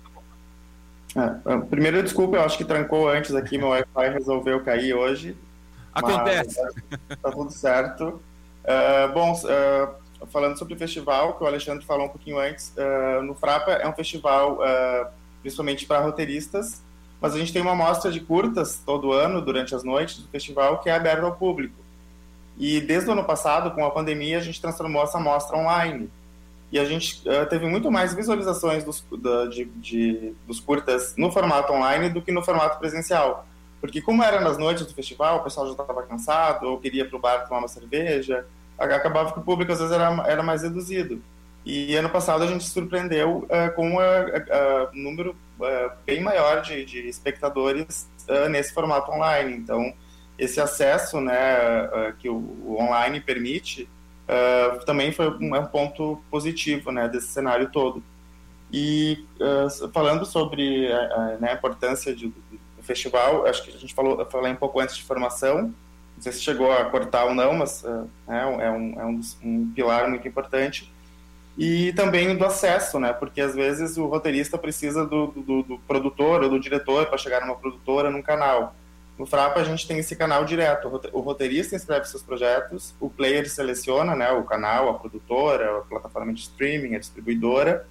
É, 1.16 1.57
primeiro, 1.68 2.03
desculpa, 2.03 2.38
eu 2.38 2.43
acho 2.43 2.55
que 2.55 2.64
trancou 2.64 3.09
antes 3.09 3.34
aqui, 3.34 3.57
meu 3.57 3.70
Wi-Fi 3.70 4.09
resolveu 4.14 4.64
cair 4.64 4.93
hoje. 4.93 5.36
Acontece. 5.91 6.55
Tá 7.20 7.32
tudo 7.32 7.49
certo. 7.49 8.22
Uh, 8.64 9.12
bom, 9.12 9.34
uh, 9.34 10.01
falando 10.28 10.57
sobre 10.57 10.74
o 10.74 10.78
festival, 10.78 11.34
que 11.34 11.43
o 11.43 11.47
Alexandre 11.47 11.86
falou 11.86 12.05
um 12.05 12.09
pouquinho 12.09 12.39
antes, 12.39 12.74
uh, 12.78 13.22
no 13.24 13.36
Frapa 13.36 13.72
é 13.72 13.88
um 13.88 13.93
festival 13.93 14.59
principalmente 15.41 15.86
para 15.86 15.99
roteiristas, 15.99 16.84
mas 17.19 17.36
a 17.36 17.38
gente 17.38 17.53
tem 17.53 17.61
uma 17.61 17.76
mostra 17.76 18.11
de 18.11 18.19
curtas 18.19 18.82
todo 18.86 19.11
ano, 19.11 19.41
durante 19.41 19.76
as 19.76 19.84
noites 19.84 20.17
do 20.17 20.28
festival, 20.30 20.80
que 20.80 20.89
é 20.89 20.95
aberta 20.95 21.26
ao 21.26 21.36
público. 21.36 21.76
E 22.57 22.82
desde 22.82 23.09
o 23.09 23.13
ano 23.13 23.24
passado, 23.24 23.72
com 23.72 23.86
a 23.86 23.91
pandemia, 23.91 24.38
a 24.38 24.41
gente 24.41 24.61
transformou 24.61 25.03
essa 25.03 25.19
mostra 25.19 25.57
online. 25.57 26.09
E 26.72 26.80
a 26.80 26.86
gente 26.86 27.22
uh, 27.28 27.45
teve 27.47 27.67
muito 27.67 27.91
mais 27.91 28.13
visualizações 28.13 28.84
dos, 28.84 29.03
da, 29.19 29.45
de, 29.45 29.65
de, 29.65 30.34
dos 30.47 30.59
curtas 30.59 31.15
no 31.17 31.32
formato 31.32 31.74
online 31.74 32.09
do 32.09 32.22
que 32.22 32.32
no 32.32 32.43
formato 32.43 32.80
presencial. 32.80 33.45
Porque 33.80 34.01
como 34.01 34.24
era 34.24 34.39
nas 34.39 34.57
noites 34.57 34.86
do 34.86 34.93
festival, 34.93 35.38
o 35.38 35.43
pessoal 35.43 35.65
já 35.65 35.74
estava 35.74 36.03
cansado, 36.03 36.67
ou 36.67 36.80
queria 36.80 37.05
para 37.05 37.17
o 37.17 37.19
bar 37.19 37.47
tomar 37.47 37.59
uma 37.59 37.67
cerveja, 37.67 38.45
acabava 38.82 39.32
que 39.34 39.39
o 39.39 39.43
público 39.43 39.71
às 39.71 39.79
vezes 39.79 39.93
era, 39.93 40.23
era 40.27 40.43
mais 40.43 40.63
reduzido. 40.63 41.21
E 41.65 41.95
ano 41.95 42.09
passado 42.09 42.43
a 42.43 42.47
gente 42.47 42.63
surpreendeu 42.63 43.47
uh, 43.47 43.75
com 43.75 43.95
um 43.95 45.01
número 45.01 45.36
uh, 45.59 45.91
bem 46.05 46.21
maior 46.21 46.61
de, 46.61 46.84
de 46.84 47.07
espectadores 47.07 48.09
uh, 48.27 48.49
nesse 48.49 48.73
formato 48.73 49.11
online. 49.11 49.53
Então, 49.53 49.93
esse 50.39 50.59
acesso 50.59 51.21
né, 51.21 52.13
que 52.17 52.27
o, 52.27 52.36
o, 52.36 52.77
online 52.79 53.21
permite 53.21 53.88
também 54.88 55.11
foi 55.11 55.29
um, 55.29 55.55
é 55.55 55.59
um 55.59 55.67
ponto 55.67 56.19
positivo 56.32 56.91
né, 56.91 57.07
desse 57.07 57.27
cenário 57.27 57.69
todo. 57.69 58.01
E 58.73 59.23
falando 59.93 60.25
sobre 60.25 60.88
né, 61.39 61.51
a 61.51 61.53
importância 61.53 62.15
de, 62.15 62.27
do 62.27 62.82
festival, 62.82 63.45
acho 63.45 63.61
que 63.63 63.75
a 63.75 63.77
gente 63.77 63.93
falou, 63.93 64.25
falei 64.32 64.51
um 64.51 64.55
pouco 64.55 64.79
antes 64.79 64.95
de 64.95 65.03
formação, 65.03 65.71
não 66.22 66.24
sei 66.24 66.34
se 66.34 66.41
chegou 66.41 66.72
a 66.72 66.86
cortar 66.86 67.26
ou 67.26 67.34
não, 67.34 67.53
mas 67.55 67.84
é, 67.84 68.45
um, 68.45 68.61
é 68.61 69.05
um, 69.05 69.22
um 69.43 69.72
pilar 69.74 70.07
muito 70.07 70.28
importante 70.28 70.93
e 71.57 71.91
também 71.93 72.38
do 72.38 72.45
acesso, 72.45 72.99
né? 72.99 73.11
Porque 73.11 73.41
às 73.41 73.55
vezes 73.55 73.97
o 73.97 74.05
roteirista 74.05 74.55
precisa 74.55 75.03
do, 75.03 75.28
do, 75.28 75.63
do 75.63 75.80
produtor 75.80 76.43
ou 76.43 76.49
do 76.49 76.59
diretor 76.59 77.07
para 77.07 77.17
chegar 77.17 77.41
numa 77.41 77.55
produtora, 77.55 78.11
num 78.11 78.22
canal. 78.22 78.76
No 79.17 79.26
Frapa 79.26 79.59
a 79.59 79.63
gente 79.63 79.88
tem 79.88 79.97
esse 79.97 80.15
canal 80.15 80.45
direto. 80.45 80.88
O 81.11 81.22
roteirista 81.22 81.76
inscreve 81.76 82.05
seus 82.05 82.22
projetos, 82.22 82.93
o 82.99 83.09
player 83.09 83.49
seleciona, 83.49 84.15
né? 84.15 84.32
O 84.32 84.43
canal, 84.43 84.89
a 84.89 84.93
produtora, 84.93 85.80
a 85.80 85.82
plataforma 85.82 86.32
de 86.34 86.41
streaming, 86.41 86.95
a 86.95 86.99
distribuidora, 86.99 87.86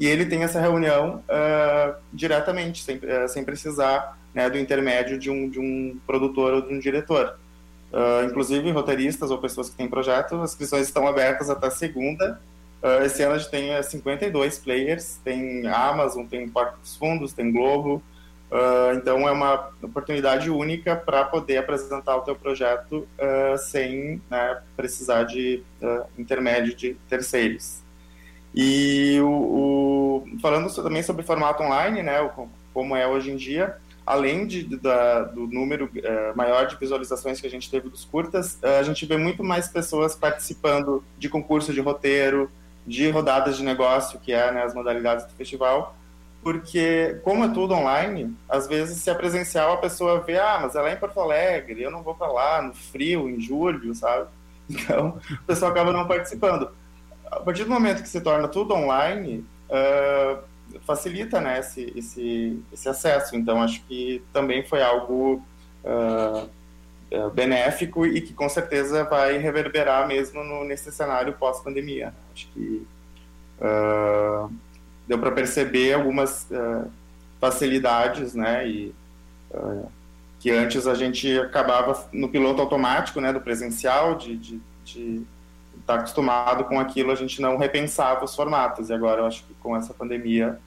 e 0.00 0.06
ele 0.06 0.24
tem 0.24 0.42
essa 0.42 0.58
reunião 0.58 1.22
uh, 1.28 1.94
diretamente, 2.12 2.82
sem, 2.82 2.96
uh, 2.96 3.28
sem 3.28 3.44
precisar 3.44 4.18
né, 4.34 4.50
do 4.50 4.58
intermédio 4.58 5.18
de 5.18 5.30
um, 5.30 5.48
de 5.48 5.60
um 5.60 5.98
produtor 6.06 6.54
ou 6.54 6.62
de 6.62 6.74
um 6.74 6.78
diretor. 6.80 7.38
Uh, 7.94 8.26
inclusive, 8.26 8.70
roteiristas 8.72 9.30
ou 9.30 9.38
pessoas 9.38 9.70
que 9.70 9.76
têm 9.76 9.88
projetos, 9.88 10.38
as 10.40 10.50
inscrições 10.50 10.88
estão 10.88 11.06
abertas 11.06 11.48
até 11.48 11.70
segunda, 11.70 12.40
Uh, 12.84 13.02
esse 13.02 13.22
ano 13.22 13.34
a 13.34 13.38
gente 13.38 13.50
tem 13.50 13.82
52 13.82 14.58
players, 14.58 15.18
tem 15.24 15.66
Amazon, 15.66 16.26
tem 16.26 16.46
Porta 16.46 16.76
dos 16.76 16.94
Fundos, 16.94 17.32
tem 17.32 17.50
Globo, 17.50 18.02
uh, 18.50 18.94
então 18.94 19.26
é 19.26 19.32
uma 19.32 19.70
oportunidade 19.82 20.50
única 20.50 20.94
para 20.94 21.24
poder 21.24 21.56
apresentar 21.56 22.14
o 22.14 22.20
teu 22.20 22.36
projeto 22.36 23.08
sem 23.56 24.20
né, 24.30 24.60
precisar 24.76 25.22
de 25.22 25.62
intermédio 26.18 26.74
de 26.74 26.94
terceiros. 27.08 27.82
E 28.54 29.18
o, 29.22 29.28
o, 29.28 30.38
falando 30.42 30.70
também 30.74 31.02
sobre 31.02 31.22
formato 31.22 31.62
online, 31.62 32.02
né, 32.02 32.30
como 32.74 32.94
é 32.94 33.08
hoje 33.08 33.30
em 33.30 33.36
dia, 33.36 33.78
além 34.06 34.46
de, 34.46 34.76
da, 34.76 35.22
do 35.22 35.46
número 35.46 35.90
maior 36.34 36.66
de 36.66 36.76
visualizações 36.76 37.40
que 37.40 37.46
a 37.46 37.50
gente 37.50 37.70
teve 37.70 37.88
dos 37.88 38.04
curtas, 38.04 38.58
a 38.62 38.82
gente 38.82 39.06
vê 39.06 39.16
muito 39.16 39.42
mais 39.42 39.68
pessoas 39.68 40.14
participando 40.14 41.02
de 41.18 41.28
concurso 41.28 41.72
de 41.72 41.80
roteiro, 41.80 42.50
de 42.86 43.08
rodadas 43.10 43.56
de 43.56 43.62
negócio, 43.62 44.20
que 44.20 44.32
é 44.32 44.52
né, 44.52 44.62
as 44.62 44.74
modalidades 44.74 45.24
do 45.24 45.32
festival, 45.32 45.96
porque 46.42 47.18
como 47.24 47.44
é 47.44 47.48
tudo 47.48 47.72
online, 47.72 48.36
às 48.46 48.68
vezes 48.68 48.98
se 48.98 49.08
é 49.08 49.14
presencial 49.14 49.72
a 49.72 49.78
pessoa 49.78 50.20
vê, 50.20 50.38
ah, 50.38 50.58
mas 50.60 50.74
ela 50.74 50.90
é 50.90 50.92
em 50.92 50.98
Porto 50.98 51.18
Alegre, 51.18 51.82
eu 51.82 51.90
não 51.90 52.02
vou 52.02 52.14
para 52.14 52.30
lá 52.30 52.60
no 52.60 52.74
frio, 52.74 53.28
em 53.28 53.40
julho, 53.40 53.94
sabe? 53.94 54.28
Então, 54.66 55.20
o 55.30 55.46
pessoal 55.46 55.72
acaba 55.72 55.92
não 55.92 56.08
participando. 56.08 56.70
A 57.30 57.40
partir 57.40 57.64
do 57.64 57.70
momento 57.70 58.02
que 58.02 58.08
se 58.08 58.22
torna 58.22 58.48
tudo 58.48 58.72
online, 58.72 59.44
uh, 59.68 60.38
facilita 60.86 61.40
né, 61.40 61.60
esse, 61.60 61.92
esse, 61.96 62.62
esse 62.72 62.88
acesso. 62.88 63.36
Então, 63.36 63.62
acho 63.62 63.82
que 63.84 64.22
também 64.32 64.64
foi 64.64 64.82
algo 64.82 65.42
uh, 65.84 67.30
benéfico 67.30 68.06
e 68.06 68.20
que 68.20 68.32
com 68.32 68.48
certeza 68.48 69.04
vai 69.04 69.38
reverberar 69.38 70.06
mesmo 70.06 70.42
no, 70.42 70.64
nesse 70.64 70.90
cenário 70.92 71.32
pós-pandemia. 71.34 72.14
Acho 72.32 72.48
que 72.48 72.86
uh, 73.60 74.52
deu 75.06 75.18
para 75.18 75.30
perceber 75.30 75.94
algumas 75.94 76.48
uh, 76.50 76.90
facilidades, 77.40 78.34
né? 78.34 78.66
E 78.68 78.94
que 80.40 80.50
antes 80.50 80.88
a 80.88 80.94
gente 80.94 81.38
acabava 81.38 82.08
no 82.12 82.28
piloto 82.28 82.60
automático, 82.60 83.20
né? 83.20 83.32
Do 83.32 83.40
presencial, 83.40 84.16
de, 84.16 84.36
de, 84.36 84.60
de 84.84 85.22
estar 85.78 85.94
tá 85.94 86.00
acostumado 86.00 86.64
com 86.64 86.80
aquilo, 86.80 87.12
a 87.12 87.14
gente 87.14 87.40
não 87.40 87.56
repensava 87.56 88.24
os 88.24 88.34
formatos. 88.34 88.90
E 88.90 88.92
agora 88.92 89.22
eu 89.22 89.26
acho 89.26 89.44
que 89.44 89.54
com 89.54 89.76
essa 89.76 89.94
pandemia 89.94 90.58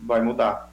vai 0.00 0.22
mudar 0.22 0.70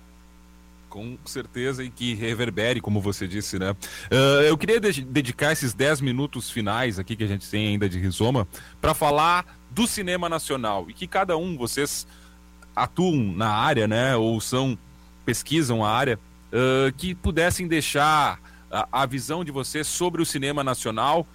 com 0.97 1.17
certeza 1.25 1.83
e 1.83 1.89
que 1.89 2.15
reverbere, 2.15 2.81
como 2.81 2.99
você 2.99 3.27
disse, 3.27 3.59
né? 3.59 3.71
Uh, 3.71 4.41
eu 4.47 4.57
queria 4.57 4.79
de 4.79 5.03
dedicar 5.03 5.51
esses 5.51 5.73
10 5.73 6.01
minutos 6.01 6.49
finais 6.49 6.97
aqui 6.97 7.15
que 7.15 7.23
a 7.23 7.27
gente 7.27 7.47
tem 7.49 7.67
ainda 7.67 7.87
de 7.87 7.99
Rizoma 7.99 8.47
para 8.81 8.93
falar 8.93 9.45
do 9.69 9.85
cinema 9.85 10.27
nacional 10.27 10.85
e 10.89 10.93
que 10.93 11.05
cada 11.05 11.37
um, 11.37 11.55
vocês 11.57 12.07
atuam 12.75 13.15
na 13.15 13.49
área, 13.49 13.87
né? 13.87 14.15
Ou 14.15 14.39
são, 14.41 14.77
pesquisam 15.25 15.83
a 15.85 15.91
área, 15.91 16.19
uh, 16.51 16.91
que 16.93 17.13
pudessem 17.13 17.67
deixar 17.67 18.39
a, 18.71 19.03
a 19.03 19.05
visão 19.05 19.43
de 19.43 19.51
vocês 19.51 19.85
sobre 19.87 20.21
o 20.21 20.25
cinema 20.25 20.63
nacional, 20.63 21.27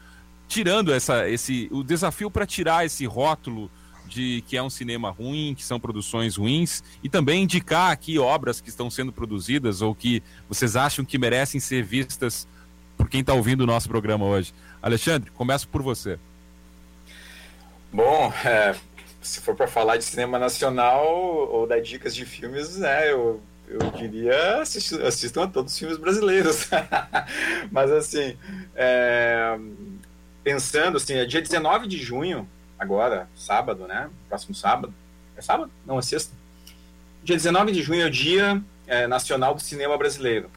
tirando 0.48 0.92
essa, 0.92 1.28
esse, 1.28 1.68
o 1.70 1.82
desafio 1.82 2.30
para 2.30 2.46
tirar 2.46 2.84
esse 2.84 3.06
rótulo 3.06 3.70
de 4.12 4.44
que 4.46 4.56
é 4.56 4.62
um 4.62 4.70
cinema 4.70 5.10
ruim, 5.10 5.54
que 5.56 5.64
são 5.64 5.80
produções 5.80 6.36
ruins, 6.36 6.82
e 7.02 7.08
também 7.08 7.42
indicar 7.42 7.90
aqui 7.90 8.18
obras 8.18 8.60
que 8.60 8.68
estão 8.68 8.90
sendo 8.90 9.12
produzidas 9.12 9.80
ou 9.80 9.94
que 9.94 10.22
vocês 10.48 10.76
acham 10.76 11.04
que 11.04 11.18
merecem 11.18 11.60
ser 11.60 11.82
vistas 11.82 12.46
por 12.96 13.08
quem 13.08 13.20
está 13.20 13.32
ouvindo 13.32 13.62
o 13.62 13.66
nosso 13.66 13.88
programa 13.88 14.24
hoje. 14.24 14.52
Alexandre, 14.82 15.30
começo 15.30 15.66
por 15.68 15.82
você. 15.82 16.18
Bom, 17.92 18.32
é, 18.44 18.74
se 19.20 19.40
for 19.40 19.54
para 19.54 19.66
falar 19.66 19.96
de 19.96 20.04
cinema 20.04 20.38
nacional 20.38 21.06
ou 21.06 21.66
dar 21.66 21.80
dicas 21.80 22.14
de 22.14 22.24
filmes, 22.24 22.76
né, 22.76 23.10
eu, 23.10 23.40
eu 23.68 23.78
diria 23.92 24.60
assistir, 24.60 25.00
assistam 25.02 25.44
a 25.44 25.46
todos 25.46 25.72
os 25.72 25.78
filmes 25.78 25.98
brasileiros. 25.98 26.68
Mas 27.70 27.90
assim, 27.90 28.36
é, 28.74 29.58
pensando 30.44 30.96
assim, 30.96 31.14
é 31.14 31.24
dia 31.24 31.40
19 31.40 31.86
de 31.86 31.98
junho 31.98 32.48
agora, 32.82 33.28
sábado, 33.36 33.86
né? 33.86 34.10
Próximo 34.28 34.54
sábado. 34.54 34.92
É 35.36 35.40
sábado? 35.40 35.70
Não, 35.86 35.98
é 35.98 36.02
sexta. 36.02 36.34
Dia 37.22 37.36
19 37.36 37.70
de 37.70 37.80
junho 37.82 38.02
é 38.02 38.06
o 38.06 38.10
Dia 38.10 38.60
é, 38.86 39.06
Nacional 39.06 39.54
do 39.54 39.62
Cinema 39.62 39.96
Brasileiro. 39.96 40.50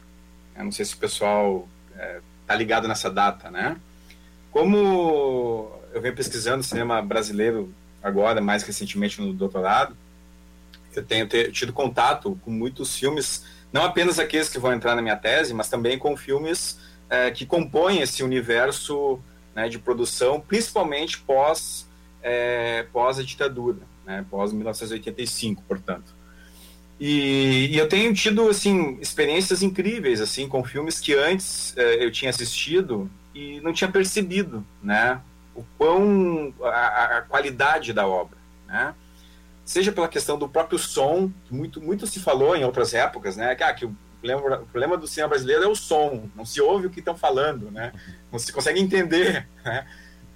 Eu 0.56 0.64
não 0.64 0.72
sei 0.72 0.84
se 0.84 0.94
o 0.94 0.98
pessoal 0.98 1.68
é, 1.96 2.20
tá 2.46 2.54
ligado 2.56 2.88
nessa 2.88 3.08
data, 3.08 3.50
né? 3.50 3.76
Como 4.50 5.70
eu 5.92 6.00
venho 6.00 6.16
pesquisando 6.16 6.62
cinema 6.62 7.00
brasileiro 7.00 7.72
agora, 8.02 8.40
mais 8.40 8.62
recentemente 8.62 9.20
no 9.20 9.32
doutorado, 9.32 9.96
eu 10.94 11.04
tenho 11.04 11.26
tido 11.52 11.72
contato 11.72 12.38
com 12.42 12.50
muitos 12.50 12.96
filmes, 12.96 13.44
não 13.70 13.84
apenas 13.84 14.18
aqueles 14.18 14.48
que 14.48 14.58
vão 14.58 14.72
entrar 14.72 14.96
na 14.96 15.02
minha 15.02 15.16
tese, 15.16 15.52
mas 15.52 15.68
também 15.68 15.98
com 15.98 16.16
filmes 16.16 16.78
é, 17.08 17.30
que 17.30 17.44
compõem 17.44 18.00
esse 18.00 18.22
universo 18.22 19.20
né, 19.54 19.68
de 19.68 19.78
produção, 19.78 20.40
principalmente 20.40 21.18
pós 21.18 21.86
é, 22.22 22.84
pós 22.92 23.18
a 23.18 23.22
ditadura, 23.22 23.80
né, 24.04 24.24
pós 24.30 24.52
1985, 24.52 25.62
portanto. 25.66 26.14
E, 26.98 27.68
e, 27.72 27.78
eu 27.78 27.88
tenho 27.88 28.12
tido 28.14 28.48
assim 28.48 28.98
experiências 29.00 29.62
incríveis 29.62 30.20
assim 30.20 30.48
com 30.48 30.64
filmes 30.64 30.98
que 30.98 31.14
antes 31.14 31.76
é, 31.76 32.02
eu 32.02 32.10
tinha 32.10 32.30
assistido 32.30 33.10
e 33.34 33.60
não 33.60 33.72
tinha 33.72 33.90
percebido, 33.90 34.64
né, 34.82 35.20
o 35.54 35.62
quão 35.76 36.54
a, 36.62 37.18
a 37.18 37.22
qualidade 37.22 37.92
da 37.92 38.06
obra, 38.06 38.38
né. 38.66 38.94
seja 39.64 39.92
pela 39.92 40.08
questão 40.08 40.38
do 40.38 40.48
próprio 40.48 40.78
som, 40.78 41.30
que 41.44 41.54
muito, 41.54 41.80
muito 41.80 42.06
se 42.06 42.20
falou 42.20 42.56
em 42.56 42.64
outras 42.64 42.94
épocas, 42.94 43.36
né? 43.36 43.54
Que, 43.54 43.62
ah, 43.62 43.74
que 43.74 43.84
o, 43.84 43.96
problema, 44.20 44.56
o 44.56 44.66
problema 44.66 44.96
do 44.96 45.06
cinema 45.06 45.30
brasileiro 45.30 45.64
é 45.64 45.68
o 45.68 45.74
som, 45.74 46.28
não 46.34 46.44
se 46.44 46.60
ouve 46.60 46.86
o 46.86 46.90
que 46.90 47.00
estão 47.00 47.16
falando, 47.16 47.70
né? 47.70 47.92
Não 48.30 48.38
se 48.38 48.52
consegue 48.52 48.80
entender, 48.80 49.48
né? 49.64 49.86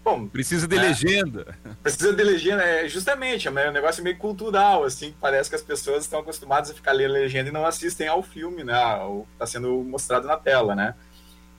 Bom, 0.02 0.26
precisa 0.26 0.66
de 0.66 0.76
é, 0.76 0.80
legenda. 0.80 1.58
Precisa 1.82 2.12
de 2.12 2.22
legenda, 2.22 2.62
é, 2.62 2.88
justamente, 2.88 3.48
é 3.48 3.50
um 3.50 3.72
negócio 3.72 4.02
meio 4.02 4.16
cultural, 4.16 4.84
assim, 4.84 5.14
parece 5.20 5.50
que 5.50 5.56
as 5.56 5.62
pessoas 5.62 6.04
estão 6.04 6.20
acostumadas 6.20 6.70
a 6.70 6.74
ficar 6.74 6.92
lendo 6.92 7.12
legenda 7.12 7.50
e 7.50 7.52
não 7.52 7.66
assistem 7.66 8.08
ao 8.08 8.22
filme, 8.22 8.64
né? 8.64 8.76
O 9.04 9.24
que 9.24 9.32
está 9.34 9.46
sendo 9.46 9.68
mostrado 9.84 10.26
na 10.26 10.36
tela, 10.36 10.74
né? 10.74 10.94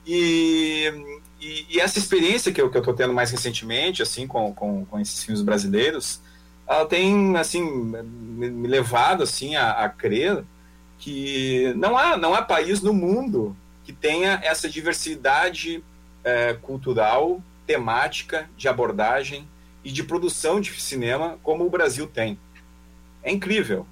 E, 0.04 0.92
e, 1.40 1.66
e, 1.70 1.80
essa 1.80 1.98
experiência 1.98 2.52
que 2.52 2.60
eu, 2.60 2.68
que 2.68 2.76
eu 2.76 2.82
tô 2.82 2.92
tendo 2.92 3.12
mais 3.12 3.30
recentemente, 3.30 4.02
assim, 4.02 4.26
com, 4.26 4.52
com, 4.52 4.84
com 4.84 4.98
esses 4.98 5.22
filmes 5.22 5.42
brasileiros, 5.42 6.20
ela 6.66 6.86
tem 6.86 7.36
assim 7.36 7.62
me 7.62 8.68
levado 8.68 9.22
assim 9.22 9.56
a, 9.56 9.72
a 9.72 9.88
crer 9.88 10.42
que 10.98 11.72
não 11.76 11.98
há 11.98 12.16
não 12.16 12.34
há 12.34 12.40
país 12.40 12.80
no 12.80 12.94
mundo 12.94 13.56
que 13.84 13.92
tenha 13.92 14.40
essa 14.42 14.68
diversidade 14.68 15.82
é, 16.24 16.54
cultural, 16.54 17.42
temática, 17.72 18.50
de 18.54 18.68
abordagem 18.68 19.48
e 19.82 19.90
de 19.90 20.04
produção 20.04 20.60
de 20.60 20.70
cinema 20.78 21.38
como 21.42 21.64
o 21.64 21.70
Brasil 21.70 22.06
tem. 22.06 22.38
É 23.22 23.32
incrível, 23.32 23.86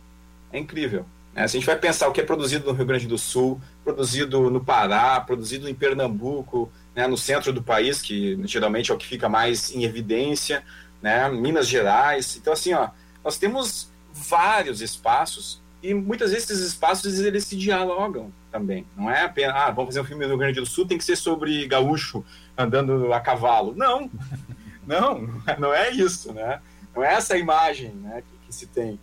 é 0.52 0.58
incrível. 0.58 1.06
Né? 1.34 1.48
Se 1.48 1.56
a 1.56 1.60
gente 1.60 1.66
vai 1.66 1.76
pensar 1.76 2.06
o 2.06 2.12
que 2.12 2.20
é 2.20 2.24
produzido 2.24 2.66
no 2.66 2.76
Rio 2.76 2.84
Grande 2.84 3.06
do 3.06 3.16
Sul, 3.16 3.58
produzido 3.82 4.50
no 4.50 4.62
Pará, 4.62 5.18
produzido 5.18 5.66
em 5.66 5.74
Pernambuco, 5.74 6.70
né, 6.94 7.06
no 7.06 7.16
centro 7.16 7.54
do 7.54 7.62
país, 7.62 8.02
que 8.02 8.38
geralmente 8.46 8.90
é 8.90 8.94
o 8.94 8.98
que 8.98 9.06
fica 9.06 9.30
mais 9.30 9.74
em 9.74 9.84
evidência, 9.84 10.62
né, 11.00 11.30
Minas 11.30 11.66
Gerais. 11.66 12.36
Então, 12.36 12.52
assim, 12.52 12.74
ó, 12.74 12.90
nós 13.24 13.38
temos 13.38 13.88
vários 14.12 14.82
espaços 14.82 15.62
e 15.82 15.94
muitas 15.94 16.32
vezes 16.32 16.50
esses 16.50 16.66
espaços 16.66 17.18
eles 17.18 17.44
se 17.44 17.56
dialogam 17.56 18.30
também. 18.50 18.86
Não 18.96 19.10
é 19.10 19.24
apenas, 19.24 19.56
ah, 19.56 19.70
vamos 19.70 19.90
fazer 19.90 20.00
um 20.00 20.04
filme 20.04 20.24
no 20.24 20.30
Rio 20.30 20.38
Grande 20.38 20.60
do 20.60 20.66
Sul, 20.66 20.86
tem 20.86 20.98
que 20.98 21.04
ser 21.04 21.16
sobre 21.16 21.66
gaúcho 21.66 22.24
andando 22.56 23.12
a 23.12 23.20
cavalo. 23.20 23.74
Não, 23.76 24.10
não, 24.86 25.28
não 25.58 25.74
é 25.74 25.90
isso, 25.90 26.32
né? 26.32 26.60
Não 26.94 27.04
é 27.04 27.14
essa 27.14 27.36
imagem 27.38 27.90
né, 27.90 28.22
que, 28.22 28.46
que 28.46 28.54
se 28.54 28.66
tem. 28.66 28.98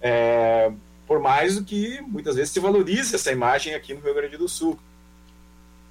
É, 0.00 0.72
por 1.06 1.20
mais 1.20 1.56
do 1.56 1.64
que 1.64 2.00
muitas 2.00 2.36
vezes 2.36 2.52
se 2.52 2.60
valorize 2.60 3.14
essa 3.14 3.30
imagem 3.30 3.74
aqui 3.74 3.94
no 3.94 4.00
Rio 4.00 4.14
Grande 4.14 4.36
do 4.36 4.48
Sul. 4.48 4.78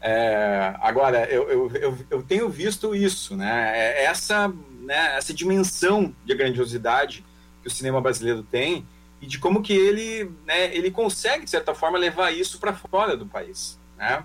É, 0.01 0.73
agora, 0.81 1.25
eu, 1.29 1.49
eu, 1.49 1.71
eu, 1.75 1.97
eu, 2.09 2.23
tenho 2.23 2.49
visto 2.49 2.95
isso, 2.95 3.35
né? 3.35 3.71
É 3.75 4.05
essa 4.05 4.51
né, 4.81 5.15
essa 5.15 5.33
dimensão 5.33 6.13
de 6.25 6.35
grandiosidade 6.35 7.23
que 7.61 7.67
o 7.67 7.71
cinema 7.71 8.01
brasileiro 8.01 8.43
tem 8.43 8.85
e 9.21 9.27
de 9.27 9.37
como 9.37 9.61
que 9.61 9.73
ele, 9.73 10.31
né, 10.45 10.75
ele 10.75 10.89
consegue, 10.89 11.45
de 11.45 11.49
certa 11.49 11.75
forma, 11.75 11.97
levar 11.97 12.31
isso 12.31 12.59
para 12.59 12.73
fora 12.73 13.15
do 13.15 13.25
país, 13.25 13.79
né? 13.97 14.23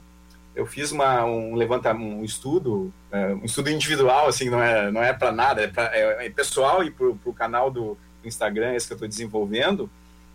Eu 0.55 0.65
fiz 0.65 0.91
uma, 0.91 1.23
um 1.25 1.55
levantamento, 1.55 2.19
um 2.19 2.25
estudo, 2.25 2.93
é, 3.13 3.35
um 3.35 3.45
estudo 3.45 3.69
individual, 3.69 4.27
assim, 4.27 4.49
não 4.49 4.63
é, 4.63 4.91
não 4.91 5.03
é 5.03 5.13
para 5.13 5.31
nada, 5.31 5.63
é, 5.63 5.67
pra, 5.67 5.95
é, 5.95 6.27
é, 6.27 6.31
pessoal 6.31 6.83
e 6.83 6.91
para 6.91 7.07
o 7.07 7.35
canal 7.35 7.71
do 7.71 7.97
Instagram, 8.25 8.75
esse 8.75 8.87
que 8.87 8.95
eu 8.95 8.97
estou 8.97 9.09
desenvolvendo, 9.09 9.91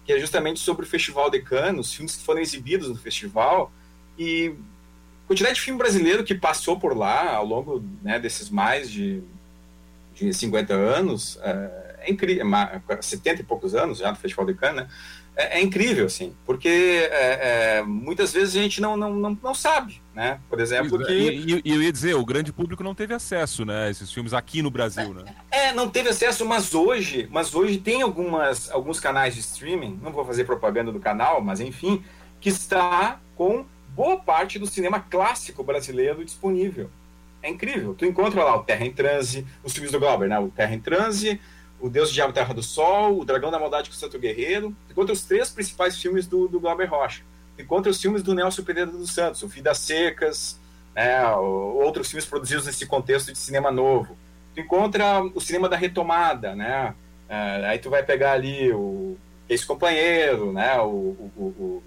que 0.05 0.14
é 0.14 0.20
justamente 0.20 0.59
sobre 0.59 0.86
o 0.86 0.88
Festival 0.88 1.32
de 1.32 1.41
Cannes, 1.41 1.88
os 1.88 1.93
filmes 1.93 2.16
que 2.16 2.24
foram 2.24 2.39
exibidos 2.39 2.88
no 2.88 2.95
festival, 2.95 3.72
e 4.18 4.53
quantidade 5.26 5.55
de 5.55 5.62
filme 5.62 5.80
brasileiro 5.80 6.24
que 6.24 6.36
passou 6.36 6.80
por 6.80 6.95
lá 6.95 7.36
ao 7.36 7.45
longo 7.45 7.84
né, 8.03 8.20
desses 8.20 8.49
mais 8.49 8.91
de 8.91 9.24
de 10.14 10.34
50 10.34 10.74
anos, 10.74 11.39
é, 11.41 11.91
é 12.02 12.12
incrível, 12.12 12.45
70 12.99 13.41
e 13.41 13.43
poucos 13.43 13.76
anos 13.76 13.99
já 13.99 14.10
no 14.10 14.18
Festival 14.18 14.45
de 14.45 14.54
Cannes, 14.54 14.84
né? 14.84 14.89
é, 15.36 15.60
é, 15.60 15.62
incrível, 15.62 16.06
assim, 16.06 16.36
porque 16.45 16.68
é, 16.68 17.78
é, 17.78 17.84
muitas 17.84 18.34
vezes 18.34 18.56
a 18.56 18.60
gente 18.60 18.82
não, 18.82 18.97
não, 18.97 19.14
não, 19.14 19.38
não 19.41 19.56
sabe, 19.56 20.02
né? 20.14 20.39
Por 20.49 20.60
exemplo, 20.60 21.02
é, 21.04 21.06
que... 21.06 21.62
E, 21.64 21.72
eu 21.72 21.82
ia 21.82 21.91
dizer, 21.91 22.16
o 22.16 22.26
grande 22.26 22.52
público 22.52 22.84
não 22.84 22.93
teve 22.93 23.14
acesso, 23.14 23.64
né, 23.66 23.86
a 23.86 23.89
esses 23.89 24.12
filmes 24.12 24.34
aqui 24.34 24.62
no 24.62 24.70
Brasil, 24.70 25.14
né? 25.14 25.34
É, 25.49 25.72
não 25.74 25.89
teve 25.89 26.10
acesso, 26.10 26.45
mas 26.45 26.74
hoje, 26.74 27.30
mas 27.32 27.56
hoje 27.56 27.78
tem 27.78 28.02
algumas, 28.02 28.70
alguns 28.72 28.99
canais 28.99 29.34
de 29.34 29.39
streaming, 29.39 29.99
não 30.02 30.12
vou 30.12 30.26
fazer 30.26 30.43
propaganda 30.43 30.91
do 30.91 30.99
canal, 30.99 31.41
mas 31.41 31.60
enfim, 31.60 32.04
que 32.39 32.49
está 32.49 33.20
com 33.36 33.66
boa 33.95 34.18
parte 34.18 34.60
do 34.60 34.68
cinema 34.68 34.99
clássico 34.99 35.64
brasileiro 35.64 36.24
disponível 36.26 36.89
é 37.43 37.49
incrível. 37.49 37.95
Tu 37.95 38.06
encontra 38.06 38.43
lá 38.43 38.56
o 38.56 38.64
Terra 38.64 38.86
em 38.86 38.91
Transe, 38.91 39.45
os 39.64 39.74
filmes 39.74 39.91
do 39.91 39.99
Glauber, 39.99 40.30
né? 40.30 40.39
O 40.39 40.49
Terra 40.49 40.74
em 40.74 40.80
Transe, 40.80 41.39
O 41.82 41.90
Deus 41.90 42.10
do 42.10 42.14
Diabo 42.14 42.32
Terra 42.32 42.54
do 42.54 42.62
Sol, 42.62 43.20
O 43.20 43.26
Dragão 43.26 43.52
da 43.52 43.60
Maldade 43.60 43.90
com 43.90 43.96
o 43.96 43.98
Santo 43.98 44.20
Guerreiro. 44.20 44.76
Encontra 44.90 45.14
os 45.14 45.24
três 45.24 45.50
principais 45.50 46.00
filmes 46.00 46.28
do, 46.28 46.48
do 46.48 46.60
Glauber 46.60 46.86
Rocha. 46.86 47.24
Encontra 47.58 47.92
os 47.92 48.02
filmes 48.02 48.24
do 48.24 48.34
Nelson 48.34 48.64
Pereira 48.64 48.90
dos 48.90 49.12
Santos, 49.12 49.42
O 49.44 49.48
Vidas 49.48 49.80
Secas, 49.80 50.60
né? 50.96 51.28
outros 51.32 52.10
filmes 52.10 52.26
produzidos 52.26 52.66
nesse 52.66 52.86
contexto 52.86 53.32
de 53.32 53.38
cinema 53.38 53.72
novo. 53.72 54.18
Tu 54.54 54.62
encontra 54.62 55.24
o 55.24 55.40
cinema 55.42 55.68
da 55.68 55.76
retomada, 55.76 56.56
né? 56.56 56.94
É, 57.28 57.66
aí 57.66 57.80
tu 57.80 57.90
vai 57.90 58.04
pegar 58.04 58.34
ali 58.34 58.72
o 58.74 59.18
Esse 59.50 59.66
Companheiro, 59.66 60.52
né? 60.52 60.80
O, 60.82 61.32
o, 61.38 61.82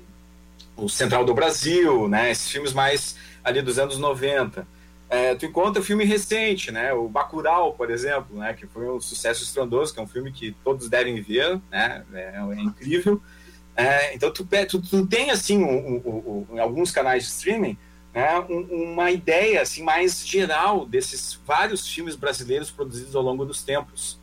o, 0.77 0.85
o 0.85 0.89
Central 0.89 1.25
do 1.25 1.35
Brasil, 1.35 2.09
né? 2.09 2.31
Esses 2.31 2.51
filmes 2.51 2.73
mais 2.73 3.17
ali 3.43 3.61
dos 3.61 3.79
anos 3.79 3.99
90. 3.99 4.67
É, 5.15 5.33
tu 5.37 5.47
encontra 5.47 5.81
filme 5.81 6.05
recente, 6.05 6.73
né? 6.73 6.93
O 6.93 7.09
Bacurau, 7.09 7.73
por 7.75 7.89
exemplo, 7.89 8.37
né? 8.37 8.53
Que 8.53 8.67
foi 8.67 8.91
um 8.91 9.01
sucesso 9.01 9.45
estrondoso, 9.45 9.95
que 9.95 10.01
é 10.01 10.03
um 10.03 10.09
filme 10.09 10.33
que 10.33 10.51
todos 10.65 10.89
devem 10.89 11.23
ver, 11.23 11.61
né? 11.71 12.05
É, 12.13 12.35
é 12.37 12.61
incrível. 12.61 13.23
É, 13.77 14.13
então 14.13 14.33
tu, 14.33 14.45
tu, 14.69 14.83
tu, 14.83 15.07
tem 15.07 15.31
assim, 15.31 15.63
um, 15.63 15.69
um, 16.05 16.47
um, 16.51 16.57
em 16.57 16.59
alguns 16.59 16.91
canais 16.91 17.23
de 17.23 17.29
streaming, 17.29 17.79
né? 18.13 18.41
uma 18.49 19.13
ideia 19.13 19.63
assim 19.63 19.85
mais 19.85 20.27
geral 20.27 20.85
desses 20.85 21.41
vários 21.47 21.87
filmes 21.87 22.17
brasileiros 22.17 22.73
produzidos 22.73 23.15
ao 23.15 23.23
longo 23.23 23.45
dos 23.45 23.63
tempos. 23.63 24.19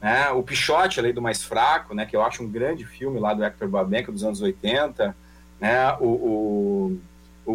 Né? 0.00 0.30
O 0.30 0.42
Pichote, 0.42 0.98
a 0.98 1.02
Lei 1.02 1.12
do 1.12 1.20
Mais 1.20 1.42
Fraco, 1.42 1.94
né? 1.94 2.06
Que 2.06 2.16
eu 2.16 2.22
acho 2.22 2.42
um 2.42 2.48
grande 2.48 2.86
filme 2.86 3.20
lá 3.20 3.34
do 3.34 3.44
Hector 3.44 3.68
Babenca 3.68 4.10
dos 4.10 4.24
anos 4.24 4.40
80, 4.40 5.14
né? 5.60 5.92
o, 6.00 6.06
o 6.06 7.00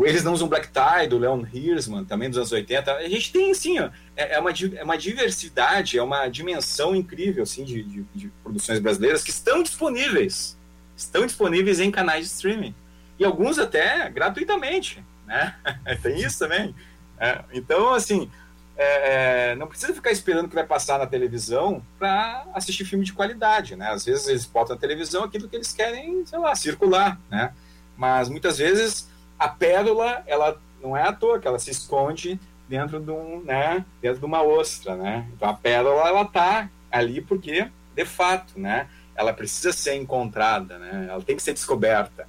eles 0.03 0.23
Não 0.23 0.33
Usam 0.33 0.47
Black 0.47 0.69
Tie, 0.69 1.07
do 1.07 1.19
Leon 1.19 1.43
Hirschman, 1.53 2.05
também 2.05 2.27
dos 2.27 2.37
anos 2.37 2.51
80. 2.51 2.91
A 2.91 3.07
gente 3.07 3.31
tem, 3.31 3.51
assim, 3.51 3.79
ó, 3.79 3.89
é, 4.15 4.35
é, 4.35 4.39
uma, 4.39 4.51
é 4.51 4.83
uma 4.83 4.97
diversidade, 4.97 5.97
é 5.97 6.01
uma 6.01 6.27
dimensão 6.27 6.95
incrível, 6.95 7.43
assim, 7.43 7.63
de, 7.63 7.83
de, 7.83 8.03
de, 8.15 8.27
produções 8.43 8.79
brasileiras 8.79 9.23
que 9.23 9.29
estão 9.29 9.61
disponíveis. 9.61 10.57
Estão 10.97 11.25
disponíveis 11.25 11.79
em 11.79 11.91
canais 11.91 12.25
de 12.25 12.33
streaming. 12.33 12.73
E 13.19 13.23
alguns 13.23 13.59
até 13.59 14.09
gratuitamente, 14.09 15.03
né? 15.27 15.55
tem 16.01 16.19
isso 16.19 16.39
também. 16.39 16.73
É, 17.19 17.43
então, 17.53 17.93
assim, 17.93 18.29
é, 18.77 19.51
é, 19.51 19.55
não 19.55 19.67
precisa 19.67 19.93
ficar 19.93 20.11
esperando 20.11 20.49
que 20.49 20.55
vai 20.55 20.65
passar 20.65 20.99
na 20.99 21.07
televisão 21.07 21.81
para 21.97 22.45
assistir 22.53 22.83
filme 22.83 23.05
de 23.05 23.13
qualidade, 23.13 23.75
né? 23.75 23.89
Às 23.89 24.05
vezes 24.05 24.27
eles 24.27 24.45
botam 24.45 24.75
na 24.75 24.81
televisão 24.81 25.23
aquilo 25.23 25.47
que 25.47 25.55
eles 25.55 25.71
querem, 25.71 26.25
sei 26.25 26.39
lá, 26.39 26.53
circular, 26.55 27.19
né? 27.29 27.53
Mas 27.95 28.27
muitas 28.27 28.57
vezes 28.57 29.07
a 29.37 29.47
pérola, 29.47 30.23
ela 30.27 30.59
não 30.81 30.95
é 30.95 31.03
à 31.03 31.13
toa 31.13 31.39
que 31.39 31.47
ela 31.47 31.59
se 31.59 31.71
esconde 31.71 32.39
dentro 32.67 32.99
de 32.99 33.11
um, 33.11 33.41
né, 33.43 33.85
dentro 34.01 34.19
de 34.19 34.25
uma 34.25 34.41
ostra, 34.41 34.95
né? 34.95 35.27
Então 35.33 35.49
a 35.49 35.53
pérola 35.53 36.07
ela 36.07 36.25
tá 36.25 36.69
ali 36.91 37.21
porque, 37.21 37.67
de 37.95 38.05
fato, 38.05 38.59
né, 38.59 38.87
ela 39.15 39.33
precisa 39.33 39.71
ser 39.71 39.95
encontrada, 39.95 40.77
né? 40.77 41.07
Ela 41.09 41.21
tem 41.21 41.35
que 41.35 41.43
ser 41.43 41.53
descoberta. 41.53 42.27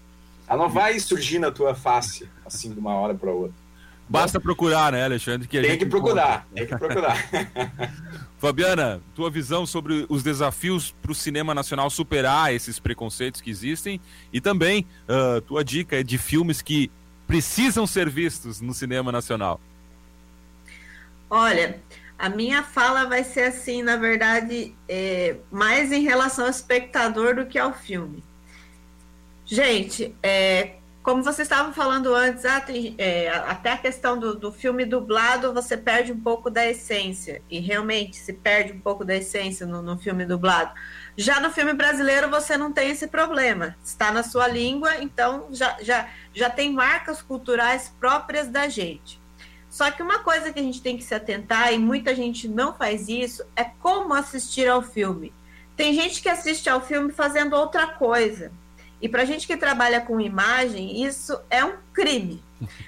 Ela 0.48 0.62
não 0.62 0.68
vai 0.68 0.98
surgir 1.00 1.38
na 1.38 1.50
tua 1.50 1.74
face 1.74 2.28
assim 2.44 2.72
de 2.72 2.78
uma 2.78 2.94
hora 2.94 3.14
para 3.14 3.30
outra. 3.30 3.66
Basta 4.08 4.38
procurar, 4.38 4.92
né, 4.92 5.04
Alexandre? 5.04 5.48
Que 5.48 5.60
tem 5.60 5.78
que 5.78 5.86
procurar, 5.86 6.46
encontra. 6.52 6.54
tem 6.54 6.66
que 6.66 6.76
procurar. 6.76 7.16
Fabiana, 8.38 9.00
tua 9.14 9.30
visão 9.30 9.64
sobre 9.64 10.04
os 10.08 10.22
desafios 10.22 10.90
para 10.90 11.10
o 11.10 11.14
cinema 11.14 11.54
nacional 11.54 11.88
superar 11.88 12.54
esses 12.54 12.78
preconceitos 12.78 13.40
que 13.40 13.50
existem 13.50 14.00
e 14.32 14.40
também 14.40 14.86
uh, 15.08 15.40
tua 15.40 15.64
dica 15.64 16.00
é 16.00 16.02
de 16.02 16.18
filmes 16.18 16.60
que 16.60 16.90
precisam 17.26 17.86
ser 17.86 18.10
vistos 18.10 18.60
no 18.60 18.74
cinema 18.74 19.10
nacional. 19.10 19.60
Olha, 21.30 21.80
a 22.18 22.28
minha 22.28 22.62
fala 22.62 23.04
vai 23.04 23.24
ser 23.24 23.44
assim, 23.44 23.82
na 23.82 23.96
verdade, 23.96 24.74
é, 24.88 25.36
mais 25.50 25.90
em 25.90 26.02
relação 26.02 26.44
ao 26.44 26.50
espectador 26.50 27.34
do 27.34 27.46
que 27.46 27.58
ao 27.58 27.72
filme. 27.72 28.22
Gente, 29.44 30.14
é, 30.22 30.75
como 31.06 31.22
vocês 31.22 31.46
estavam 31.46 31.72
falando 31.72 32.12
antes, 32.12 32.44
ah, 32.44 32.60
é, 32.98 33.28
até 33.28 33.70
a 33.70 33.78
questão 33.78 34.18
do, 34.18 34.34
do, 34.34 34.50
filme 34.50 34.84
dublado, 34.84 35.54
você 35.54 35.76
perde 35.76 36.10
um 36.10 36.18
pouco 36.18 36.50
da 36.50 36.66
essência. 36.66 37.40
E 37.48 37.60
realmente 37.60 38.16
se 38.16 38.32
perde 38.32 38.72
um 38.72 38.80
pouco 38.80 39.04
da 39.04 39.14
essência 39.14 39.64
no, 39.64 39.80
no 39.80 39.96
filme 39.96 40.26
dublado. 40.26 40.74
Já 41.16 41.38
no 41.38 41.52
filme 41.52 41.72
brasileiro, 41.74 42.28
você 42.28 42.56
não 42.56 42.72
tem 42.72 42.90
esse 42.90 43.06
problema. 43.06 43.76
Está 43.84 44.10
na 44.10 44.24
sua 44.24 44.48
língua, 44.48 44.96
então 44.96 45.46
já, 45.52 45.76
já, 45.80 46.08
já 46.34 46.50
tem 46.50 46.72
marcas 46.72 47.22
culturais 47.22 47.94
próprias 48.00 48.48
da 48.48 48.68
gente. 48.68 49.20
Só 49.70 49.88
que 49.92 50.02
uma 50.02 50.18
coisa 50.24 50.52
que 50.52 50.58
a 50.58 50.62
gente 50.62 50.82
tem 50.82 50.96
que 50.96 51.04
se 51.04 51.14
atentar, 51.14 51.72
e 51.72 51.78
muita 51.78 52.16
gente 52.16 52.48
não 52.48 52.74
faz 52.74 53.08
isso, 53.08 53.44
é 53.54 53.62
como 53.62 54.12
assistir 54.12 54.66
ao 54.66 54.82
filme. 54.82 55.32
tem 55.76 55.94
gente 55.94 56.20
que 56.20 56.28
assiste 56.28 56.68
ao 56.68 56.80
filme 56.80 57.12
fazendo 57.12 57.54
outra 57.54 57.86
coisa. 57.86 58.50
E 59.00 59.08
para 59.08 59.24
gente 59.24 59.46
que 59.46 59.56
trabalha 59.56 60.00
com 60.00 60.20
imagem, 60.20 61.04
isso 61.04 61.38
é 61.50 61.64
um 61.64 61.76
crime. 61.92 62.42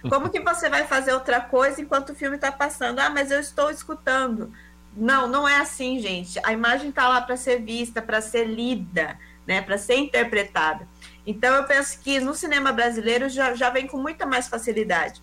Como 0.08 0.30
que 0.30 0.40
você 0.40 0.68
vai 0.68 0.86
fazer 0.86 1.12
outra 1.12 1.40
coisa 1.40 1.80
enquanto 1.80 2.10
o 2.10 2.14
filme 2.14 2.36
está 2.36 2.50
passando? 2.50 2.98
Ah, 2.98 3.10
mas 3.10 3.30
eu 3.30 3.38
estou 3.38 3.70
escutando. 3.70 4.52
Não, 4.96 5.28
não 5.28 5.46
é 5.46 5.58
assim, 5.58 6.00
gente. 6.00 6.40
A 6.42 6.52
imagem 6.52 6.88
está 6.90 7.08
lá 7.08 7.20
para 7.20 7.36
ser 7.36 7.62
vista, 7.62 8.00
para 8.00 8.20
ser 8.20 8.44
lida, 8.44 9.18
né, 9.46 9.60
para 9.60 9.76
ser 9.78 9.96
interpretada. 9.96 10.88
Então, 11.26 11.54
eu 11.54 11.64
penso 11.64 12.00
que 12.00 12.18
no 12.20 12.34
cinema 12.34 12.72
brasileiro 12.72 13.28
já, 13.28 13.54
já 13.54 13.68
vem 13.70 13.86
com 13.86 13.98
muita 13.98 14.24
mais 14.24 14.48
facilidade, 14.48 15.22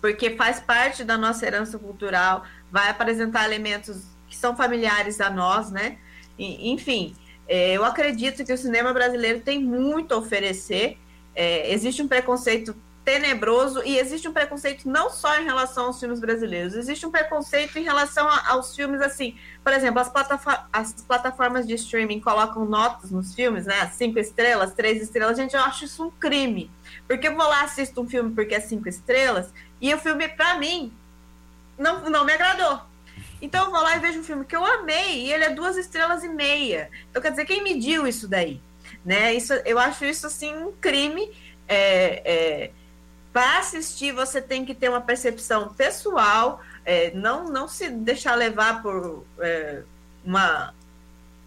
porque 0.00 0.36
faz 0.36 0.60
parte 0.60 1.02
da 1.02 1.16
nossa 1.16 1.46
herança 1.46 1.78
cultural, 1.78 2.44
vai 2.70 2.90
apresentar 2.90 3.44
elementos 3.44 4.04
que 4.28 4.36
são 4.36 4.54
familiares 4.54 5.20
a 5.20 5.30
nós, 5.30 5.70
né? 5.70 5.98
E, 6.38 6.70
enfim, 6.70 7.16
eu 7.48 7.84
acredito 7.84 8.44
que 8.44 8.52
o 8.52 8.58
cinema 8.58 8.92
brasileiro 8.92 9.40
tem 9.40 9.62
muito 9.62 10.14
a 10.14 10.18
oferecer. 10.18 10.98
É, 11.34 11.72
existe 11.72 12.02
um 12.02 12.08
preconceito 12.08 12.74
tenebroso 13.06 13.84
e 13.84 13.98
existe 13.98 14.26
um 14.26 14.32
preconceito 14.32 14.88
não 14.88 15.08
só 15.08 15.38
em 15.38 15.44
relação 15.44 15.86
aos 15.86 16.00
filmes 16.00 16.18
brasileiros, 16.18 16.74
existe 16.74 17.06
um 17.06 17.10
preconceito 17.10 17.78
em 17.78 17.84
relação 17.84 18.26
a, 18.26 18.50
aos 18.50 18.74
filmes 18.74 19.00
assim, 19.00 19.36
por 19.62 19.72
exemplo, 19.72 20.00
as, 20.00 20.10
as, 20.72 20.92
plataformas 21.02 21.68
de 21.68 21.74
streaming 21.74 22.18
colocam 22.18 22.64
notas 22.64 23.12
nos 23.12 23.32
filmes, 23.32 23.64
né? 23.64 23.88
Cinco 23.94 24.18
estrelas, 24.18 24.74
três 24.74 25.00
estrelas, 25.00 25.36
gente, 25.36 25.54
eu 25.54 25.60
acho 25.60 25.84
isso 25.84 26.04
um 26.04 26.10
crime. 26.10 26.68
Porque 27.06 27.28
eu 27.28 27.36
vou 27.36 27.46
lá 27.46 27.62
assisto 27.62 28.00
um 28.00 28.08
filme 28.08 28.34
porque 28.34 28.56
é 28.56 28.60
cinco 28.60 28.88
estrelas 28.88 29.52
e 29.80 29.94
o 29.94 29.98
filme, 29.98 30.26
para 30.26 30.58
mim, 30.58 30.92
não, 31.78 32.10
não 32.10 32.24
me 32.24 32.32
agradou. 32.32 32.80
Então 33.40 33.66
eu 33.66 33.70
vou 33.70 33.82
lá 33.82 33.96
e 33.96 34.00
vejo 34.00 34.20
um 34.20 34.24
filme 34.24 34.44
que 34.44 34.56
eu 34.56 34.64
amei 34.64 35.26
e 35.26 35.32
ele 35.32 35.44
é 35.44 35.50
duas 35.50 35.76
estrelas 35.76 36.24
e 36.24 36.28
meia. 36.28 36.90
Então 37.10 37.20
quer 37.20 37.30
dizer, 37.30 37.44
quem 37.44 37.62
mediu 37.62 38.06
isso 38.06 38.26
daí? 38.26 38.60
Né? 39.04 39.34
Isso, 39.34 39.52
eu 39.64 39.78
acho 39.78 40.04
isso 40.04 40.26
assim 40.26 40.54
um 40.54 40.72
crime. 40.72 41.30
É, 41.68 42.22
é, 42.24 42.70
Para 43.32 43.58
assistir, 43.58 44.12
você 44.12 44.40
tem 44.40 44.64
que 44.64 44.74
ter 44.74 44.88
uma 44.88 45.00
percepção 45.00 45.74
pessoal, 45.74 46.60
é, 46.84 47.10
não, 47.14 47.44
não 47.50 47.68
se 47.68 47.88
deixar 47.90 48.34
levar 48.34 48.82
por 48.82 49.24
é, 49.40 49.82
uma 50.24 50.72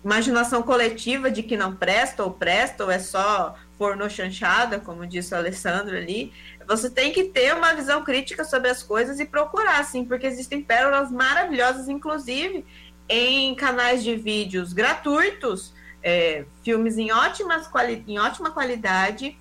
imaginação 0.03 0.61
coletiva 0.61 1.29
de 1.29 1.43
que 1.43 1.57
não 1.57 1.75
presta 1.75 2.23
ou 2.23 2.31
presta, 2.31 2.85
ou 2.85 2.91
é 2.91 2.99
só 2.99 3.55
pornô 3.77 4.09
chanchada, 4.09 4.79
como 4.79 5.07
disse 5.07 5.33
o 5.33 5.37
Alessandro 5.37 5.95
ali. 5.95 6.33
Você 6.69 6.87
tem 6.87 7.11
que 7.11 7.23
ter 7.23 7.55
uma 7.55 7.73
visão 7.73 8.03
crítica 8.03 8.43
sobre 8.45 8.69
as 8.69 8.83
coisas 8.83 9.19
e 9.19 9.25
procurar, 9.25 9.83
sim, 9.83 10.05
porque 10.05 10.27
existem 10.27 10.61
pérolas 10.61 11.11
maravilhosas, 11.11 11.89
inclusive 11.89 12.63
em 13.09 13.55
canais 13.55 14.03
de 14.03 14.15
vídeos 14.15 14.71
gratuitos, 14.71 15.73
é, 16.03 16.45
filmes 16.63 16.99
em, 16.99 17.11
ótimas 17.11 17.67
em 18.07 18.19
ótima 18.19 18.51
qualidade, 18.51 19.35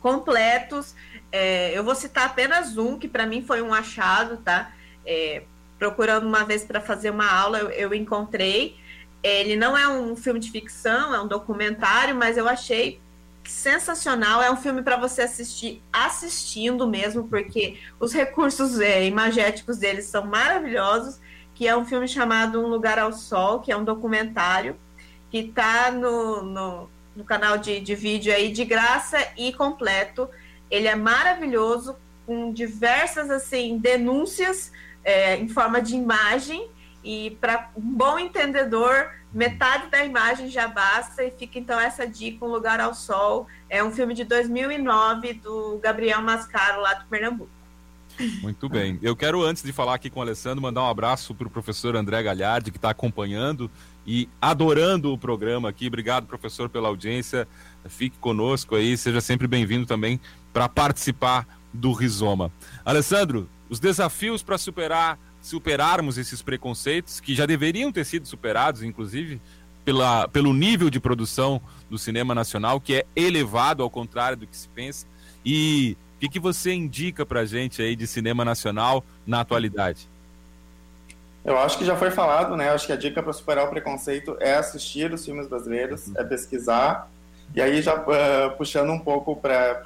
completos. 0.00 0.94
É, 1.32 1.76
eu 1.76 1.82
vou 1.82 1.96
citar 1.96 2.26
apenas 2.26 2.78
um, 2.78 3.00
que 3.00 3.08
para 3.08 3.26
mim 3.26 3.42
foi 3.42 3.60
um 3.60 3.74
achado, 3.74 4.36
tá? 4.36 4.70
É, 5.04 5.42
procurando 5.76 6.24
uma 6.24 6.44
vez 6.44 6.62
para 6.62 6.80
fazer 6.80 7.10
uma 7.10 7.28
aula, 7.28 7.58
eu, 7.58 7.70
eu 7.70 7.94
encontrei. 7.94 8.78
Ele 9.24 9.56
não 9.56 9.76
é 9.76 9.88
um 9.88 10.14
filme 10.14 10.38
de 10.38 10.52
ficção, 10.52 11.12
é 11.12 11.20
um 11.20 11.26
documentário, 11.26 12.14
mas 12.14 12.36
eu 12.36 12.48
achei 12.48 13.00
sensacional. 13.44 14.42
É 14.42 14.50
um 14.50 14.56
filme 14.56 14.82
para 14.82 14.96
você 14.96 15.22
assistir 15.22 15.82
assistindo 15.92 16.86
mesmo, 16.86 17.28
porque 17.28 17.78
os 18.00 18.12
recursos 18.12 18.80
é, 18.80 19.04
imagéticos 19.06 19.78
deles 19.78 20.06
são 20.06 20.26
maravilhosos. 20.26 21.20
Que 21.54 21.68
é 21.68 21.76
um 21.76 21.84
filme 21.84 22.08
chamado 22.08 22.60
Um 22.60 22.66
Lugar 22.66 22.98
ao 22.98 23.12
Sol, 23.12 23.60
que 23.60 23.70
é 23.70 23.76
um 23.76 23.84
documentário 23.84 24.76
que 25.30 25.38
está 25.38 25.90
no, 25.90 26.42
no, 26.42 26.90
no, 27.14 27.24
canal 27.24 27.58
de, 27.58 27.80
de 27.80 27.94
vídeo 27.94 28.32
aí 28.32 28.50
de 28.50 28.64
graça 28.64 29.18
e 29.36 29.52
completo. 29.52 30.28
Ele 30.70 30.88
é 30.88 30.96
maravilhoso, 30.96 31.96
com 32.26 32.52
diversas 32.52 33.30
assim 33.30 33.78
denúncias 33.78 34.72
é, 35.04 35.36
em 35.36 35.48
forma 35.48 35.80
de 35.80 35.94
imagem 35.94 36.68
e 37.02 37.36
para 37.40 37.70
um 37.76 37.82
bom 37.82 38.18
entendedor 38.18 39.10
metade 39.34 39.88
da 39.90 40.04
imagem 40.04 40.48
já 40.48 40.68
basta 40.68 41.24
e 41.24 41.30
fica 41.30 41.58
então 41.58 41.78
essa 41.78 42.06
dica, 42.06 42.44
Um 42.44 42.48
Lugar 42.48 42.80
ao 42.80 42.94
Sol. 42.94 43.48
É 43.68 43.82
um 43.82 43.90
filme 43.90 44.14
de 44.14 44.24
2009 44.24 45.34
do 45.34 45.78
Gabriel 45.82 46.22
Mascaro, 46.22 46.80
lá 46.80 46.94
do 46.94 47.04
Pernambuco. 47.06 47.50
Muito 48.40 48.68
bem. 48.68 48.96
Eu 49.02 49.16
quero, 49.16 49.42
antes 49.42 49.62
de 49.62 49.72
falar 49.72 49.94
aqui 49.94 50.08
com 50.08 50.20
o 50.20 50.22
Alessandro, 50.22 50.62
mandar 50.62 50.82
um 50.82 50.88
abraço 50.88 51.34
para 51.34 51.48
o 51.48 51.50
professor 51.50 51.96
André 51.96 52.22
Galhardi, 52.22 52.70
que 52.70 52.78
está 52.78 52.90
acompanhando 52.90 53.68
e 54.06 54.28
adorando 54.40 55.12
o 55.12 55.18
programa 55.18 55.68
aqui. 55.68 55.88
Obrigado, 55.88 56.26
professor, 56.26 56.68
pela 56.68 56.88
audiência. 56.88 57.48
Fique 57.88 58.16
conosco 58.18 58.76
aí, 58.76 58.96
seja 58.96 59.20
sempre 59.20 59.48
bem-vindo 59.48 59.84
também 59.84 60.20
para 60.52 60.68
participar 60.68 61.46
do 61.72 61.92
Rizoma. 61.92 62.52
Alessandro, 62.84 63.48
os 63.68 63.80
desafios 63.80 64.44
para 64.44 64.56
superar 64.56 65.18
superarmos 65.44 66.16
esses 66.16 66.40
preconceitos 66.40 67.20
que 67.20 67.34
já 67.34 67.44
deveriam 67.44 67.92
ter 67.92 68.06
sido 68.06 68.26
superados, 68.26 68.82
inclusive, 68.82 69.38
pela, 69.84 70.26
pelo 70.26 70.54
nível 70.54 70.88
de 70.88 70.98
produção 70.98 71.60
do 71.90 71.98
cinema 71.98 72.34
nacional, 72.34 72.80
que 72.80 72.94
é 72.94 73.06
elevado 73.14 73.82
ao 73.82 73.90
contrário 73.90 74.38
do 74.38 74.46
que 74.46 74.56
se 74.56 74.66
pensa. 74.70 75.06
E 75.44 75.98
o 76.16 76.20
que, 76.20 76.30
que 76.30 76.40
você 76.40 76.72
indica 76.72 77.26
para 77.26 77.40
a 77.40 77.44
gente 77.44 77.82
aí 77.82 77.94
de 77.94 78.06
cinema 78.06 78.42
nacional 78.42 79.04
na 79.26 79.40
atualidade? 79.40 80.08
Eu 81.44 81.58
acho 81.58 81.76
que 81.76 81.84
já 81.84 81.94
foi 81.94 82.10
falado, 82.10 82.56
né? 82.56 82.70
Acho 82.70 82.86
que 82.86 82.92
a 82.92 82.96
dica 82.96 83.22
para 83.22 83.32
superar 83.34 83.66
o 83.66 83.68
preconceito 83.68 84.38
é 84.40 84.54
assistir 84.54 85.12
os 85.12 85.26
filmes 85.26 85.46
brasileiros, 85.46 86.06
uhum. 86.06 86.14
é 86.16 86.24
pesquisar. 86.24 87.10
E 87.54 87.60
aí, 87.60 87.82
já 87.82 87.96
uh, 87.96 88.56
puxando 88.56 88.88
um 88.90 88.98
pouco 88.98 89.36
para 89.36 89.82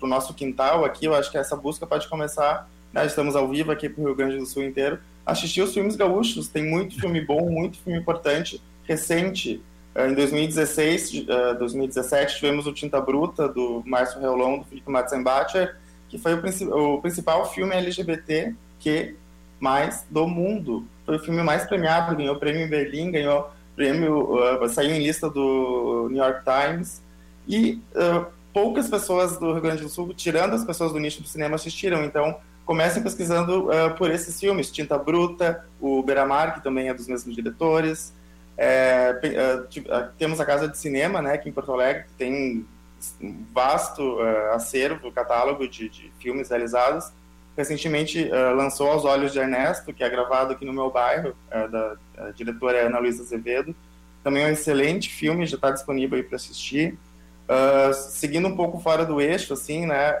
o 0.00 0.08
nosso 0.08 0.34
quintal 0.34 0.84
aqui, 0.84 1.04
eu 1.04 1.14
acho 1.14 1.30
que 1.30 1.38
essa 1.38 1.54
busca 1.54 1.86
pode 1.86 2.08
começar 2.08 2.68
né, 2.92 3.06
estamos 3.06 3.34
ao 3.34 3.48
vivo 3.48 3.72
aqui 3.72 3.88
para 3.88 4.02
o 4.02 4.06
Rio 4.06 4.14
Grande 4.14 4.36
do 4.36 4.46
Sul 4.46 4.62
inteiro, 4.62 4.98
assistir 5.24 5.62
os 5.62 5.72
filmes 5.72 5.96
gaúchos. 5.96 6.48
Tem 6.48 6.64
muito 6.64 7.00
filme 7.00 7.20
bom, 7.20 7.50
muito 7.50 7.78
filme 7.78 7.98
importante, 7.98 8.60
recente. 8.84 9.62
Uh, 9.94 10.10
em 10.10 10.14
2016, 10.14 11.12
uh, 11.12 11.58
2017, 11.58 12.36
tivemos 12.36 12.66
o 12.66 12.72
Tinta 12.72 13.00
Bruta, 13.00 13.48
do 13.48 13.82
Márcio 13.86 14.20
Reolon, 14.20 14.58
do 14.58 14.64
Felipe 14.64 14.90
Matzenbacher, 14.90 15.76
que 16.08 16.18
foi 16.18 16.34
o, 16.34 16.94
o, 16.94 17.00
principal 17.00 17.50
filme 17.50 17.74
LGBT 17.74 18.54
que 18.78 19.14
mais 19.58 20.04
do 20.10 20.26
mundo. 20.26 20.86
Foi 21.06 21.16
o 21.16 21.20
filme 21.20 21.42
mais 21.42 21.64
premiado, 21.64 22.16
ganhou 22.16 22.36
prêmio 22.36 22.66
em 22.66 22.68
Berlim, 22.68 23.10
ganhou 23.10 23.50
prêmio, 23.74 24.34
uh, 24.34 24.68
saiu 24.68 24.90
em 24.90 25.02
lista 25.02 25.30
do 25.30 26.08
New 26.10 26.22
York 26.22 26.42
Times. 26.44 27.00
E 27.48 27.80
poucas 28.52 28.88
pessoas 28.88 29.36
do 29.38 29.52
Rio 29.52 29.62
Grande 29.62 29.82
do 29.82 29.88
Sul, 29.88 30.12
tirando 30.14 30.54
as 30.54 30.64
pessoas 30.64 30.92
do 30.92 30.98
nicho 30.98 31.22
do 31.22 31.28
cinema, 31.28 31.56
assistiram. 31.56 32.04
Então, 32.04 32.38
comecem 32.72 33.02
pesquisando 33.02 33.68
uh, 33.68 33.94
por 33.98 34.10
esses 34.10 34.40
filmes, 34.40 34.70
Tinta 34.70 34.96
Bruta, 34.96 35.62
o 35.78 36.02
Beramar, 36.02 36.54
que 36.54 36.64
também 36.64 36.88
é 36.88 36.94
dos 36.94 37.06
mesmos 37.06 37.36
diretores. 37.36 38.14
É, 38.56 39.14
uh, 39.68 40.08
temos 40.16 40.40
a 40.40 40.44
Casa 40.46 40.66
de 40.66 40.78
Cinema, 40.78 41.20
né, 41.20 41.34
aqui 41.34 41.50
em 41.50 41.52
Porto 41.52 41.70
Alegre, 41.70 42.04
que 42.04 42.14
tem 42.14 42.66
um 43.20 43.44
vasto 43.52 44.00
uh, 44.02 44.54
acervo, 44.54 45.12
catálogo 45.12 45.68
de, 45.68 45.90
de, 45.90 46.10
filmes 46.18 46.48
realizados. 46.48 47.12
Recentemente 47.54 48.30
lançou 48.56 48.90
Aos 48.90 49.04
Olhos 49.04 49.34
de 49.34 49.38
Ernesto, 49.38 49.92
que 49.92 50.02
é 50.02 50.08
gravado 50.08 50.54
aqui 50.54 50.64
no 50.64 50.72
meu 50.72 50.90
bairro, 50.90 51.34
da 51.50 52.30
diretora 52.30 52.86
Ana 52.86 52.98
Luísa 52.98 53.22
Azevedo. 53.22 53.76
Também 54.24 54.44
é 54.44 54.46
um 54.46 54.52
excelente 54.52 55.10
filme, 55.10 55.44
já 55.44 55.56
está 55.56 55.70
disponível 55.70 56.16
aí 56.16 56.22
para 56.22 56.36
assistir. 56.36 56.98
Seguindo 57.92 58.48
um 58.48 58.56
pouco 58.56 58.78
fora 58.78 59.04
do 59.04 59.20
eixo, 59.20 59.52
assim, 59.52 59.86
né, 59.86 60.14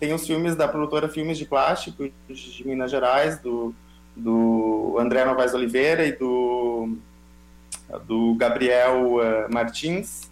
tem 0.00 0.14
os 0.14 0.26
filmes 0.26 0.56
da 0.56 0.66
produtora 0.66 1.08
Filmes 1.08 1.36
de 1.36 1.44
Plástico 1.44 2.08
de 2.28 2.66
Minas 2.66 2.90
Gerais, 2.90 3.38
do, 3.38 3.74
do 4.16 4.96
André 4.98 5.24
Novaes 5.24 5.52
Oliveira 5.52 6.06
e 6.06 6.12
do, 6.12 6.96
do 8.06 8.34
Gabriel 8.34 9.16
uh, 9.16 9.52
Martins. 9.52 10.30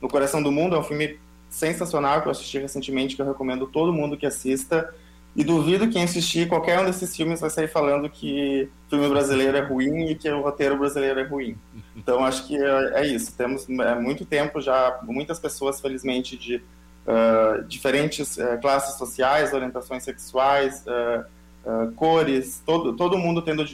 No 0.00 0.08
Coração 0.08 0.42
do 0.42 0.52
Mundo 0.52 0.76
é 0.76 0.78
um 0.78 0.84
filme 0.84 1.18
sensacional 1.48 2.20
que 2.20 2.28
eu 2.28 2.32
assisti 2.32 2.58
recentemente, 2.58 3.16
que 3.16 3.22
eu 3.22 3.26
recomendo 3.26 3.66
todo 3.66 3.92
mundo 3.92 4.16
que 4.16 4.26
assista. 4.26 4.94
E 5.38 5.44
duvido 5.44 5.88
que 5.88 5.96
assistir 6.00 6.48
qualquer 6.48 6.80
um 6.80 6.84
desses 6.84 7.14
filmes 7.14 7.40
vai 7.40 7.48
sair 7.48 7.68
falando 7.68 8.10
que 8.10 8.68
filme 8.90 9.08
brasileiro 9.08 9.56
é 9.56 9.60
ruim 9.60 10.08
e 10.08 10.16
que 10.16 10.28
o 10.28 10.42
roteiro 10.42 10.76
brasileiro 10.76 11.20
é 11.20 11.22
ruim. 11.22 11.56
Então 11.94 12.24
acho 12.24 12.44
que 12.44 12.56
é, 12.56 13.02
é 13.02 13.06
isso. 13.06 13.36
Temos 13.36 13.70
é, 13.70 13.94
muito 13.94 14.24
tempo 14.24 14.60
já, 14.60 14.98
muitas 15.04 15.38
pessoas, 15.38 15.80
felizmente, 15.80 16.36
de 16.36 16.56
uh, 16.56 17.62
diferentes 17.68 18.36
uh, 18.36 18.58
classes 18.60 18.98
sociais, 18.98 19.54
orientações 19.54 20.02
sexuais, 20.02 20.84
uh, 20.88 21.92
cores, 21.94 22.60
todo, 22.66 22.96
todo 22.96 23.16
mundo 23.16 23.40
tendo 23.40 23.64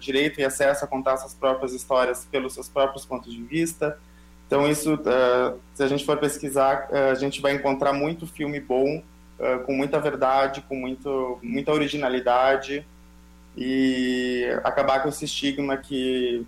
direito 0.00 0.40
e 0.40 0.44
acesso 0.44 0.84
a 0.84 0.88
contar 0.88 1.18
suas 1.18 1.34
próprias 1.34 1.72
histórias 1.72 2.26
pelos 2.28 2.54
seus 2.54 2.68
próprios 2.68 3.06
pontos 3.06 3.32
de 3.32 3.42
vista. 3.42 3.96
Então, 4.46 4.68
isso, 4.68 4.98
se 5.74 5.82
a 5.84 5.86
gente 5.86 6.04
for 6.04 6.16
pesquisar, 6.16 6.88
a 6.90 7.14
gente 7.14 7.42
vai 7.42 7.52
encontrar 7.52 7.92
muito 7.92 8.26
filme 8.26 8.58
bom, 8.58 9.02
com 9.64 9.72
muita 9.72 9.98
verdade, 9.98 10.62
com 10.62 10.74
muito, 10.74 11.38
muita 11.42 11.72
originalidade. 11.72 12.84
e 13.56 14.46
acabar 14.62 15.02
com 15.02 15.08
esse 15.08 15.24
estigma 15.24 15.76
que, 15.76 16.46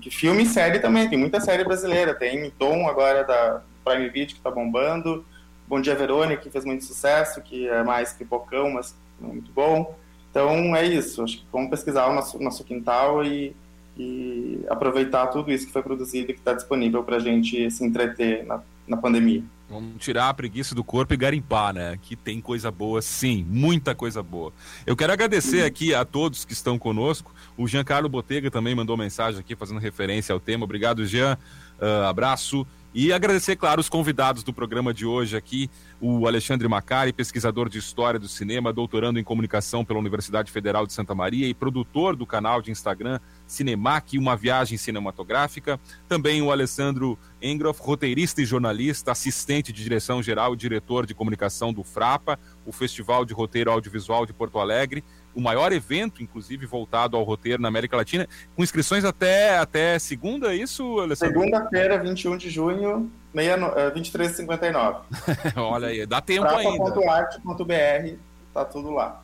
que 0.00 0.10
filme 0.10 0.42
e 0.42 0.46
série 0.46 0.80
também, 0.80 1.08
tem 1.08 1.18
muita 1.18 1.40
série 1.40 1.64
brasileira, 1.64 2.14
tem 2.14 2.50
Tom 2.58 2.88
agora 2.88 3.22
da 3.22 3.62
Prime 3.84 4.08
Video 4.08 4.34
que 4.34 4.40
está 4.40 4.50
bombando, 4.50 5.24
Bom 5.68 5.80
Dia 5.80 5.94
Verônica, 5.94 6.42
que 6.42 6.50
fez 6.50 6.64
muito 6.64 6.84
sucesso, 6.84 7.40
que 7.42 7.68
é 7.68 7.82
mais 7.82 8.12
pipocão, 8.12 8.70
mas 8.70 8.94
é 9.22 9.26
muito 9.26 9.52
bom. 9.52 9.96
Então 10.30 10.74
é 10.74 10.84
isso, 10.84 11.22
acho 11.22 11.38
que 11.38 11.46
vamos 11.52 11.70
pesquisar 11.70 12.06
o 12.08 12.14
nosso, 12.14 12.42
nosso 12.42 12.64
quintal 12.64 13.24
e, 13.24 13.54
e 13.96 14.64
aproveitar 14.68 15.26
tudo 15.28 15.52
isso 15.52 15.66
que 15.66 15.72
foi 15.72 15.82
produzido 15.82 16.30
e 16.30 16.34
que 16.34 16.40
está 16.40 16.54
disponível 16.54 17.04
para 17.04 17.16
a 17.16 17.20
gente 17.20 17.70
se 17.70 17.84
entreter 17.84 18.44
na, 18.46 18.62
na 18.88 18.96
pandemia. 18.96 19.42
Vamos 19.72 20.04
tirar 20.04 20.28
a 20.28 20.34
preguiça 20.34 20.74
do 20.74 20.84
corpo 20.84 21.14
e 21.14 21.16
garimpar, 21.16 21.72
né? 21.72 21.98
Que 22.02 22.14
tem 22.14 22.42
coisa 22.42 22.70
boa, 22.70 23.00
sim, 23.00 23.42
muita 23.48 23.94
coisa 23.94 24.22
boa. 24.22 24.52
Eu 24.84 24.94
quero 24.94 25.14
agradecer 25.14 25.64
aqui 25.64 25.94
a 25.94 26.04
todos 26.04 26.44
que 26.44 26.52
estão 26.52 26.78
conosco. 26.78 27.34
O 27.56 27.66
Giancarlo 27.66 28.06
Botega 28.06 28.50
também 28.50 28.74
mandou 28.74 28.98
mensagem 28.98 29.40
aqui 29.40 29.56
fazendo 29.56 29.80
referência 29.80 30.34
ao 30.34 30.38
tema. 30.38 30.64
Obrigado, 30.64 31.06
Jean. 31.06 31.38
Uh, 31.80 32.04
abraço. 32.04 32.66
E 32.94 33.10
agradecer, 33.10 33.56
claro, 33.56 33.80
os 33.80 33.88
convidados 33.88 34.42
do 34.42 34.52
programa 34.52 34.92
de 34.92 35.06
hoje 35.06 35.34
aqui, 35.34 35.70
o 35.98 36.26
Alexandre 36.26 36.68
Macari, 36.68 37.10
pesquisador 37.10 37.70
de 37.70 37.78
História 37.78 38.20
do 38.20 38.28
Cinema, 38.28 38.70
doutorando 38.70 39.18
em 39.18 39.24
Comunicação 39.24 39.82
pela 39.82 39.98
Universidade 39.98 40.52
Federal 40.52 40.86
de 40.86 40.92
Santa 40.92 41.14
Maria 41.14 41.48
e 41.48 41.54
produtor 41.54 42.14
do 42.14 42.26
canal 42.26 42.60
de 42.60 42.70
Instagram 42.70 43.18
Cinemac, 43.46 44.18
Uma 44.18 44.36
Viagem 44.36 44.76
Cinematográfica. 44.76 45.80
Também 46.06 46.42
o 46.42 46.52
Alessandro 46.52 47.18
Engroff, 47.40 47.80
roteirista 47.82 48.42
e 48.42 48.44
jornalista, 48.44 49.12
assistente 49.12 49.72
de 49.72 49.82
direção 49.82 50.22
geral 50.22 50.52
e 50.52 50.56
diretor 50.58 51.06
de 51.06 51.14
comunicação 51.14 51.72
do 51.72 51.82
FRAPA, 51.82 52.38
o 52.66 52.72
Festival 52.72 53.24
de 53.24 53.32
Roteiro 53.32 53.70
Audiovisual 53.70 54.26
de 54.26 54.34
Porto 54.34 54.58
Alegre 54.58 55.02
o 55.34 55.40
maior 55.40 55.72
evento, 55.72 56.22
inclusive, 56.22 56.66
voltado 56.66 57.16
ao 57.16 57.22
roteiro 57.22 57.60
na 57.62 57.68
América 57.68 57.96
Latina, 57.96 58.28
com 58.54 58.62
inscrições 58.62 59.04
até, 59.04 59.58
até 59.58 59.98
segunda, 59.98 60.52
é 60.52 60.56
isso, 60.56 61.00
Alessandro? 61.00 61.40
Segunda-feira, 61.40 61.98
21 62.02 62.36
de 62.36 62.50
junho, 62.50 63.10
meia, 63.32 63.56
23h59. 63.94 65.00
Olha 65.56 65.88
aí, 65.88 66.06
dá 66.06 66.20
tempo 66.20 66.46
ainda. 66.46 67.10
.arte.br, 67.10 68.16
tá 68.52 68.64
tudo 68.64 68.90
lá. 68.90 69.21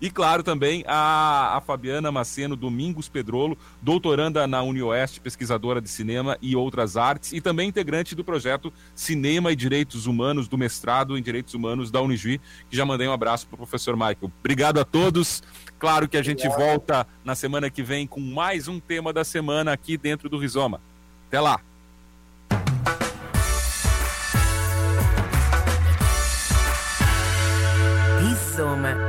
E 0.00 0.10
claro 0.10 0.42
também 0.42 0.84
a, 0.86 1.56
a 1.56 1.60
Fabiana 1.60 2.12
Maceno 2.12 2.54
Domingos 2.54 3.08
Pedrolo, 3.08 3.56
doutoranda 3.80 4.46
na 4.46 4.62
UniOeste, 4.62 5.20
pesquisadora 5.20 5.80
de 5.80 5.88
cinema 5.88 6.36
e 6.42 6.54
outras 6.54 6.96
artes, 6.96 7.32
e 7.32 7.40
também 7.40 7.68
integrante 7.68 8.14
do 8.14 8.22
projeto 8.22 8.72
Cinema 8.94 9.52
e 9.52 9.56
Direitos 9.56 10.06
Humanos, 10.06 10.48
do 10.48 10.58
mestrado 10.58 11.16
em 11.16 11.22
Direitos 11.22 11.54
Humanos 11.54 11.90
da 11.90 12.02
Unijuí, 12.02 12.40
que 12.68 12.76
já 12.76 12.84
mandei 12.84 13.08
um 13.08 13.12
abraço 13.12 13.46
para 13.46 13.54
o 13.54 13.58
professor 13.58 13.96
Michael. 13.96 14.30
Obrigado 14.40 14.78
a 14.78 14.84
todos. 14.84 15.42
Claro 15.78 16.08
que 16.08 16.16
a 16.16 16.22
gente 16.22 16.46
Obrigado. 16.46 16.68
volta 16.68 17.06
na 17.24 17.34
semana 17.34 17.70
que 17.70 17.82
vem 17.82 18.06
com 18.06 18.20
mais 18.20 18.68
um 18.68 18.78
tema 18.78 19.12
da 19.12 19.24
semana 19.24 19.72
aqui 19.72 19.96
dentro 19.96 20.28
do 20.28 20.38
Rizoma. 20.38 20.80
Até 21.28 21.40
lá! 21.40 21.60
Rizoma 28.20 29.05